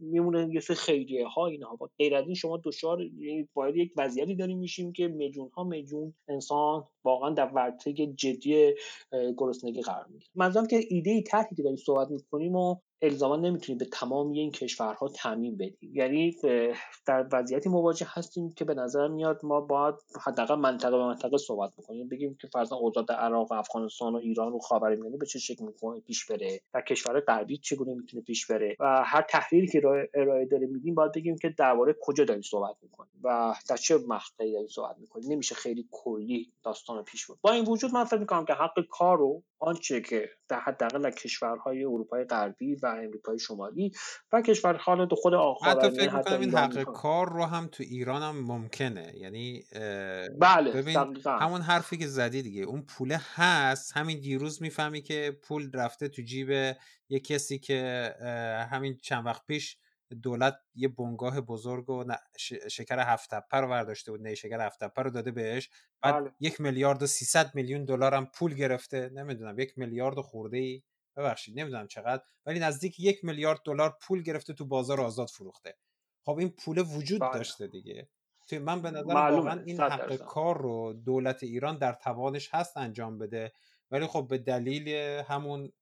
میمونه 0.00 0.48
یه 0.54 0.60
سری 0.60 0.76
خیریه 0.76 1.26
ها 1.26 1.46
اینها 1.46 1.78
غیر 1.98 2.16
این 2.16 2.34
شما 2.34 2.60
دچار 2.64 3.02
یعنی 3.02 3.48
باید 3.54 3.76
یک 3.76 3.92
وضعیتی 3.96 4.34
داریم 4.34 4.58
میشیم 4.58 4.92
که 4.92 5.08
میلیون 5.08 5.48
ها 5.48 5.64
میلیون 5.64 6.14
انسان 6.28 6.84
واقعا 7.04 7.30
در 7.30 7.46
ورطه 7.46 7.92
جدی 7.92 8.74
گرسنگی 9.36 9.82
قرار 9.82 10.06
می‌گیره. 10.10 10.30
منظورم 10.34 10.66
که 10.66 10.80
ایده 10.88 11.10
ای 11.10 11.22
طرحی 11.22 11.56
که 11.56 11.62
داریم 11.62 11.76
صحبت 11.76 12.10
می‌کنیم 12.10 12.56
و 12.56 12.76
الزاما 13.02 13.36
نمی‌تونیم 13.36 13.78
به 13.78 13.84
تمام 13.84 14.30
این 14.30 14.50
کشورها 14.50 15.08
تعمین 15.08 15.56
بدیم 15.56 15.90
یعنی 15.94 16.36
در 17.06 17.26
وضعیتی 17.32 17.68
مواجه 17.68 18.06
هستیم 18.08 18.52
که 18.52 18.64
به 18.64 18.74
نظر 18.74 19.08
میاد 19.08 19.40
ما 19.42 19.60
باید 19.60 19.94
حداقل 20.26 20.54
منطقه 20.54 20.90
به 20.90 21.04
منطقه 21.04 21.38
صحبت 21.38 21.72
بکنیم. 21.78 22.08
بگیم 22.08 22.36
که 22.40 22.48
فرضاً 22.52 22.76
اوضاع 22.76 23.04
در 23.04 23.14
عراق 23.14 23.52
و 23.52 23.54
افغانستان 23.54 24.14
و 24.14 24.16
ایران 24.16 24.52
و 24.52 24.58
خاورمیانه 24.58 25.16
به 25.16 25.26
چه 25.26 25.38
شکل 25.38 25.64
می‌تونه 25.64 26.00
پیش 26.00 26.26
بره؟ 26.26 26.60
در 26.74 26.80
کشور 26.80 27.20
غربی 27.20 27.56
چگونه 27.56 27.94
می‌تونه 27.94 28.22
پیش 28.22 28.46
بره؟ 28.46 28.76
و 28.80 29.02
هر 29.06 29.22
تحلیلی 29.22 29.66
که 29.66 29.82
ارائه 30.14 30.46
داره 30.46 30.66
میدیم 30.66 30.94
باید 30.94 31.12
بگیم 31.12 31.36
که 31.36 31.54
درباره 31.58 31.96
کجا 32.02 32.24
داریم 32.24 32.42
صحبت 32.42 32.76
می‌کنیم 32.82 33.12
و 33.24 33.54
در 33.68 33.76
چه 33.76 33.98
مقطعی 34.08 34.52
داریم 34.52 34.68
صحبت 34.68 34.96
می‌کنیم. 34.98 35.32
نمیشه 35.32 35.54
خیلی 35.54 35.88
کلی 35.90 36.52
داستان 36.62 37.04
پیش 37.04 37.26
بود 37.26 37.38
با 37.42 37.52
این 37.52 37.64
وجود 37.64 37.94
من 37.94 38.04
فکر 38.04 38.20
می‌کنم 38.20 38.44
که 38.44 38.52
حق 38.52 38.86
کار 38.90 39.18
رو 39.18 39.42
آنچه 39.58 40.00
که 40.00 40.28
در 40.48 40.60
حداقل 40.60 41.10
کشورهای 41.10 41.84
اروپای 41.84 42.24
غربی 42.24 42.74
و 42.82 42.91
امریکای 42.98 43.38
شمالی 43.38 43.92
و 44.32 44.42
کشور 44.42 44.76
حالا 44.76 45.08
خود 45.12 45.34
حتی 45.64 45.90
فکر 45.90 46.16
می‌کنم 46.16 46.40
این 46.40 46.54
حق 46.54 46.82
کار 46.82 47.32
رو 47.32 47.44
هم 47.44 47.68
تو 47.72 47.82
ایران 47.82 48.22
هم 48.22 48.44
ممکنه. 48.44 49.12
یعنی 49.16 49.64
بله 50.40 50.72
ببین 50.72 50.96
همون 51.26 51.60
حرفی 51.60 51.98
که 51.98 52.06
زدی 52.06 52.42
دیگه. 52.42 52.62
اون 52.62 52.82
پوله 52.82 53.20
هست. 53.34 53.96
همین 53.96 54.20
دیروز 54.20 54.62
می‌فهمی 54.62 55.02
که 55.02 55.38
پول 55.42 55.70
رفته 55.74 56.08
تو 56.08 56.22
جیب 56.22 56.50
یه 57.08 57.20
کسی 57.20 57.58
که 57.58 58.14
همین 58.70 58.96
چند 59.02 59.26
وقت 59.26 59.46
پیش 59.46 59.78
دولت 60.22 60.54
یه 60.74 60.88
بنگاه 60.88 61.40
بزرگ 61.40 61.90
و 61.90 62.04
شکر 62.70 62.98
هفت 62.98 63.30
تپه 63.30 63.56
رو 63.56 63.68
برداشته 63.68 64.12
بود. 64.12 64.22
نه 64.22 64.34
شکر 64.34 64.60
هفت 64.60 64.84
تپه 64.84 65.02
رو 65.02 65.10
داده 65.10 65.30
بهش. 65.30 65.70
بعد 66.02 66.14
بله. 66.14 66.32
یک 66.40 66.60
میلیارد 66.60 67.02
و 67.02 67.06
300 67.06 67.54
میلیون 67.54 67.84
دلار 67.84 68.14
هم 68.14 68.26
پول 68.26 68.54
گرفته. 68.54 69.10
نمی‌دونم 69.14 69.58
یک 69.58 69.78
میلیارد 69.78 70.20
خورده 70.20 70.56
ای 70.56 70.82
ببخشید 71.16 71.58
نمی‌دونم 71.60 71.86
چقدر 71.86 72.22
ولی 72.46 72.58
نزدیک 72.58 73.00
یک 73.00 73.24
میلیارد 73.24 73.60
دلار 73.64 73.96
پول 74.02 74.22
گرفته 74.22 74.52
تو 74.52 74.64
بازار 74.64 75.00
آزاد 75.00 75.28
فروخته. 75.28 75.76
خب 76.24 76.38
این 76.38 76.48
پول 76.48 76.78
وجود 76.78 77.20
بله. 77.20 77.32
داشته 77.32 77.66
دیگه. 77.66 78.08
توی 78.48 78.58
من 78.58 78.82
به 78.82 78.90
نظر 78.90 79.14
واقعا 79.14 79.62
این 79.66 79.80
حق 79.80 80.16
کار 80.16 80.58
رو 80.58 80.92
دولت 80.92 81.42
ایران 81.42 81.78
در 81.78 81.92
توانش 81.92 82.48
هست 82.54 82.76
انجام 82.76 83.18
بده. 83.18 83.52
ولی 83.90 84.06
خب 84.06 84.26
به 84.30 84.38
دلیل 84.38 84.88
همون 85.28 85.72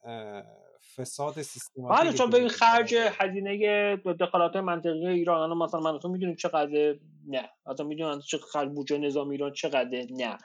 فساد 0.97 1.43
سیستماتیک 1.43 2.01
بله 2.01 2.13
چون 2.13 2.31
ببین 2.31 2.49
خرج 2.49 2.95
هزینه 2.95 3.97
دخالات 3.97 4.57
منطقی 4.57 5.07
ایران 5.07 5.59
مثلا 5.59 5.81
من 5.81 5.99
تو 5.99 6.09
می‌دونیم 6.09 6.37
چقدر 6.37 6.95
نه. 7.27 7.51
مثلا 7.67 7.87
می‌دونم 7.87 8.21
چه 8.21 8.39
خرج 8.39 8.69
بودجه 8.69 8.99
نظام 8.99 9.29
ایران 9.29 9.53
چقدر 9.53 10.07
نه. 10.11 10.39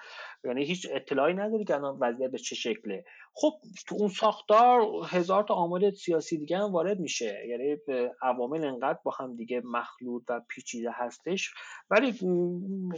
یعنی 0.44 0.66
هیچ 0.66 0.88
اطلاعی 0.92 1.34
نداری 1.34 1.66
که 1.66 1.76
الان 1.76 1.98
وضعیت 2.02 2.32
به 2.32 2.38
چه 2.38 2.56
شکله. 2.56 3.04
خب 3.38 3.54
تو 3.88 3.96
اون 4.00 4.10
ساختار 4.10 4.82
هزار 5.10 5.44
تا 5.44 5.54
عامل 5.54 5.92
سیاسی 5.92 6.38
دیگه 6.38 6.58
هم 6.58 6.72
وارد 6.72 7.00
میشه. 7.00 7.46
یعنی 7.50 7.78
عوامل 8.22 8.66
انقدر 8.66 9.00
با 9.04 9.12
هم 9.20 9.36
دیگه 9.36 9.62
مخلوط 9.66 10.24
و 10.30 10.42
پیچیده 10.50 10.90
هستش. 10.94 11.54
ولی 11.90 12.12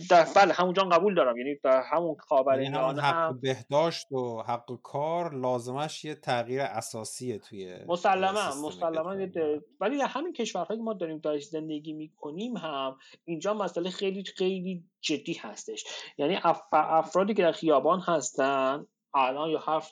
در 0.10 0.28
بله 0.36 0.54
همونجا 0.54 0.84
قبول 0.84 1.16
دارم. 1.16 1.38
یعنی 1.38 1.56
در 1.64 1.82
همون 1.82 2.16
خاور 2.20 2.62
یعنی 2.62 2.76
همون 2.76 3.00
حق 3.00 3.16
هم... 3.16 3.40
بهداشت 3.42 4.12
و 4.12 4.42
حق 4.48 4.82
کار 4.84 5.36
لازمش 5.36 6.06
یه 6.06 6.16
تغییر 6.16 6.62
اساسیه 6.62 7.40
توی 7.40 7.76
مسلما 7.88 8.68
مسلما 8.68 9.28
ولی 9.80 9.98
در 9.98 10.08
همین 10.08 10.34
کشورهایی 10.34 10.80
که 10.80 10.84
ما 10.84 10.94
داریم 10.94 11.18
داریم 11.18 11.42
زندگی 11.42 11.94
می‌کنیم 11.94 12.58
هم 12.58 12.98
اینجا 13.26 13.54
مسئله 13.54 13.90
خیلی 13.90 14.24
خیلی 14.24 14.84
جدی 15.02 15.34
هستش. 15.34 15.84
یعنی 16.18 16.40
افرادی 16.72 17.34
که 17.34 17.42
در 17.42 17.52
خیابان 17.52 18.00
هستن 18.00 18.86
الان 19.18 19.50
یا 19.50 19.60
حرف 19.60 19.92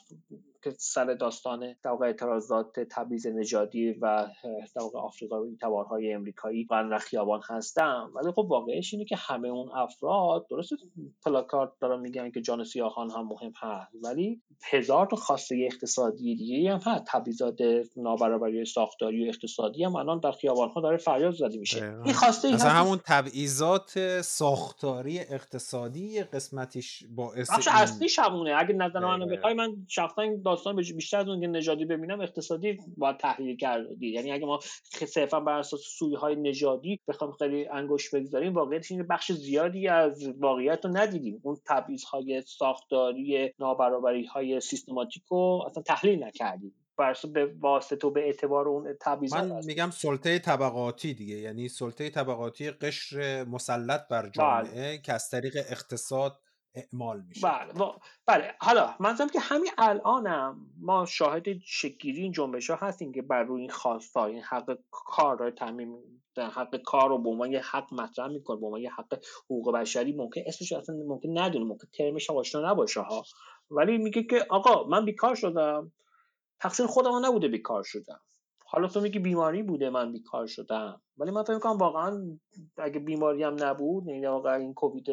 که 0.66 0.76
سر 0.78 1.13
داستان 1.13 1.76
در 1.84 1.89
اعتراضات 2.01 2.80
تبعیض 2.80 3.28
نژادی 3.28 3.91
و 3.91 4.28
در 4.76 4.82
آفریقایی 4.99 5.57
تبارهای 5.61 6.13
امریکایی 6.13 6.68
و 6.72 6.99
خیابان 6.99 7.41
هستن. 7.49 8.09
ولی 8.16 8.32
خب 8.32 8.45
واقعش 8.49 8.93
اینه 8.93 9.05
که 9.05 9.16
همه 9.16 9.47
اون 9.47 9.72
افراد 9.72 10.47
درست 10.49 10.70
پلاکارد 11.26 11.72
دارن 11.82 11.99
میگن 11.99 12.32
که 12.32 12.41
جان 12.41 12.63
سیاهان 12.63 13.11
هم 13.11 13.28
مهم 13.28 13.51
هست. 13.61 13.91
ولی 14.03 14.41
هزار 14.72 15.07
تا 15.07 15.16
خواسته 15.16 15.68
اقتصادی 15.72 16.36
دیگه 16.36 16.72
هم 16.72 16.80
هست. 16.93 17.03
تبعیضات 17.07 17.57
نابرابری 17.97 18.66
ساختاری 18.66 19.26
و 19.26 19.30
اقتصادی 19.30 19.84
هم 19.84 19.95
الان 19.95 20.20
در 20.20 20.32
خیابان 20.32 20.70
ها 20.70 20.82
داره 20.82 20.97
فریاد 20.97 21.34
زده 21.34 21.57
میشه. 21.57 21.99
این 22.05 22.13
خواسته 22.13 22.53
مثلا 22.53 22.70
همون 22.70 22.99
تبعیضات 23.05 24.22
ساختاری 24.22 25.20
اقتصادی 25.20 26.24
قسمتیش 26.24 27.03
باعث 27.16 27.49
اصلیش 27.68 28.20
همونه. 28.20 28.55
اگه 28.57 28.74
نظر 28.74 28.99
من 28.99 29.28
بخوای 29.28 29.53
من 29.53 29.76
شخصا 29.88 30.24
داستان 30.56 30.76
بیشتر 30.76 31.18
از 31.18 31.28
اون 31.28 31.41
که 31.41 31.47
نژادی 31.47 31.86
ببینم 31.86 32.22
اقتصادی 32.22 32.78
باید 32.97 33.18
تحلیل 33.18 33.58
کرد. 33.58 34.03
یعنی 34.03 34.32
اگه 34.32 34.45
ما 34.45 34.60
صرفا 35.08 35.39
بر 35.39 35.60
اساس 35.60 35.82
سویه 35.82 36.18
های 36.18 36.36
نژادی 36.36 36.99
بخوام 37.08 37.32
خیلی 37.32 37.68
انگوش 37.68 38.14
بگذاریم 38.14 38.53
واقعیت 38.53 38.91
اینه 38.91 39.03
بخش 39.03 39.32
زیادی 39.32 39.88
از 39.88 40.24
واقعیت 40.39 40.86
رو 40.86 40.97
ندیدیم. 40.97 41.39
اون 41.43 41.58
تبعیض 41.66 42.03
های 42.03 42.43
ساختاری 42.47 43.53
نابرابری 43.60 44.26
های 44.26 44.60
سیستماتیک 44.62 45.24
رو 45.30 45.64
اصلا 45.70 45.84
تحلیل 45.84 46.24
نکردیم. 46.24 46.76
برسو 46.97 47.32
به 47.32 47.53
واسطه 47.60 48.08
و 48.08 48.12
به 48.12 48.22
اعتبار 48.22 48.68
اون 48.68 48.97
تبعیضات 49.01 49.43
من 49.43 49.66
میگم 49.66 49.89
سلطه 49.91 50.39
طبقاتی 50.39 51.14
دیگه. 51.14 51.36
یعنی 51.36 51.70
سلطه 51.70 52.10
طبقاتی 52.10 52.72
قشر 52.72 53.43
مسلط 53.43 54.08
بر 54.08 54.30
جامعه 54.30 54.72
بله. 54.72 54.97
که 54.97 55.14
از 55.14 55.30
طریق 55.30 55.58
اقتصاد 55.58 56.39
اعمال 56.76 57.21
میشه. 57.21 57.47
بله 57.47 57.73
بله. 58.28 58.55
حالا 58.59 58.95
منظورم 58.99 59.30
که 59.30 59.39
همین 59.39 59.71
الانم 59.78 60.57
ما 60.82 61.05
شاهد 61.05 61.43
شکیری 61.65 62.21
این 62.21 62.32
جنبش 62.32 62.69
ها 62.69 62.76
هستیم 62.76 63.13
که 63.13 63.21
بر 63.21 63.43
روی 63.43 63.61
این 63.61 63.69
خواستا 63.69 64.26
این 64.26 64.41
حق 64.43 64.78
کار 64.91 65.38
رو 65.39 65.51
تعمین 65.51 66.03
حق 66.38 66.76
کار 66.86 67.09
رو 67.09 67.17
به 67.17 67.30
عنوان 67.30 67.51
یه 67.51 67.61
حق 67.61 67.93
مطرح 67.93 68.28
می‌کنه 68.28 68.59
به 68.59 68.65
عنوان 68.65 68.82
یه 68.82 68.91
حق 68.91 69.19
حقوق 69.45 69.73
بشری 69.76 70.13
ممکن 70.13 70.41
اسمش 70.45 70.71
اصلا 70.73 70.95
ممکن 70.95 71.39
ندونه 71.39 71.65
ممکن 71.65 71.88
ترمش 71.93 72.30
آشنا 72.30 72.71
نباشه 72.71 73.01
ها. 73.01 73.23
ولی 73.71 73.97
میگه 73.97 74.23
که 74.23 74.45
آقا 74.49 74.88
من 74.88 75.05
بیکار 75.05 75.36
شدم. 75.36 75.91
تقصیر 76.59 76.86
خودم 76.86 77.26
نبوده 77.26 77.47
بیکار 77.47 77.84
شدم. 77.84 78.19
حالا 78.76 78.88
تو 78.88 79.01
میگی 79.01 79.19
بیماری 79.19 79.63
بوده 79.63 79.89
من 79.89 80.11
بیکار 80.11 80.47
شدم. 80.47 81.01
ولی 81.17 81.32
من 81.32 81.43
فکر 81.43 81.59
کنم 81.59 81.78
واقعا 81.78 82.38
اگه 82.78 82.99
بیماری 82.99 83.43
هم 83.43 83.55
نبود 83.59 84.07
یعنی 84.07 84.26
واقعا 84.26 84.55
این 84.55 84.73
کووید 84.73 85.05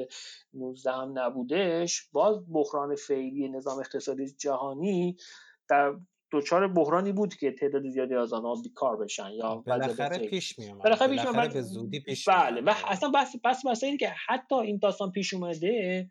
19 0.54 0.92
هم 0.92 1.18
نبودش 1.18 2.08
باز 2.12 2.52
بحران 2.52 2.94
فعلی 2.96 3.48
نظام 3.48 3.78
اقتصادی 3.78 4.26
جهانی 4.40 5.16
در 5.68 5.94
دچار 6.32 6.68
بحرانی 6.68 7.12
بود 7.12 7.34
که 7.34 7.52
تعداد 7.52 7.88
زیادی 7.88 8.14
از 8.14 8.32
آنها 8.32 8.54
بیکار 8.62 8.96
بشن 8.96 9.30
یا 9.30 9.54
بالاخره 9.66 10.18
پیش 10.18 10.58
می 10.58 10.72
بالاخره, 10.72 11.16
بالاخره 11.16 11.48
به 11.48 11.62
زودی 11.62 12.00
پیش 12.00 12.28
بله 12.28 12.60
و 12.60 12.74
اصلا 12.84 13.10
بس 13.14 13.36
بس 13.44 13.66
مثلا 13.66 13.88
این 13.88 13.98
که 13.98 14.12
حتی 14.26 14.54
این 14.54 14.78
داستان 14.82 15.10
پیش 15.10 15.34
اومده 15.34 16.10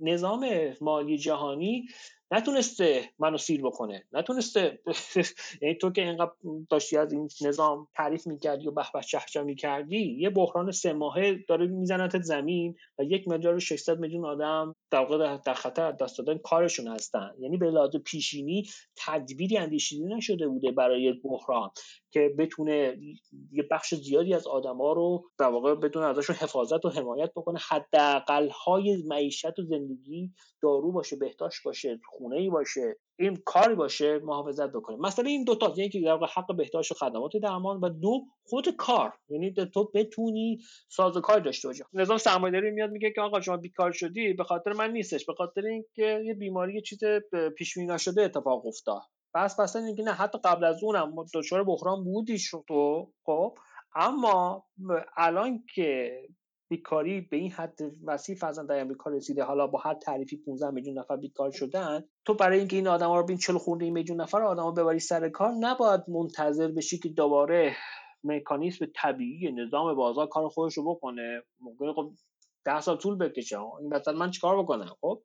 نظام 0.00 0.46
مالی 0.80 1.18
جهانی 1.18 1.86
نتونسته 2.30 3.10
منو 3.18 3.38
سیر 3.38 3.62
بکنه. 3.62 4.04
نتونسته 4.12 4.80
یعنی 5.62 5.74
تو 5.74 5.90
که 5.90 6.02
اینقدر 6.02 6.32
داشتی 6.70 6.96
از 6.96 7.12
این 7.12 7.28
نظام 7.40 7.88
تعریف 7.94 8.26
می‌کردی 8.26 8.68
و 8.68 8.70
بحبه 8.70 9.00
چهچه 9.00 9.42
می‌کردی 9.42 10.16
یه 10.18 10.30
بحران 10.30 10.70
سه 10.70 10.92
ماهه 10.92 11.44
داره 11.48 11.66
میزنتت 11.66 12.22
زمین 12.22 12.74
و 12.98 13.02
یک 13.04 13.28
میلیارد 13.28 13.56
و 13.56 13.60
600 13.60 13.98
میلیون 13.98 14.24
آدم 14.24 14.74
در 14.90 14.98
واقع 14.98 15.36
در 15.36 15.54
خطر 15.54 15.92
دست 15.92 16.18
دادن 16.18 16.38
کارشون 16.38 16.88
هستن 16.88 17.30
یعنی 17.38 17.56
به 17.56 17.70
لحاظ 17.70 17.96
پیشینی 17.96 18.68
تدبیری 18.96 19.58
اندیشیده 19.58 20.16
نشده 20.16 20.48
بوده 20.48 20.72
برای 20.72 21.12
بحران 21.12 21.70
که 22.10 22.34
بتونه 22.38 22.98
یه 23.52 23.62
بخش 23.70 23.94
زیادی 23.94 24.34
از 24.34 24.46
آدما 24.46 24.92
رو 24.92 25.24
در 25.38 25.46
واقع 25.46 25.74
بتونه 25.74 26.06
ازشون 26.06 26.36
حفاظت 26.36 26.84
و 26.84 26.88
حمایت 26.88 27.30
بکنه 27.36 27.58
حداقل 27.68 28.48
های 28.48 29.02
معیشت 29.06 29.58
و 29.58 29.62
زندگی 29.62 30.32
دارو 30.62 30.92
باشه 30.92 31.16
بهداشت 31.16 31.62
باشه 31.64 32.00
خونه 32.18 32.36
ای 32.36 32.50
باشه 32.50 32.96
این 33.18 33.36
کاری 33.46 33.74
باشه 33.74 34.18
محافظت 34.18 34.72
بکنه. 34.72 34.96
مثلا 34.96 35.24
این 35.24 35.44
دو 35.44 35.54
تا 35.54 35.74
یکی 35.76 36.00
در 36.00 36.18
حق 36.34 36.56
بهداشت 36.56 36.92
و 36.92 36.94
خدمات 36.94 37.32
درمان 37.42 37.80
و 37.80 37.88
دو 37.88 38.20
خود 38.44 38.68
کار. 38.76 39.12
یعنی 39.28 39.54
تو 39.74 39.90
بتونی 39.94 40.58
سازوکار 40.88 41.40
داشته 41.40 41.68
باشی. 41.68 41.82
نظام 41.92 42.18
سرمایه‌داری 42.18 42.70
میاد 42.70 42.90
میگه 42.90 43.10
که 43.10 43.20
آقا 43.20 43.40
شما 43.40 43.56
بیکار 43.56 43.92
شدی 43.92 44.32
به 44.32 44.44
خاطر 44.44 44.72
من 44.72 44.92
نیستش 44.92 45.26
به 45.26 45.34
خاطر 45.34 45.66
اینکه 45.66 46.22
یه 46.24 46.34
بیماری 46.34 46.74
یه 46.74 46.80
چیز 46.80 46.98
پیش 47.58 47.76
نشده 47.76 48.22
اتفاق 48.22 48.66
افتاد. 48.66 49.02
بس 49.34 49.60
مثلا 49.60 49.82
اینکه 49.82 50.02
نه 50.02 50.12
حتی 50.12 50.38
قبل 50.44 50.64
از 50.64 50.84
اونم 50.84 51.14
دچار 51.34 51.64
بحران 51.64 52.04
بودی 52.04 52.38
تو 52.68 53.12
خب. 53.24 53.54
اما 53.94 54.64
الان 55.16 55.64
که 55.74 56.12
بیکاری 56.68 57.20
به 57.20 57.36
این 57.36 57.50
حد 57.50 57.78
وسیع 58.04 58.36
فرزن 58.36 58.66
در 58.66 58.80
امریکا 58.80 59.10
رسیده. 59.10 59.44
حالا 59.44 59.66
با 59.66 59.78
هر 59.78 59.94
تعریفی 59.94 60.36
15 60.36 60.70
میلیون 60.70 60.98
نفر 60.98 61.16
بیکار 61.16 61.50
شدن 61.50 62.04
تو 62.24 62.34
برای 62.34 62.58
اینکه 62.58 62.76
این 62.76 62.88
آدما 62.88 63.20
رو 63.20 63.26
بین 63.26 63.36
40 63.36 63.58
خورده 63.58 63.90
میلیون 63.90 64.20
نفر 64.20 64.42
آدما 64.42 64.70
ببری 64.70 64.98
سر 64.98 65.28
کار 65.28 65.52
نباید 65.60 66.00
منتظر 66.08 66.68
بشی 66.68 66.98
که 66.98 67.08
دوباره 67.08 67.76
مکانیزم 68.24 68.86
طبیعی 68.94 69.52
نظام 69.52 69.94
بازار 69.94 70.26
کار 70.26 70.48
خودش 70.48 70.74
رو 70.74 70.94
بکنه. 70.94 71.42
ممکنه 71.60 71.92
خب 71.92 72.12
10 72.64 72.80
سال 72.80 72.96
طول 72.96 73.18
بکشه. 73.18 73.60
این 73.80 73.94
مثلا 73.94 74.14
من 74.14 74.30
چیکار 74.30 74.62
بکنم؟ 74.62 74.96
خب 75.00 75.22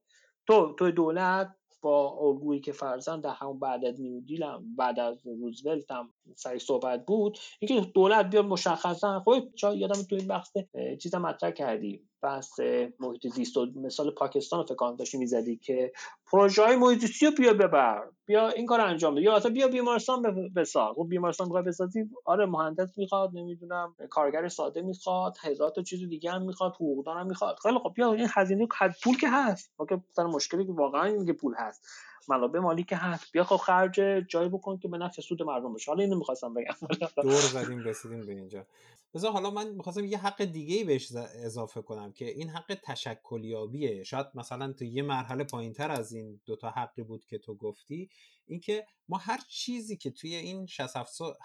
تو 0.48 0.76
تو 0.80 0.92
دولت 0.92 1.56
با 1.84 2.18
الگویی 2.22 2.62
که 2.62 2.72
فرزن 2.72 3.20
در 3.20 3.30
همون 3.30 3.60
بعد 3.60 3.86
از 3.86 4.02
نیودیل 4.02 4.44
هم 4.44 4.76
بعد 4.76 5.00
از 5.00 5.28
روزولت 5.28 5.92
هم 5.92 6.14
سری 6.36 6.60
صحبت 6.60 7.06
بود 7.06 7.38
اینکه 7.60 7.92
دولت 7.92 8.30
بیاد 8.30 8.46
مشخصا 8.46 9.20
خود 9.20 9.56
چا 9.56 9.76
یادم 9.76 10.02
تو 10.10 10.16
این 10.16 10.28
بحث 10.28 10.58
چیزا 11.00 11.20
مطرح 11.20 11.52
کردیم 11.52 12.10
بحث 12.24 12.60
محیط 13.00 13.28
زیست 13.28 13.58
و 13.58 13.68
مثال 13.76 14.12
پاکستان 14.12 14.60
رو 14.60 14.66
فکر 14.66 14.96
داشتی 15.00 15.18
می‌زدی 15.18 15.58
که 15.58 15.92
پروژه 16.32 16.64
های 16.64 16.76
محیط 16.76 17.00
زیستی 17.00 17.26
رو 17.26 17.32
بیا 17.32 17.54
ببر 17.54 18.04
بیا 18.26 18.50
این 18.50 18.66
کار 18.66 18.82
انجام 18.82 19.16
بده. 19.16 19.22
یا 19.24 19.36
اصلا 19.36 19.52
بیا 19.52 19.68
بیمارستان 19.68 20.52
بساز. 20.56 20.96
خب 20.96 21.06
بیمارستان 21.10 21.48
می‌خواد 21.48 21.66
بسازی؟ 21.68 22.10
آره 22.26 22.46
مهندس 22.46 22.98
می‌خواد 22.98 23.30
نمی‌دونم 23.34 23.96
کارگر 24.10 24.48
ساده 24.48 24.82
می‌خواد 24.82 25.38
هزار 25.42 25.70
تا 25.70 25.82
چیز 25.82 26.10
دیگه 26.10 26.32
هم 26.32 26.42
می‌خواد 26.42 26.74
حقوقدان 26.76 27.18
هم 27.18 27.28
می‌خواد. 27.28 27.56
خیلی 27.64 27.80
خب 27.84 27.92
بیا 27.96 28.14
این 28.14 28.28
هزینه 28.34 28.68
پول 29.04 29.18
که 29.18 29.30
هست. 29.30 29.74
که 29.90 30.02
مشکلی 30.24 30.66
که 30.66 30.72
واقعا 30.72 31.12
میگه 31.12 31.34
پول 31.34 31.54
هست. 31.58 31.88
منابع 32.30 32.60
مالی 32.60 32.84
که 32.84 32.96
هست. 32.96 33.32
بیا 33.32 33.44
خب 33.44 33.56
خرج 33.56 33.94
جایی 34.28 34.50
بکن 34.50 34.78
که 34.78 34.88
به 34.88 34.98
نفع 34.98 35.22
سود 35.22 35.44
مردم 35.44 35.74
بشه. 35.74 35.92
حالا 35.92 36.04
اینو 36.04 36.18
می‌خواستم 36.18 36.54
بگم. 36.54 36.76
دور 37.24 37.42
زدیم 37.42 37.80
رسیدیم 37.80 38.26
به 38.26 38.34
اینجا. 38.34 38.66
بذار 39.14 39.32
حالا 39.32 39.52
من 39.52 39.70
می‌خواستم 39.70 40.06
یه 40.06 40.18
حق 40.18 40.44
دیگه 40.44 40.76
ای 40.76 40.84
بهش 40.84 41.12
اضافه 41.16 41.82
کنم 41.82 42.12
که 42.12 42.26
این 42.26 42.50
حق 42.50 42.78
تشکلیابیه. 42.84 44.04
شاید 44.04 44.28
مثلا 44.36 44.74
تو 44.74 44.86
یه 44.86 45.04
مرحله 45.04 45.44
پایین 45.44 45.74
تر 45.74 45.92
از 45.92 46.14
این 46.14 46.42
دوتا 46.46 46.70
حقی 46.70 47.04
بود 47.04 47.26
که 47.26 47.38
تو 47.38 47.56
گفتی. 47.56 48.10
اینکه 48.46 48.86
ما 49.10 49.18
هر 49.18 49.40
چیزی 49.50 49.98
که 49.98 50.12
توی 50.12 50.36
این 50.36 50.66
60 50.66 50.98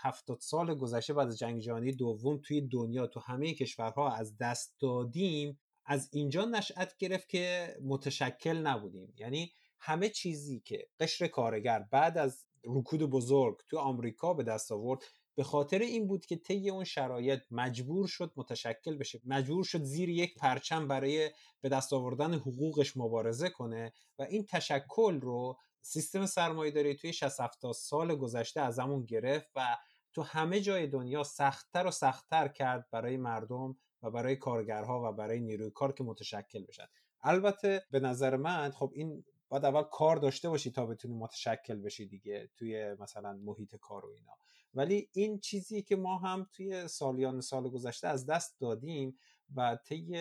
70 0.02 0.38
سال 0.40 0.74
گذشته 0.74 1.12
بعد 1.12 1.28
از 1.28 1.38
جنگ 1.38 1.60
جهانی 1.60 1.92
دوم 1.92 2.40
توی 2.44 2.60
دنیا 2.60 3.06
تو 3.06 3.20
همه 3.20 3.54
کشورها 3.54 4.12
از 4.12 4.36
دست 4.38 4.76
دادیم 4.80 5.58
از 5.86 6.08
اینجا 6.12 6.44
نشأت 6.44 6.96
گرفت 6.96 7.28
که 7.28 7.76
متشکل 7.84 8.56
نبودیم. 8.56 9.14
یعنی 9.18 9.52
همه 9.80 10.08
چیزی 10.08 10.60
که 10.60 10.86
قشر 11.00 11.26
کارگر 11.26 11.84
بعد 11.90 12.18
از 12.18 12.46
رکود 12.64 13.02
بزرگ 13.02 13.56
تو 13.68 13.78
آمریکا 13.78 14.34
به 14.34 14.42
دست 14.42 14.72
آورد 14.72 15.04
به 15.34 15.44
خاطر 15.44 15.78
این 15.78 16.06
بود 16.06 16.26
که 16.26 16.36
طی 16.36 16.70
اون 16.70 16.84
شرایط 16.84 17.40
مجبور 17.50 18.06
شد 18.06 18.32
متشکل 18.36 18.96
بشه. 18.96 19.20
مجبور 19.24 19.64
شد 19.64 19.82
زیر 19.82 20.08
یک 20.08 20.34
پرچم 20.34 20.88
برای 20.88 21.30
به 21.60 21.68
دست 21.68 21.92
آوردن 21.92 22.34
حقوقش 22.34 22.96
مبارزه 22.96 23.50
کنه 23.50 23.92
و 24.18 24.22
این 24.22 24.46
تشکل 24.46 25.20
رو 25.20 25.58
سیستم 25.82 26.26
سرمایه‌داری 26.26 26.94
توی 26.94 27.12
60 27.12 27.40
70 27.40 27.72
سال 27.74 28.14
گذشته 28.14 28.60
از 28.60 28.78
همون 28.78 29.04
گرفت 29.04 29.50
و 29.56 29.76
تو 30.12 30.22
همه 30.22 30.60
جای 30.60 30.86
دنیا 30.86 31.22
سختتر 31.22 31.86
و 31.86 31.90
سختتر 31.90 32.48
کرد 32.48 32.86
برای 32.90 33.16
مردم 33.16 33.76
و 34.02 34.10
برای 34.10 34.36
کارگرها 34.36 35.02
و 35.04 35.12
برای 35.12 35.40
نیروی 35.40 35.70
کار 35.70 35.92
که 35.92 36.04
متشکل 36.04 36.64
بشن. 36.64 36.86
البته 37.22 37.82
به 37.90 38.00
نظر 38.00 38.36
من 38.36 38.70
خب 38.70 38.90
این 38.94 39.24
باید 39.48 39.64
اول 39.64 39.82
کار 39.82 40.16
داشته 40.16 40.48
باشی 40.48 40.70
تا 40.70 40.86
بتونی 40.86 41.14
متشکل 41.14 41.80
بشی 41.80 42.06
دیگه 42.06 42.50
توی 42.56 42.94
مثلا 42.94 43.32
محیط 43.32 43.76
کار 43.76 44.06
و 44.06 44.08
اینا. 44.08 44.32
ولی 44.74 45.08
این 45.12 45.38
چیزی 45.40 45.82
که 45.82 45.96
ما 45.96 46.18
هم 46.18 46.46
توی 46.52 46.88
سالیان 46.88 47.40
سال 47.40 47.68
گذشته 47.68 48.08
از 48.08 48.26
دست 48.26 48.60
دادیم 48.60 49.18
و 49.54 49.78
طی 49.84 50.16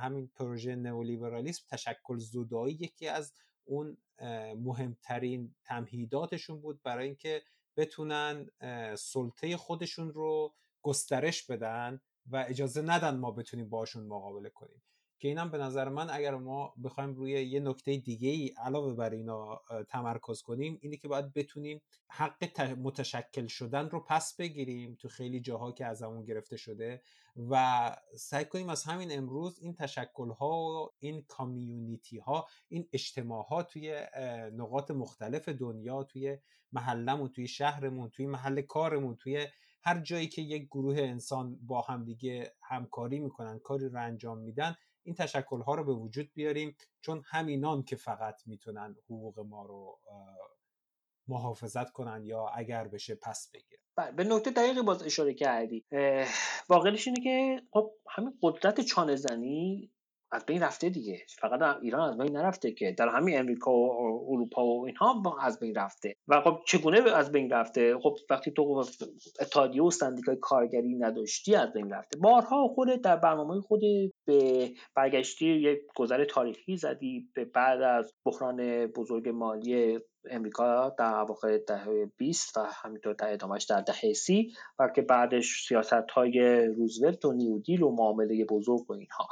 همین 0.00 0.30
پروژه 0.34 0.76
نئولیبرالیسم 0.76 1.64
تشکل 1.70 2.18
زدایی 2.18 2.74
یکی 2.74 3.08
از 3.08 3.32
اون 3.64 3.96
مهمترین 4.56 5.54
تمهیداتشون 5.64 6.60
بود 6.60 6.82
برای 6.82 7.06
اینکه 7.06 7.42
بتونن 7.76 8.50
سلطه 8.98 9.56
خودشون 9.56 10.12
رو 10.12 10.54
گسترش 10.82 11.46
بدن 11.46 12.00
و 12.26 12.44
اجازه 12.48 12.82
ندن 12.82 13.16
ما 13.16 13.30
بتونیم 13.30 13.68
باشون 13.68 14.06
مقابله 14.06 14.50
کنیم. 14.50 14.82
که 15.18 15.28
اینم 15.28 15.50
به 15.50 15.58
نظر 15.58 15.88
من 15.88 16.10
اگر 16.10 16.34
ما 16.34 16.74
بخوایم 16.84 17.14
روی 17.14 17.30
یه 17.30 17.60
نکته 17.60 17.96
دیگه 17.96 18.28
ای 18.28 18.48
علاوه 18.48 18.94
بر 18.94 19.10
اینا 19.10 19.62
تمرکز 19.88 20.42
کنیم 20.42 20.78
اینه 20.80 20.96
که 20.96 21.08
باید 21.08 21.32
بتونیم 21.32 21.82
حق 22.08 22.60
متشکل 22.60 23.46
شدن 23.46 23.90
رو 23.90 24.00
پس 24.00 24.36
بگیریم 24.36 24.96
تو 25.00 25.08
خیلی 25.08 25.40
جاها 25.40 25.72
که 25.72 25.86
از 25.86 26.02
همون 26.02 26.24
گرفته 26.24 26.56
شده 26.56 27.02
و 27.50 27.96
سعی 28.16 28.44
کنیم 28.44 28.68
از 28.68 28.84
همین 28.84 29.18
امروز 29.18 29.58
این 29.60 29.74
تشکل 29.74 30.30
ها 30.30 30.60
و 30.60 30.90
این 30.98 31.24
کامیونیتی 31.28 32.18
ها 32.18 32.46
این 32.68 32.88
اجتماع 32.92 33.46
ها 33.46 33.62
توی 33.62 34.00
نقاط 34.52 34.90
مختلف 34.90 35.48
دنیا 35.48 36.02
توی 36.02 36.38
محلمون 36.72 37.28
توی 37.28 37.48
شهرمون 37.48 38.10
توی 38.10 38.26
محل 38.26 38.60
کارمون 38.60 39.16
توی 39.16 39.46
هر 39.82 40.00
جایی 40.00 40.28
که 40.28 40.42
یک 40.42 40.66
گروه 40.66 40.96
انسان 40.98 41.58
با 41.62 41.80
هم 41.80 42.04
دیگه 42.04 42.54
همکاری 42.62 43.18
می‌کنن 43.18 43.58
کاری 43.58 43.88
رو 43.88 44.00
انجام 44.00 44.38
میدن 44.38 44.76
این 45.06 45.14
تشکل 45.14 45.60
ها 45.60 45.74
رو 45.74 45.84
به 45.84 45.92
وجود 45.92 46.30
بیاریم 46.34 46.76
چون 47.00 47.22
همینان 47.26 47.82
که 47.82 47.96
فقط 47.96 48.34
می‌تونن 48.46 48.96
حقوق 49.04 49.40
ما 49.40 49.62
رو 49.66 49.98
محافظت 51.28 51.90
کنن 51.90 52.24
یا 52.24 52.46
اگر 52.54 52.88
بشه 52.88 53.14
پس 53.14 53.50
بگیرن. 53.54 53.82
بله 53.96 54.12
به 54.12 54.24
نکته 54.24 54.50
دقیقی 54.50 54.82
باز 54.82 55.02
اشاره 55.02 55.34
کردی. 55.34 55.84
واقعیش 56.68 57.08
اینه 57.08 57.20
که 57.20 57.62
خب 57.72 57.90
همین 58.10 58.38
قدرت 58.42 58.80
چانه 58.80 59.16
زنی 59.16 59.92
از 60.32 60.46
بین 60.46 60.62
رفته 60.62 60.88
دیگه. 60.88 61.18
فقط 61.38 61.76
ایران 61.82 62.10
از 62.10 62.18
بین 62.18 62.36
نرفته 62.36 62.72
که 62.72 62.92
در 62.98 63.08
همین 63.08 63.38
امریکا 63.38 63.72
و 63.72 63.90
اروپا 64.28 64.64
و 64.64 64.86
اینها 64.86 65.38
از 65.40 65.60
بین 65.60 65.74
رفته. 65.74 66.14
و 66.28 66.40
خب 66.40 66.60
چگونه 66.66 67.10
از 67.12 67.32
بین 67.32 67.50
رفته؟ 67.50 67.98
خب 68.02 68.16
وقتی 68.30 68.50
تو 68.50 68.84
اتحادیه 69.40 69.82
و 69.82 69.90
سندیکای 69.90 70.36
کارگری 70.40 70.94
نداشتی 70.94 71.54
از 71.54 71.72
بین 71.72 71.90
رفته. 71.90 72.18
بارها 72.18 72.68
خود 72.68 72.88
در 73.02 73.16
برنامه 73.16 73.60
خود 73.60 73.80
به 74.26 74.70
برگشتی 74.94 75.46
یک 75.46 75.78
گذر 75.96 76.24
تاریخی 76.24 76.76
زدی 76.76 77.30
به 77.34 77.44
بعد 77.44 77.82
از 77.82 78.14
بحران 78.24 78.86
بزرگ 78.86 79.28
مالی 79.28 80.00
امریکا 80.30 80.94
در 80.98 81.04
واقع 81.04 81.58
دهه 81.58 82.10
20 82.16 82.56
و 82.56 82.60
همینطور 82.60 83.14
در 83.14 83.32
ادامهش 83.32 83.64
در 83.64 83.80
دهه 83.80 84.12
سی 84.12 84.52
و 84.78 84.88
که 84.88 85.02
بعدش 85.02 85.66
سیاست 85.68 86.10
های 86.14 86.66
روزولت 86.66 87.24
و 87.24 87.32
نیودیل 87.32 87.82
و 87.82 87.90
معامله 87.90 88.44
بزرگ 88.44 88.90
و 88.90 88.92
اینها. 88.92 89.28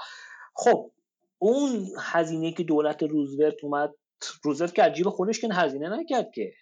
خب 0.56 0.90
اون 1.38 1.88
هزینه 1.98 2.52
که 2.52 2.62
دولت 2.62 3.02
روزولت 3.02 3.64
اومد 3.64 3.94
روزولت 4.42 4.74
که 4.74 4.82
عجیب 4.82 5.08
خودش 5.08 5.40
که 5.40 5.48
هزینه 5.52 5.88
نکرد 5.88 6.30
که. 6.34 6.52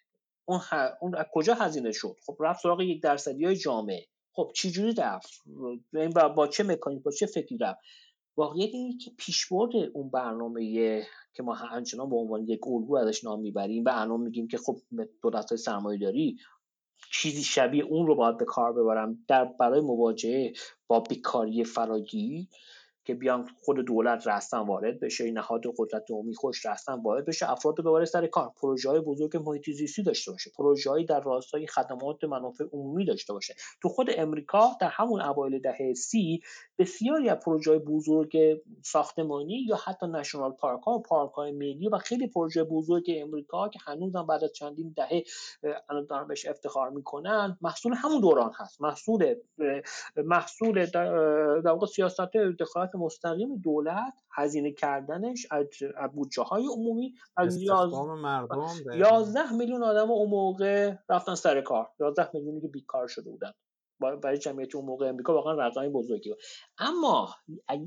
اون, 0.44 0.60
اون 1.00 1.14
از 1.14 1.26
کجا 1.32 1.54
هزینه 1.54 1.92
شد؟ 1.92 2.16
خب 2.26 2.36
رفت 2.40 2.62
سراغ 2.62 2.80
یک 2.80 3.02
درصدی 3.02 3.44
های 3.44 3.56
جامعه. 3.56 4.06
خب 4.32 4.52
چجوری 4.54 4.94
رفت؟ 4.94 5.30
با, 6.14 6.28
با 6.28 6.46
چه 6.46 6.64
مکانیک 6.64 7.02
با 7.02 7.10
چه 7.10 7.26
فکری 7.26 7.58
رفت؟ 7.58 7.80
واقعیت 8.36 8.74
اینه 8.74 8.98
که 8.98 9.10
پیشبرد 9.18 9.70
اون 9.94 10.10
برنامه 10.10 11.02
که 11.34 11.42
ما 11.42 11.54
همچنان 11.54 12.10
به 12.10 12.16
عنوان 12.16 12.48
یک 12.48 12.60
الگو 12.66 12.96
ازش 12.96 13.24
نام 13.24 13.40
می‌بریم 13.40 13.84
و 13.84 13.90
الان 13.92 14.20
میگیم 14.20 14.48
که 14.48 14.58
خب 14.58 14.76
دولت 15.22 15.48
های 15.48 15.58
سرمایه 15.58 15.98
داری 15.98 16.38
چیزی 17.12 17.42
شبیه 17.42 17.84
اون 17.84 18.06
رو 18.06 18.14
باید 18.14 18.38
به 18.38 18.44
کار 18.44 18.72
ببرم 18.72 19.24
در 19.28 19.44
برای 19.44 19.80
مواجهه 19.80 20.52
با 20.86 21.00
بیکاری 21.00 21.64
فراگیر 21.64 22.46
که 23.04 23.14
بیان 23.14 23.48
خود 23.62 23.76
دولت 23.86 24.26
رسن 24.26 24.58
وارد 24.58 25.00
بشه 25.00 25.30
نهاد 25.30 25.62
قدرت 25.78 26.10
عمومی 26.10 26.34
خوش 26.34 26.66
رسن 26.66 27.02
وارد 27.02 27.24
بشه 27.24 27.50
افراد 27.50 27.78
رو 27.78 27.84
ببره 27.84 28.04
سر 28.04 28.26
کار. 28.26 28.52
پروژه 28.60 28.88
های 28.88 29.00
بزرگ 29.00 29.36
محیط 29.36 29.64
داشته 30.06 30.32
باشه 30.32 30.50
پروژه 30.56 31.04
در 31.08 31.20
راستای 31.20 31.66
خدمات 31.66 32.24
منافع 32.24 32.64
عمومی 32.72 33.04
داشته 33.04 33.32
باشه. 33.32 33.54
تو 33.82 33.88
خود 33.88 34.06
امریکا 34.16 34.70
در 34.80 34.88
همون 34.88 35.20
اوایل 35.20 35.58
دهه 35.58 35.94
سی 35.94 36.40
بسیاری 36.82 37.28
از 37.28 37.38
پروژه 37.38 37.78
بزرگ 37.78 38.38
ساختمانی 38.82 39.54
یا 39.68 39.76
حتی 39.76 40.06
نشنال 40.06 40.52
پارک 40.52 40.82
ها 40.82 40.92
و 40.92 41.02
پارک 41.02 41.32
های 41.32 41.52
ملی 41.52 41.88
و 41.88 41.98
خیلی 41.98 42.26
پروژه 42.26 42.64
بزرگ 42.64 43.04
امریکا 43.08 43.68
که 43.68 43.78
هنوز 43.82 44.16
هم 44.16 44.26
بعد 44.26 44.44
از 44.44 44.52
چندین 44.52 44.94
دهه 44.96 45.22
الان 45.90 46.06
دارن 46.06 46.28
بهش 46.28 46.46
افتخار 46.46 46.90
می‌کنن 46.90 47.58
محصول 47.60 47.94
همون 47.96 48.20
دوران 48.20 48.52
هست. 48.56 48.80
محصول 48.80 49.34
محصول 50.16 50.86
در 50.86 51.70
واقع 51.70 51.86
سیاست 51.86 52.20
دخالت 52.60 52.94
مستقیم 52.94 53.56
دولت 53.56 54.14
هزینه 54.34 54.72
کردنش 54.72 55.46
از 55.50 55.66
بودجه 56.14 56.42
های 56.42 56.66
عمومی 56.66 57.14
از 57.36 57.62
مردم 58.22 58.66
11 58.94 59.52
میلیون 59.52 59.82
آدم 59.82 60.10
اون 60.10 60.30
موقع 60.30 60.94
رفتن 61.08 61.34
سر 61.34 61.60
کار. 61.60 61.88
11 62.00 62.30
میلیونی 62.34 62.60
که 62.60 62.68
بیکار 62.68 63.08
شده 63.08 63.30
بودن. 63.30 63.52
برای 64.02 64.38
جمعیت 64.38 64.74
اون 64.74 64.84
موقع 64.84 65.08
امریکا 65.08 65.34
واقعا 65.34 65.52
رقمی 65.52 65.88
بزرگی 65.88 66.28
بود. 66.30 66.38
اما 66.78 67.34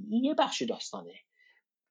یه 0.10 0.34
بخش 0.34 0.62
داستانه. 0.62 1.14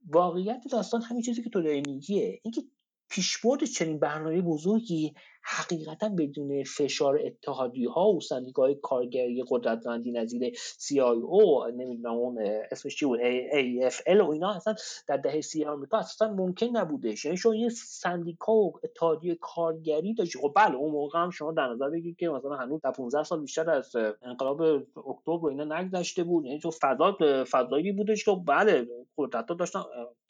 واقعیت 0.07 0.61
داستان 0.73 1.03
همین 1.03 1.23
چیزی 1.23 1.43
که 1.43 1.51
تو 1.51 1.63
داری 1.63 1.83
میگیه 1.87 2.41
اینکه 2.43 2.63
پیشبرد 3.09 3.65
چنین 3.65 3.99
برنامه 3.99 4.43
بزرگی 4.43 5.15
حقیقتا 5.47 6.09
بدون 6.09 6.65
فشار 6.65 7.21
اتحادی 7.25 7.85
ها 7.85 8.13
و 8.13 8.21
سندیکای 8.21 8.75
کارگری 8.83 9.45
قدرتمندی 9.49 10.13
نظیر 10.13 10.55
CIO 10.55 11.71
نمی‌دونم 11.77 12.15
اون 12.15 12.39
اسمش 12.71 12.97
چی 12.97 13.07
بود 13.07 13.21
AFL 13.21 14.21
و 14.21 14.31
اینا 14.31 14.55
اصلا 14.55 14.75
در 15.09 15.17
دهه 15.17 15.41
سی 15.41 15.65
آمریکا 15.65 15.99
اصلا 15.99 16.33
ممکن 16.33 16.67
نبوده. 16.67 17.15
یعنی 17.25 17.37
شما 17.37 17.55
یه 17.55 17.69
سندیکا 17.69 18.53
و 18.53 18.73
اتحادیه 18.85 19.35
کارگری 19.35 20.15
داشتی. 20.15 20.39
خب 20.39 20.53
بله 20.57 20.75
اون 20.75 20.93
موقع 20.93 21.19
هم 21.19 21.31
شما 21.31 21.53
در 21.53 21.67
نظر 21.67 21.91
بگیرید 21.91 22.17
که 22.17 22.29
مثلا 22.29 22.57
هنوز 22.57 22.81
در 22.81 22.91
15 22.91 23.23
سال 23.23 23.41
بیشتر 23.41 23.71
از 23.71 23.97
انقلاب 24.23 24.61
اکتبر 25.07 25.49
اینا 25.49 25.81
نگذشته 25.81 26.25
بود. 26.25 26.45
یعنی 26.47 26.59
تو 26.59 26.71
فضا 26.71 27.17
فضایی 27.51 27.93
بودش 27.93 28.25
که 28.25 28.31
بله 28.47 28.87
قدرت 29.19 29.47
داشتن 29.47 29.81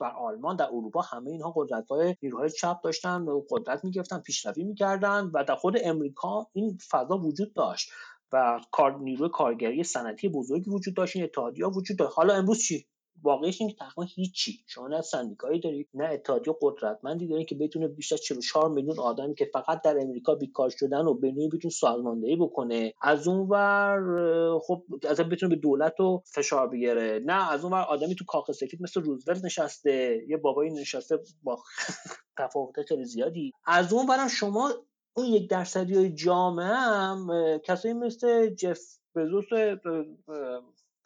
در 0.01 0.12
آلمان 0.19 0.57
در 0.57 0.67
اروپا 0.67 1.01
همه 1.01 1.31
اینها 1.31 1.53
قدرت 1.57 1.89
های 1.89 2.17
نیروهای 2.23 2.51
چپ 2.51 2.81
داشتن 2.85 3.27
قدرت 3.51 3.85
می‌گرفتن 3.85 4.19
پیشروی 4.19 4.65
می‌کردن. 4.65 5.04
و 5.05 5.45
در 5.45 5.55
خود 5.55 5.75
امریکا 5.85 6.47
این 6.53 6.79
فضا 6.91 7.19
وجود 7.19 7.55
داشت 7.55 7.91
و 8.33 8.61
کار 8.71 8.99
نیروی 8.99 9.29
کارگری 9.29 9.85
صنعتی 9.85 10.29
بزرگی 10.29 10.71
وجود 10.71 10.95
داشت 10.95 11.17
این 11.17 11.25
اتحادیه 11.25 11.67
وجود 11.67 11.99
داشت. 11.99 12.13
حالا 12.17 12.35
امروز 12.35 12.59
چی؟ 12.59 12.87
واقعیش 13.23 13.61
این 13.61 13.71
تقریبا 13.79 14.03
هیچی. 14.03 14.59
شما 14.67 14.89
نه 14.89 15.01
سندیکایی 15.01 15.61
دارید 15.61 15.89
نه 15.95 16.05
اتحادیه 16.05 16.55
قدرتمندی 16.61 17.27
دارید 17.29 17.47
که 17.47 17.55
بتونه 17.55 17.89
بیشتر 17.89 18.17
44 18.17 18.71
میلیون 18.71 18.99
آدمی 18.99 19.35
که 19.35 19.51
فقط 19.53 19.83
در 19.83 19.99
امریکا 20.01 20.35
بیکار 20.35 20.71
شدن 20.71 21.07
و 21.07 21.15
به 21.15 21.33
نوعی 21.33 21.49
بتونه 21.49 21.73
سازماندهی 21.73 22.37
بکنه 22.37 22.95
از 23.03 23.29
اون 23.29 23.49
ور 23.49 24.59
خب 24.63 24.83
از 25.09 25.21
بتونه 25.21 25.55
به 25.55 25.61
دولت 25.61 25.95
رو 25.99 26.23
فشار 26.27 26.69
بیاره. 26.69 27.21
نه 27.27 27.53
از 27.53 27.65
اون 27.65 27.73
ور 27.73 27.81
آدمی 27.81 28.15
تو 28.15 28.25
کاخ 28.25 28.53
سفید 28.53 28.83
مثل 28.83 29.03
روزولت 29.03 29.45
نشسته 29.45 30.25
یه 30.29 30.37
بابایی 30.37 30.71
نشسته 30.71 31.19
با 31.43 31.63
تفاوت 32.39 32.83
خیلی 32.89 33.05
زیادی. 33.05 33.53
از 33.67 33.93
اون 33.93 34.07
برم 34.07 34.29
شما 34.29 34.71
اون 35.17 35.27
یک 35.27 35.51
درصدی 35.51 35.95
های 35.95 36.11
جامعه 36.11 36.75
هم 36.75 37.29
کسایی 37.65 37.95
مثل 37.95 38.49
جف 38.49 38.81
بزوس 39.17 39.45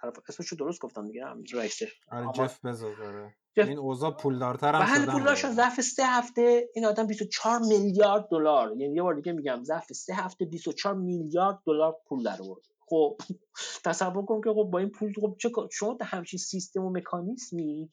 طرف 0.01 0.19
اسمشو 0.29 0.57
درست 0.57 0.81
گفتم 0.81 1.07
دیگه 1.07 1.25
هم 1.25 1.45
رئیسه 1.53 1.89
آره 2.11 2.33
جف 2.35 2.65
بزوس 2.65 2.99
داره 2.99 3.35
این 3.57 3.79
اوضاع 3.79 4.11
پولدارتر 4.11 4.75
هم 4.75 4.95
شدن 4.97 5.13
پولدارشون 5.13 5.53
ظرف 5.53 5.81
سه 5.81 6.03
هفته 6.07 6.69
این 6.75 6.87
آدم 6.87 7.07
24 7.07 7.61
میلیارد 7.61 8.29
دلار. 8.31 8.77
یعنی 8.77 8.95
یه 8.95 9.03
بار 9.03 9.15
دیگه 9.15 9.33
میگم 9.33 9.65
ظرف 9.65 9.93
سه 9.93 10.15
هفته 10.15 10.45
24 10.45 10.95
میلیارد 10.95 11.59
دلار 11.67 11.97
پول 12.07 12.23
در 12.23 12.43
آورد. 12.43 12.63
خب 12.81 13.19
تصور 13.85 14.25
کن 14.25 14.41
که 14.41 14.51
خب 14.51 14.69
با 14.73 14.79
این 14.79 14.91
پول 14.91 15.13
خب 15.21 15.37
چه 15.39 15.51
شما 15.73 15.99
همچین 16.03 16.39
سیستم 16.39 16.85
و 16.85 16.91
مکانیزمی 16.91 17.91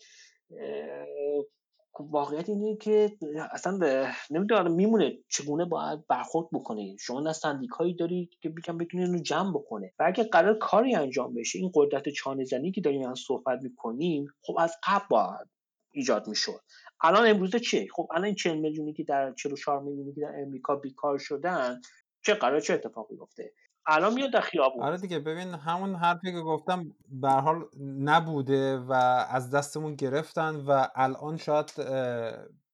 واقعیت 2.00 2.50
اینه 2.50 2.76
که 2.76 3.18
اصلا 3.52 4.08
نمی‌دونم 4.32 4.72
میمونه 4.72 5.18
چگونه 5.30 5.66
باید 5.66 6.08
برخورد 6.08 6.48
بکنه. 6.54 6.96
شما 7.00 7.20
نه 7.22 7.34
سندیکایی 7.34 7.96
دارید 7.96 8.30
که 8.42 8.50
بیکن 8.50 8.78
بتونه 8.78 9.04
اینو 9.04 9.22
جمع 9.22 9.52
بکنه. 9.52 9.94
و 10.00 10.04
اگه 10.08 10.24
قرار 10.24 10.58
کاری 10.58 10.96
انجام 10.96 11.34
بشه 11.34 11.60
این 11.60 11.72
قدرت 11.76 12.10
چانه 12.10 12.44
زنی 12.44 12.72
که 12.72 12.82
داریم 12.82 13.10
از 13.10 13.20
صحبت 13.28 13.60
می‌کنیم 13.62 14.28
خب 14.42 14.56
از 14.60 14.76
قبل 14.88 15.06
باید 15.10 15.48
ایجاد 15.92 16.28
می‌شد. 16.28 16.62
الان 17.02 17.28
امروزه 17.28 17.60
چه 17.60 17.88
خب 17.96 18.08
الان 18.12 18.26
این 18.26 18.36
40 18.36 18.58
میلیونی 18.58 18.94
که 18.94 19.04
در 19.04 19.34
44 19.34 19.84
میلیونی 19.84 20.14
که 20.14 20.22
در 20.22 20.34
امریکا 20.42 20.76
بیکار 20.76 21.18
شدن 21.18 21.82
چه 22.26 22.34
قرار 22.34 22.60
چه 22.60 22.74
اتفاقی 22.74 23.16
گفته 23.16 23.54
الان 23.88 24.14
میاد 24.14 24.32
در 24.32 24.42
خیابون. 24.42 24.84
آره 24.84 24.98
دیگه 24.98 25.20
ببین 25.20 25.54
همون 25.54 25.96
حرفی 25.96 26.32
که 26.32 26.42
گفتم 26.42 26.96
به 27.08 27.30
حال 27.30 27.66
نبوده 28.00 28.78
و 28.78 28.94
از 29.30 29.52
دستمون 29.52 29.96
گرفتن 29.96 30.56
و 30.56 30.88
الان 30.96 31.38
شاید 31.38 31.72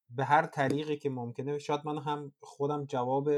به 0.09 0.23
هر 0.23 0.45
طریقی 0.45 0.97
که 0.97 1.09
ممکنه 1.09 1.57
شاید 1.57 1.81
من 1.85 1.97
هم 1.97 2.31
خودم 2.41 2.85
جواب 2.85 3.29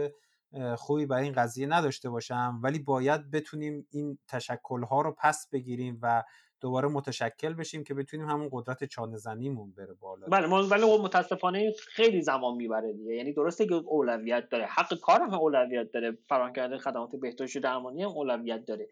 خوبی 0.77 1.05
برای 1.05 1.23
این 1.23 1.33
قضیه 1.33 1.67
نداشته 1.67 2.09
باشم 2.09 2.59
ولی 2.63 2.79
باید 2.79 3.31
بتونیم 3.31 3.87
این 3.91 4.17
تشکلها 4.27 5.01
رو 5.01 5.15
پس 5.17 5.47
بگیریم 5.51 5.99
و 6.01 6.23
دوباره 6.63 6.87
متشکل 6.87 7.53
بشیم 7.53 7.83
که 7.83 7.93
بتونیم 7.93 8.29
همون 8.29 8.49
قدرت 8.51 8.83
چانه 8.83 9.17
زنیمون 9.17 9.71
بره 9.71 9.93
بالا. 9.93 10.27
بله 10.27 10.47
ولی 10.47 10.97
متاسفانه 10.97 11.73
خیلی 11.87 12.21
زمان 12.21 12.55
می‌بره 12.55 12.93
دیگه. 12.93 13.15
یعنی 13.15 13.33
درسته 13.33 13.65
که 13.65 13.73
اولویت 13.73 14.49
داره. 14.49 14.65
حق 14.65 14.93
کار 14.93 15.21
هم 15.21 15.33
اولویت 15.33 15.91
داره. 15.91 16.17
فراهم 16.29 16.53
کردن 16.53 16.77
خدمات 16.77 17.15
بهداشت 17.15 17.57
درمانی 17.57 18.03
هم 18.03 18.09
اولویت 18.09 18.65
داره. 18.65 18.87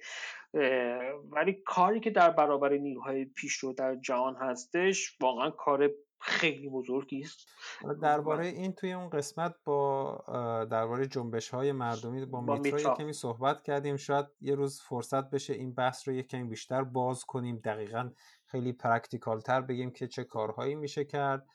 ولی 1.31 1.53
کاری 1.65 1.99
که 1.99 2.09
در 2.09 2.29
برابر 2.29 2.73
نیروهای 2.73 3.25
پیشرو 3.25 3.73
در 3.73 3.95
جهان 3.95 4.35
هستش 4.35 5.17
واقعا 5.21 5.49
کار 5.49 5.89
خیلی 6.21 6.69
بزرگی 6.69 7.21
است 7.21 7.47
درباره 8.01 8.47
این 8.47 8.73
توی 8.73 8.93
اون 8.93 9.09
قسمت 9.09 9.55
با 9.63 10.17
درباره 10.71 11.07
جنبش 11.07 11.49
های 11.49 11.71
مردمی 11.71 12.25
با, 12.25 12.41
با 12.41 12.55
میترا 12.55 12.95
کمی 12.95 13.13
صحبت 13.13 13.61
کردیم. 13.61 13.97
شاید 13.97 14.25
یه 14.41 14.55
روز 14.55 14.81
فرصت 14.81 15.29
بشه 15.29 15.53
این 15.53 15.73
بحث 15.73 16.07
رو 16.07 16.13
یه 16.13 16.23
کمی 16.23 16.43
بیشتر 16.43 16.83
باز 16.83 17.25
کنیم. 17.25 17.61
دقیقا 17.65 18.11
خیلی 18.45 18.73
practical 18.73 19.39
تر 19.39 19.61
بگیم 19.61 19.91
که 19.91 20.07
چه 20.07 20.23
کارهایی 20.23 20.75
میشه 20.75 21.05
کرد. 21.05 21.47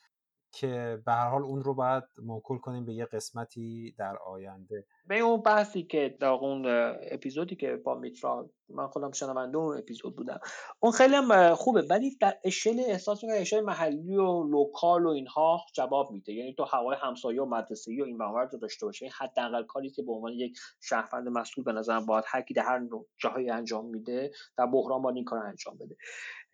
که 0.53 1.03
به 1.07 1.12
هر 1.12 1.28
حال 1.28 1.42
اون 1.42 1.62
رو 1.62 1.74
باید 1.74 2.05
موکول 2.22 2.59
کنیم 2.59 2.84
به 2.84 2.94
یه 2.94 3.05
قسمتی 3.05 3.94
در 3.99 4.16
آینده. 4.16 4.86
به 5.07 5.18
اون 5.18 5.42
بحثی 5.42 5.82
که 5.82 6.16
در 6.20 6.28
اون 6.28 6.66
اپیزودی 7.11 7.57
که 7.57 7.76
با 7.76 7.94
میترا 7.94 8.51
من 8.68 8.86
خودم 8.86 9.11
شنونده 9.11 9.59
اون 9.59 9.78
اپیزود 9.78 10.16
بودم. 10.16 10.40
اون 10.80 10.92
خیلی 10.92 11.14
هم 11.14 11.55
خوبه 11.55 11.82
ولی 11.82 12.16
در 12.20 12.38
اشل 12.44 12.80
احساس 12.86 13.24
می‌کنم 13.24 13.40
اشل 13.40 13.61
محلی 13.61 14.16
و 14.16 14.44
لوکال 14.44 15.07
و 15.07 15.09
اینها 15.09 15.61
جواب 15.74 16.11
میده. 16.11 16.32
یعنی 16.32 16.55
تو 16.55 16.64
هوای 16.64 16.97
همسایه 17.01 17.42
و 17.42 17.47
مدرسه 17.47 17.92
و 18.01 18.05
این 18.05 18.18
بهور 18.18 18.49
رو 18.53 18.59
داشته 18.59 18.86
باشه 18.86 19.09
حداقل 19.18 19.64
کاری 19.64 19.90
که 19.90 20.03
به 20.03 20.12
عنوان 20.12 20.32
یک 20.32 20.59
شهروند 20.80 21.28
مسئول 21.28 21.64
به 21.64 21.72
نظرم 21.72 22.07
باید 22.07 22.24
هر 22.26 22.42
کی 22.42 22.55
در 22.55 22.62
هر 22.62 22.88
جاهایی 23.18 23.51
انجام 23.51 23.86
میده 23.86 24.30
در 24.59 24.66
بحران 24.66 25.03
با 25.03 25.11
این 25.11 25.24
کار 25.24 25.38
انجام 25.38 25.76
بده. 25.78 25.97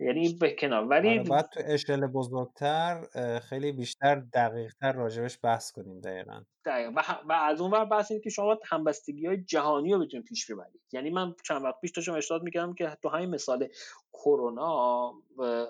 یعنی 0.07 0.37
به 0.41 0.57
کنار. 0.59 0.85
ولی 0.85 1.19
آره، 1.19 1.29
بعد 1.29 1.49
تو 1.53 1.61
اشل 1.65 2.07
بزرگتر 2.07 3.07
خیلی 3.39 3.73
بیشتر 3.73 4.15
دقیقتر 4.15 4.93
راجبش 4.93 5.39
بحث 5.43 5.71
کنیم 5.71 6.01
دقیقا. 6.01 6.41
دقیقا. 6.65 7.01
و, 7.29 7.33
از 7.33 7.61
اون 7.61 7.71
ور 7.71 7.85
بحث 7.85 8.13
که 8.25 8.31
شما 8.31 8.59
همبستگی 8.65 9.27
های 9.27 9.45
جهانی 9.45 9.93
رو 9.93 10.01
بتونید 10.01 10.27
پیش 10.27 10.51
ببرید. 10.51 10.81
یعنی 10.93 11.11
من 11.11 11.35
چند 11.45 11.65
وقت 11.65 11.81
پیش 11.81 11.91
داشتم 11.91 12.15
اشتاد 12.15 12.43
می‌کردم 12.43 12.75
که 12.75 12.97
تو 13.03 13.09
همین 13.09 13.31
مثال 13.31 13.69
کرونا 14.13 15.13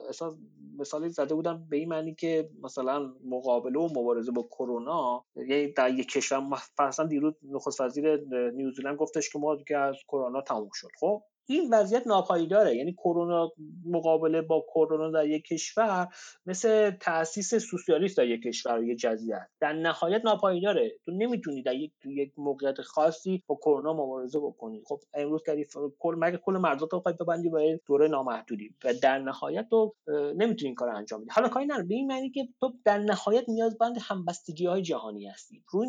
احساس 0.06 0.34
مثالی 0.78 1.08
زده 1.08 1.34
بودم 1.34 1.66
به 1.70 1.76
این 1.76 1.88
معنی 1.88 2.14
که 2.14 2.50
مثلا 2.62 3.14
مقابله 3.24 3.78
و 3.78 3.88
مبارزه 4.00 4.32
با 4.32 4.42
کرونا 4.42 5.24
یعنی 5.36 5.72
در 5.72 5.90
یک 5.90 6.08
کشور 6.08 6.42
مثلا 6.78 7.06
دیروز 7.06 7.34
نخست 7.42 7.80
وزیر 7.80 8.16
نیوزیلند 8.50 8.96
گفتش 8.96 9.30
که 9.30 9.38
ما 9.38 9.56
دیگه 9.56 9.78
از 9.78 9.96
کرونا 10.08 10.40
تموم 10.40 10.70
شد. 10.74 10.88
خب؟ 11.00 11.22
این 11.46 11.74
وضعیت 11.74 12.06
ناپایداره. 12.06 12.76
یعنی 12.76 12.92
کرونا 12.92 13.52
مقابله 13.86 14.42
با 14.42 14.64
کرونا 14.74 15.10
در 15.10 15.26
یک 15.26 15.44
کشور 15.44 16.08
مثل 16.46 16.90
تاسیس 16.90 17.54
سوسیالیست 17.54 18.16
در 18.16 18.26
یک 18.26 18.42
کشور 18.42 18.84
یک 18.84 18.98
جزیره 18.98 19.48
در 19.60 19.72
نهایت 19.72 20.24
ناپایداره. 20.24 20.92
تو 21.04 21.12
نمی‌تونی 21.12 21.62
در 21.62 21.74
یک 21.74 21.92
یک 22.04 22.32
موقعیت 22.36 22.80
خاصی 22.80 23.42
با 23.46 23.54
کرونا 23.54 23.92
مبارزه 23.92 24.38
بکنی. 24.38 24.82
خب 24.86 25.00
امروز 25.14 25.42
کردی 25.46 25.66
کل 25.98 26.14
مگه 26.18 26.36
کل 26.36 26.52
مردم 26.52 26.86
رو 26.92 26.98
بخوای 26.98 27.14
ببندی 27.20 27.48
با 27.48 27.60
دوره 27.86 28.08
نامحدودی؟ 28.08 28.74
و 28.84 28.94
در 29.02 29.18
نهایت 29.18 29.66
تو 29.70 29.94
نمی‌تونی 30.36 30.68
این 30.68 30.74
کار 30.74 30.88
انجام 30.88 31.20
بدی. 31.20 31.30
حالا 31.30 31.48
کاری 31.48 31.66
نداره 31.66 31.86
به 31.86 31.94
این 31.94 32.06
معنی 32.06 32.30
که 32.30 32.48
تو 32.60 32.72
در 32.84 32.98
نهایت 32.98 33.44
نیازمند 33.48 33.96
همبستگی 34.00 34.66
های 34.66 34.82
جهانی 34.82 35.26
هستی. 35.26 35.64
روی 35.72 35.88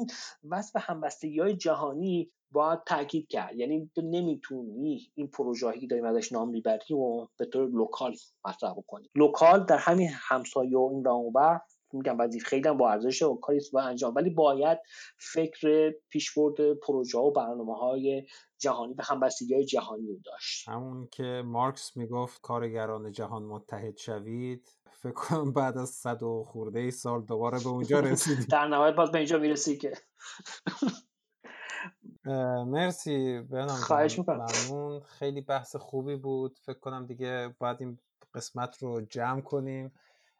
وصف 0.49 0.89
همبستگی 0.89 1.39
های 1.39 1.55
جهانی 1.55 2.31
باید 2.53 2.79
تاکید 2.85 3.27
کرد. 3.27 3.55
یعنی 3.55 3.91
تو 3.95 4.01
نمی‌تونی 4.01 5.11
این 5.15 5.27
پروژه‌ای 5.27 5.79
که 5.79 5.87
داریم 5.87 6.05
ازش 6.05 6.31
نام 6.31 6.49
می‌بری 6.49 6.93
و 6.93 7.27
به 7.37 7.45
طور 7.45 7.69
لوکال 7.69 8.15
مطرح 8.45 8.73
بکنی. 8.73 9.09
لوکال 9.15 9.65
در 9.65 9.77
همین 9.77 10.09
همسایه 10.11 10.77
و 10.77 10.89
این 10.91 11.07
و 11.35 11.59
میگم 11.93 12.19
وظیفه 12.19 12.45
خیلی 12.45 12.69
هم 12.69 12.77
با 12.77 12.91
ارزش 12.91 13.21
و 13.21 13.35
کاری 13.35 13.59
با 13.73 13.81
انجام 13.81 14.15
ولی 14.15 14.29
باید 14.29 14.79
فکر 15.17 15.93
پیشبرد 16.09 16.73
پروژه 16.73 17.17
و 17.17 17.31
برنامه 17.31 17.75
های 17.75 18.25
جهانی 18.59 18.93
به 18.93 19.03
همبستگی 19.03 19.53
های 19.53 19.65
جهانی 19.65 20.07
رو 20.07 20.19
داشت. 20.25 20.69
همون 20.69 21.07
که 21.11 21.43
مارکس 21.45 21.97
می‌گفت 21.97 22.41
کارگران 22.41 23.11
جهان 23.11 23.43
متحد 23.43 23.97
شوید. 23.97 24.69
فکر 24.91 25.13
کنم 25.13 25.53
بعد 25.53 25.77
از 25.77 25.89
صد 25.89 26.23
و 26.23 26.43
خورده 26.43 26.91
سال 26.91 27.21
دوباره 27.21 27.59
به 27.59 27.67
اونجا 27.67 27.99
رسیدیم 28.11 28.45
در 28.49 28.67
نهایت 28.67 28.95
باز 28.95 29.11
به 29.11 29.17
اینجا 29.17 29.39
می‌رسی 29.39 29.77
که. 29.77 29.93
مرسی 32.65 33.41
بهنام 33.41 33.75
خواهش 33.75 34.19
می‌کنم. 34.19 34.45
ممنون. 34.69 34.99
خیلی 34.99 35.41
بحث 35.41 35.75
خوبی 35.75 36.15
بود. 36.15 36.59
فکر 36.65 36.79
کنم 36.79 37.05
دیگه 37.05 37.55
باید 37.59 37.77
این 37.79 37.99
قسمت 38.33 38.83
رو 38.83 39.01
جمع 39.01 39.41
کنیم. 39.41 39.93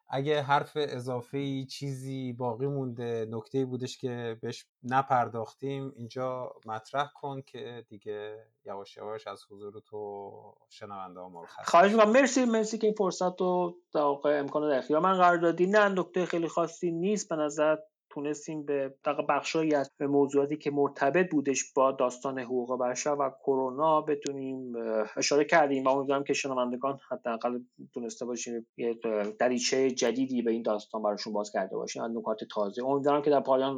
اگه 0.10 0.42
حرف 0.42 0.72
اضافه 0.76 1.66
چیزی 1.66 2.34
باقی 2.34 2.68
مونده 2.68 3.28
نکته 3.30 3.66
بودش 3.66 3.98
که 3.98 4.38
بهش 4.42 4.66
نپرداختیم 4.84 5.94
اینجا 5.96 6.54
مطرح 6.66 7.12
کن 7.16 7.42
که 7.42 7.86
دیگه 7.90 8.46
یواش 8.66 8.98
یواش 8.98 9.28
از 9.28 9.44
حضور 9.50 9.82
تو 9.90 10.32
شنونده 10.70 11.20
ها 11.20 11.30
مرخص 11.30 11.70
خواهش 11.70 11.92
می‌کنم. 11.92 12.12
مرسی 12.12 12.46
مرسی 12.46 12.78
که 12.78 12.88
این 12.88 12.96
فرصت 12.96 13.42
رو 13.42 13.78
در 13.94 14.02
امکان 14.40 14.70
در 14.70 14.78
اختیار 14.78 15.02
من 15.02 15.18
قرار 15.18 15.38
دادی. 15.38 15.66
نه 15.66 15.90
نکته 15.90 16.26
خیلی 16.26 16.48
خاصی 16.48 16.92
نیست 16.92 17.30
به 17.30 17.36
نظر 17.36 17.78
تونستیم 18.14 18.66
به 18.66 18.96
بخشهایی 19.30 19.76
از 19.76 19.92
موضوعاتی 20.00 20.58
که 20.58 20.72
مرتبط 20.72 21.32
بودش 21.32 21.74
با 21.74 21.92
داستان 21.92 22.40
حقوق 22.40 22.80
بشر 22.80 23.16
و 23.20 23.32
کرونا 23.44 24.02
بتونیم 24.02 24.74
اشاره 25.18 25.46
کردیم 25.46 25.84
و 25.84 25.90
امیدوارم 25.90 26.24
که 26.24 26.34
شنوندگان 26.34 27.00
حداقل 27.12 27.60
تونسته 27.94 28.26
باشیم 28.26 28.68
یه 28.78 29.00
دریچه 29.40 29.92
جدیدی 29.92 30.42
به 30.42 30.52
این 30.52 30.62
داستان 30.62 31.04
براشون 31.04 31.34
باز 31.34 31.52
کرده 31.52 31.76
باشیم 31.76 32.04
از 32.04 32.12
نکات 32.12 32.44
تازه. 32.44 32.84
امیدوارم 32.86 33.22
که 33.22 33.30
در 33.30 33.40
پایان 33.40 33.78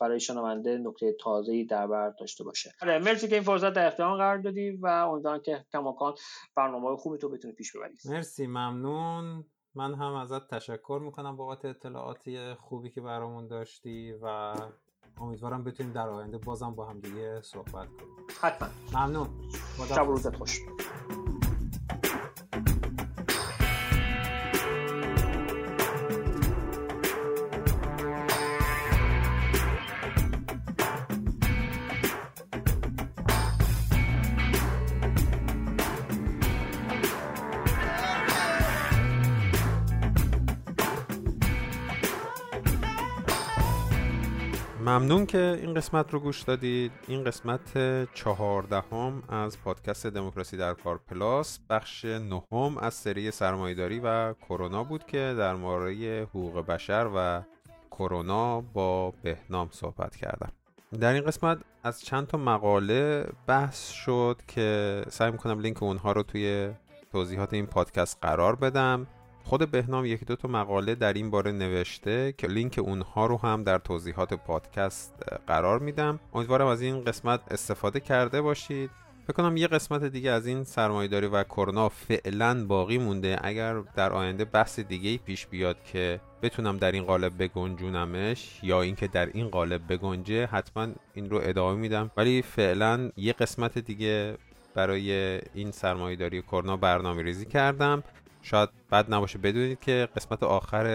برای 0.00 0.20
شنونده 0.20 0.78
نکته 0.78 1.16
تازه‌ای 1.20 1.64
در 1.64 1.86
بر 1.86 2.12
داشته 2.20 2.44
باشه. 2.44 2.72
آره 2.82 2.98
مرسی 2.98 3.28
که 3.28 3.34
این 3.34 3.44
فرصت 3.44 3.72
در 3.72 3.86
اختیار 3.86 4.16
قرار 4.16 4.38
دادی 4.38 4.70
و 4.70 4.86
امیدوارم 4.86 5.40
که 5.40 5.64
کماکان 5.72 6.14
برنامه 6.56 6.96
خوبی 6.96 7.18
تو 7.18 7.28
بتونی 7.28 7.54
پیش 7.54 7.76
ببری 7.76 7.94
مرسی 8.04 8.46
ممنون. 8.46 9.44
من 9.76 9.94
هم 9.94 10.14
ازت 10.14 10.48
تشکر 10.48 11.00
می‌کنم 11.04 11.36
بابت 11.36 11.64
اطلاعاتی 11.64 12.54
خوبی 12.54 12.90
که 12.90 13.00
برامون 13.00 13.46
داشتی 13.46 14.12
و 14.22 14.54
امیدوارم 15.20 15.64
بتونیم 15.64 15.92
در 15.92 16.08
آینده 16.08 16.38
بازم 16.38 16.74
با 16.74 16.86
هم 16.86 17.00
دیگه 17.00 17.42
صحبت 17.42 17.72
کنیم. 17.72 18.16
حتما. 18.40 18.68
ممنون. 18.92 19.28
شب 19.88 20.06
روزت 20.06 20.36
خوش. 20.36 20.60
ممنون 44.96 45.26
که 45.26 45.58
این 45.60 45.74
قسمت 45.74 46.12
رو 46.12 46.20
گوش 46.20 46.42
دادید. 46.42 46.92
این 47.08 47.24
قسمت 47.24 47.70
چهاردهم 48.14 49.22
از 49.28 49.60
پادکست 49.60 50.06
دموکراسی 50.06 50.56
در 50.56 50.74
کار 50.74 51.00
plus. 51.08 51.58
بخش 51.70 52.04
نهم 52.04 52.78
از 52.78 52.94
سری 52.94 53.30
سرمایه‌داری 53.30 54.00
و 54.04 54.32
کرونا 54.32 54.84
بود 54.84 55.06
که 55.06 55.34
در 55.38 55.54
مورد 55.54 55.96
حقوق 56.28 56.66
بشر 56.66 57.10
و 57.16 57.42
کرونا 57.90 58.60
با 58.60 59.10
بهنام 59.22 59.68
صحبت 59.72 60.16
کردم. 60.16 60.52
در 61.00 61.12
این 61.12 61.24
قسمت 61.24 61.58
از 61.82 62.00
چند 62.00 62.26
تا 62.26 62.38
مقاله 62.38 63.26
بحث 63.46 63.90
شد 63.90 64.40
که 64.48 65.02
سعی 65.08 65.30
می‌کنم 65.30 65.60
لینک 65.60 65.82
اونها 65.82 66.12
رو 66.12 66.22
توی 66.22 66.70
توضیحات 67.12 67.52
این 67.54 67.66
پادکست 67.66 68.18
قرار 68.22 68.56
بدم. 68.56 69.06
خود 69.46 69.70
بهنام 69.70 70.04
یکی 70.04 70.24
دو 70.24 70.36
تا 70.36 70.48
مقاله 70.48 70.94
در 70.94 71.12
این 71.12 71.30
باره 71.30 71.52
نوشته 71.52 72.34
که 72.38 72.46
لینک 72.46 72.80
اونها 72.82 73.26
رو 73.26 73.36
هم 73.36 73.64
در 73.64 73.78
توضیحات 73.78 74.34
پادکست 74.34 75.14
قرار 75.46 75.78
میدم. 75.78 76.20
امیدوارم 76.34 76.66
از 76.66 76.82
این 76.82 77.04
قسمت 77.04 77.40
استفاده 77.50 78.00
کرده 78.00 78.42
باشید. 78.42 78.90
فکر 79.24 79.32
کنم 79.32 79.56
یه 79.56 79.66
قسمت 79.66 80.04
دیگه 80.04 80.30
از 80.30 80.46
این 80.46 80.64
سرمایهداری 80.64 81.26
و 81.26 81.44
کرونا 81.44 81.88
فعلا 81.88 82.66
باقی 82.66 82.98
مونده. 82.98 83.38
اگر 83.42 83.74
در 83.80 84.12
آینده 84.12 84.44
بحث 84.44 84.80
دیگه 84.80 85.18
پیش 85.18 85.46
بیاد 85.46 85.76
که 85.84 86.20
بتونم 86.42 86.76
در 86.76 86.92
این 86.92 87.04
قالب 87.04 87.42
بگنجونمش 87.42 88.60
یا 88.62 88.82
اینکه 88.82 89.06
در 89.06 89.26
این 89.26 89.48
قالب 89.48 89.92
بگنجه 89.92 90.46
حتما 90.46 90.88
این 91.14 91.30
رو 91.30 91.40
ادامه 91.42 91.80
میدم. 91.80 92.10
ولی 92.16 92.42
فعلا 92.42 93.10
یه 93.16 93.32
قسمت 93.32 93.78
دیگه 93.78 94.36
برای 94.74 95.40
این 95.54 95.70
سرمایهداری 95.70 96.42
کرونا 96.42 96.76
برنامه 96.76 97.22
ریزی 97.22 97.46
کردم. 97.46 98.02
شاید 98.46 98.68
بد 98.92 99.14
نباشه. 99.14 99.38
بدونید 99.38 99.80
که 99.80 100.08
قسمت 100.16 100.42
آخر 100.42 100.86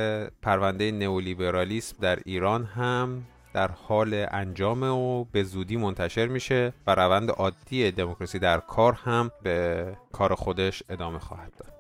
پرونده 0.42 0.92
نئولیبرالیسم 0.92 1.96
در 2.02 2.20
ایران 2.26 2.66
هم 2.66 3.24
در 3.54 3.72
حال 3.72 4.26
انجام 4.32 4.84
و 4.84 5.24
به 5.24 5.44
زودی 5.44 5.78
منتشر 5.78 6.28
میشه 6.28 6.74
و 6.88 6.96
روند 6.96 7.32
عادی 7.32 7.92
دموکراسی 7.92 8.40
در 8.40 8.58
کار 8.58 8.94
هم 8.94 9.32
به 9.44 9.98
کار 10.12 10.36
خودش 10.36 10.84
ادامه 10.90 11.20
خواهد 11.20 11.52
داد. 11.58 11.74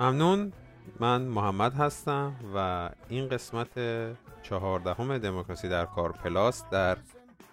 ممنون. 0.00 0.52
من 1.00 1.22
محمد 1.22 1.74
هستم 1.74 2.32
و 2.54 2.90
این 3.08 3.28
قسمت 3.28 3.68
چهاردهم 4.42 5.18
دموکراسی 5.18 5.68
در 5.68 5.84
کار 5.84 6.12
پلاس 6.12 6.64
در 6.70 6.96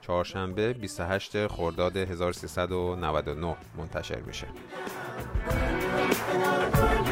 چهارشنبه 0.02 0.74
28 0.74 1.48
خرداد 1.48 1.98
1399 1.98 3.56
منتشر 3.78 4.20
میشه. 4.20 4.48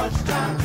much 0.00 0.24
time 0.24 0.59